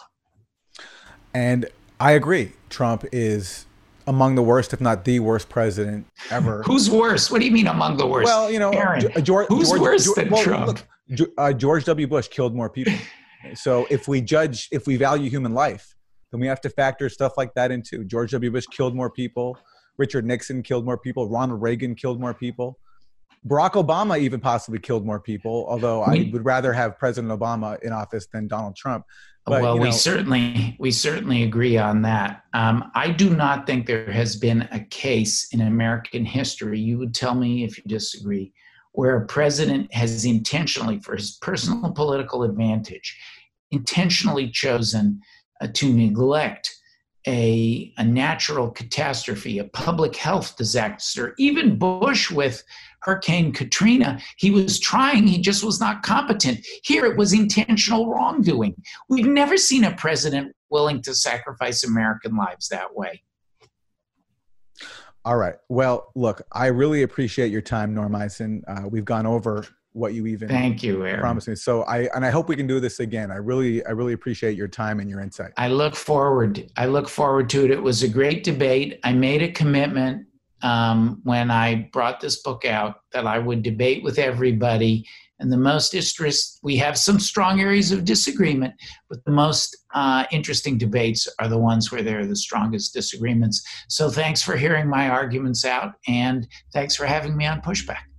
And 1.34 1.66
I 2.00 2.12
agree. 2.12 2.52
Trump 2.70 3.04
is 3.12 3.66
among 4.06 4.34
the 4.34 4.42
worst, 4.42 4.72
if 4.72 4.80
not 4.80 5.04
the 5.04 5.20
worst 5.20 5.48
president 5.48 6.06
ever. 6.30 6.62
Who's 6.66 6.90
worse? 6.90 7.30
What 7.30 7.40
do 7.40 7.46
you 7.46 7.52
mean 7.52 7.66
among 7.66 7.96
the 7.96 8.06
worst? 8.06 8.26
Well, 8.26 8.50
you 8.50 8.58
know, 8.58 8.70
Aaron, 8.70 9.00
George, 9.24 9.48
who's 9.48 9.68
George, 9.68 9.80
worse 9.80 10.04
George, 10.04 10.16
than 10.16 10.30
well, 10.30 10.42
Trump? 10.42 10.66
Look, 11.08 11.30
uh, 11.38 11.52
George 11.52 11.84
W. 11.84 12.06
Bush 12.06 12.28
killed 12.28 12.54
more 12.54 12.70
people. 12.70 12.94
so 13.54 13.86
if 13.90 14.08
we 14.08 14.20
judge, 14.20 14.68
if 14.72 14.86
we 14.86 14.96
value 14.96 15.30
human 15.30 15.54
life, 15.54 15.94
then 16.30 16.40
we 16.40 16.46
have 16.46 16.60
to 16.62 16.70
factor 16.70 17.08
stuff 17.08 17.34
like 17.36 17.54
that 17.54 17.70
into. 17.70 18.04
George 18.04 18.32
W. 18.32 18.50
Bush 18.50 18.66
killed 18.66 18.94
more 18.94 19.10
people. 19.10 19.56
Richard 19.96 20.26
Nixon 20.26 20.62
killed 20.62 20.84
more 20.84 20.98
people. 20.98 21.28
Ronald 21.28 21.62
Reagan 21.62 21.94
killed 21.94 22.20
more 22.20 22.34
people. 22.34 22.78
Barack 23.46 23.72
Obama 23.72 24.18
even 24.18 24.40
possibly 24.40 24.78
killed 24.78 25.04
more 25.04 25.20
people, 25.20 25.66
although 25.68 26.02
I 26.02 26.30
would 26.32 26.44
rather 26.44 26.72
have 26.72 26.98
President 26.98 27.32
Obama 27.38 27.78
in 27.82 27.92
office 27.92 28.26
than 28.32 28.48
Donald 28.48 28.74
Trump. 28.74 29.04
But, 29.44 29.60
well, 29.60 29.74
you 29.74 29.80
know, 29.80 29.86
we 29.86 29.92
certainly 29.92 30.76
we 30.78 30.90
certainly 30.90 31.42
agree 31.42 31.76
on 31.76 32.00
that. 32.02 32.44
Um, 32.54 32.90
I 32.94 33.10
do 33.10 33.28
not 33.28 33.66
think 33.66 33.86
there 33.86 34.10
has 34.10 34.36
been 34.36 34.62
a 34.72 34.80
case 34.80 35.48
in 35.52 35.60
American 35.60 36.24
history. 36.24 36.80
You 36.80 36.96
would 36.98 37.14
tell 37.14 37.34
me 37.34 37.64
if 37.64 37.76
you 37.76 37.84
disagree, 37.86 38.54
where 38.92 39.18
a 39.18 39.26
president 39.26 39.92
has 39.92 40.24
intentionally, 40.24 40.98
for 41.00 41.14
his 41.14 41.32
personal 41.42 41.92
political 41.92 42.44
advantage, 42.44 43.20
intentionally 43.70 44.48
chosen 44.50 45.20
uh, 45.60 45.68
to 45.74 45.92
neglect 45.92 46.74
a, 47.26 47.92
a 47.96 48.04
natural 48.04 48.70
catastrophe, 48.70 49.58
a 49.58 49.64
public 49.64 50.14
health 50.16 50.56
disaster. 50.56 51.34
Even 51.38 51.78
Bush 51.78 52.30
with 52.30 52.62
Hurricane 53.00 53.52
Katrina, 53.52 54.20
he 54.36 54.50
was 54.50 54.78
trying, 54.78 55.26
he 55.26 55.38
just 55.38 55.64
was 55.64 55.80
not 55.80 56.02
competent. 56.02 56.64
Here 56.82 57.04
it 57.06 57.16
was 57.16 57.32
intentional 57.32 58.10
wrongdoing. 58.10 58.74
We've 59.08 59.26
never 59.26 59.56
seen 59.56 59.84
a 59.84 59.94
president 59.94 60.54
willing 60.70 61.02
to 61.02 61.14
sacrifice 61.14 61.84
American 61.84 62.36
lives 62.36 62.68
that 62.68 62.94
way. 62.94 63.22
All 65.26 65.36
right. 65.36 65.54
Well, 65.70 66.12
look, 66.14 66.42
I 66.52 66.66
really 66.66 67.02
appreciate 67.02 67.50
your 67.50 67.62
time, 67.62 67.94
Norm 67.94 68.14
Eisen. 68.14 68.62
Uh, 68.68 68.82
we've 68.90 69.06
gone 69.06 69.24
over 69.24 69.66
what 69.94 70.12
you 70.12 70.26
even 70.26 70.48
thank 70.48 70.82
you 70.82 71.06
Aaron. 71.06 71.20
promised 71.20 71.48
me. 71.48 71.54
So 71.54 71.82
I 71.84 72.08
and 72.14 72.24
I 72.24 72.30
hope 72.30 72.48
we 72.48 72.56
can 72.56 72.66
do 72.66 72.80
this 72.80 73.00
again. 73.00 73.30
I 73.30 73.36
really 73.36 73.84
I 73.86 73.90
really 73.90 74.12
appreciate 74.12 74.56
your 74.56 74.68
time 74.68 75.00
and 75.00 75.08
your 75.08 75.20
insight. 75.20 75.52
I 75.56 75.68
look 75.68 75.94
forward. 75.94 76.70
I 76.76 76.86
look 76.86 77.08
forward 77.08 77.48
to 77.50 77.64
it. 77.64 77.70
It 77.70 77.82
was 77.82 78.02
a 78.02 78.08
great 78.08 78.44
debate. 78.44 78.98
I 79.04 79.12
made 79.12 79.40
a 79.42 79.52
commitment 79.52 80.26
um, 80.62 81.20
when 81.22 81.50
I 81.50 81.88
brought 81.92 82.20
this 82.20 82.42
book 82.42 82.64
out 82.64 82.96
that 83.12 83.26
I 83.26 83.38
would 83.38 83.62
debate 83.62 84.02
with 84.02 84.18
everybody. 84.18 85.06
And 85.38 85.52
the 85.52 85.58
most 85.58 85.94
interest, 85.94 86.58
we 86.62 86.76
have 86.78 86.96
some 86.96 87.20
strong 87.20 87.60
areas 87.60 87.92
of 87.92 88.04
disagreement, 88.04 88.74
but 89.08 89.24
the 89.24 89.32
most 89.32 89.76
uh, 89.92 90.24
interesting 90.32 90.78
debates 90.78 91.28
are 91.38 91.48
the 91.48 91.58
ones 91.58 91.92
where 91.92 92.02
there 92.02 92.20
are 92.20 92.26
the 92.26 92.36
strongest 92.36 92.94
disagreements. 92.94 93.64
So 93.88 94.10
thanks 94.10 94.42
for 94.42 94.56
hearing 94.56 94.88
my 94.88 95.08
arguments 95.08 95.64
out, 95.64 95.94
and 96.08 96.46
thanks 96.72 96.96
for 96.96 97.04
having 97.04 97.36
me 97.36 97.46
on 97.46 97.60
Pushback. 97.60 98.13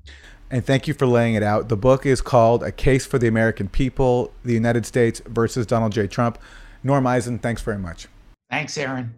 And 0.56 0.66
thank 0.66 0.88
you 0.88 0.94
for 0.94 1.06
laying 1.06 1.36
it 1.36 1.44
out. 1.44 1.68
The 1.68 1.76
book 1.76 2.06
is 2.06 2.22
called 2.22 2.64
A 2.64 2.72
Case 2.72 3.06
for 3.06 3.20
the 3.20 3.28
American 3.28 3.68
People, 3.68 4.32
the 4.46 4.54
United 4.54 4.86
States 4.86 5.22
versus 5.26 5.66
Donald 5.66 5.92
J. 5.92 6.08
Trump. 6.08 6.38
Norm 6.82 7.06
Eisen, 7.06 7.40
thanks 7.40 7.62
very 7.62 7.78
much. 7.78 8.08
Thanks, 8.50 8.78
Aaron. 8.78 9.16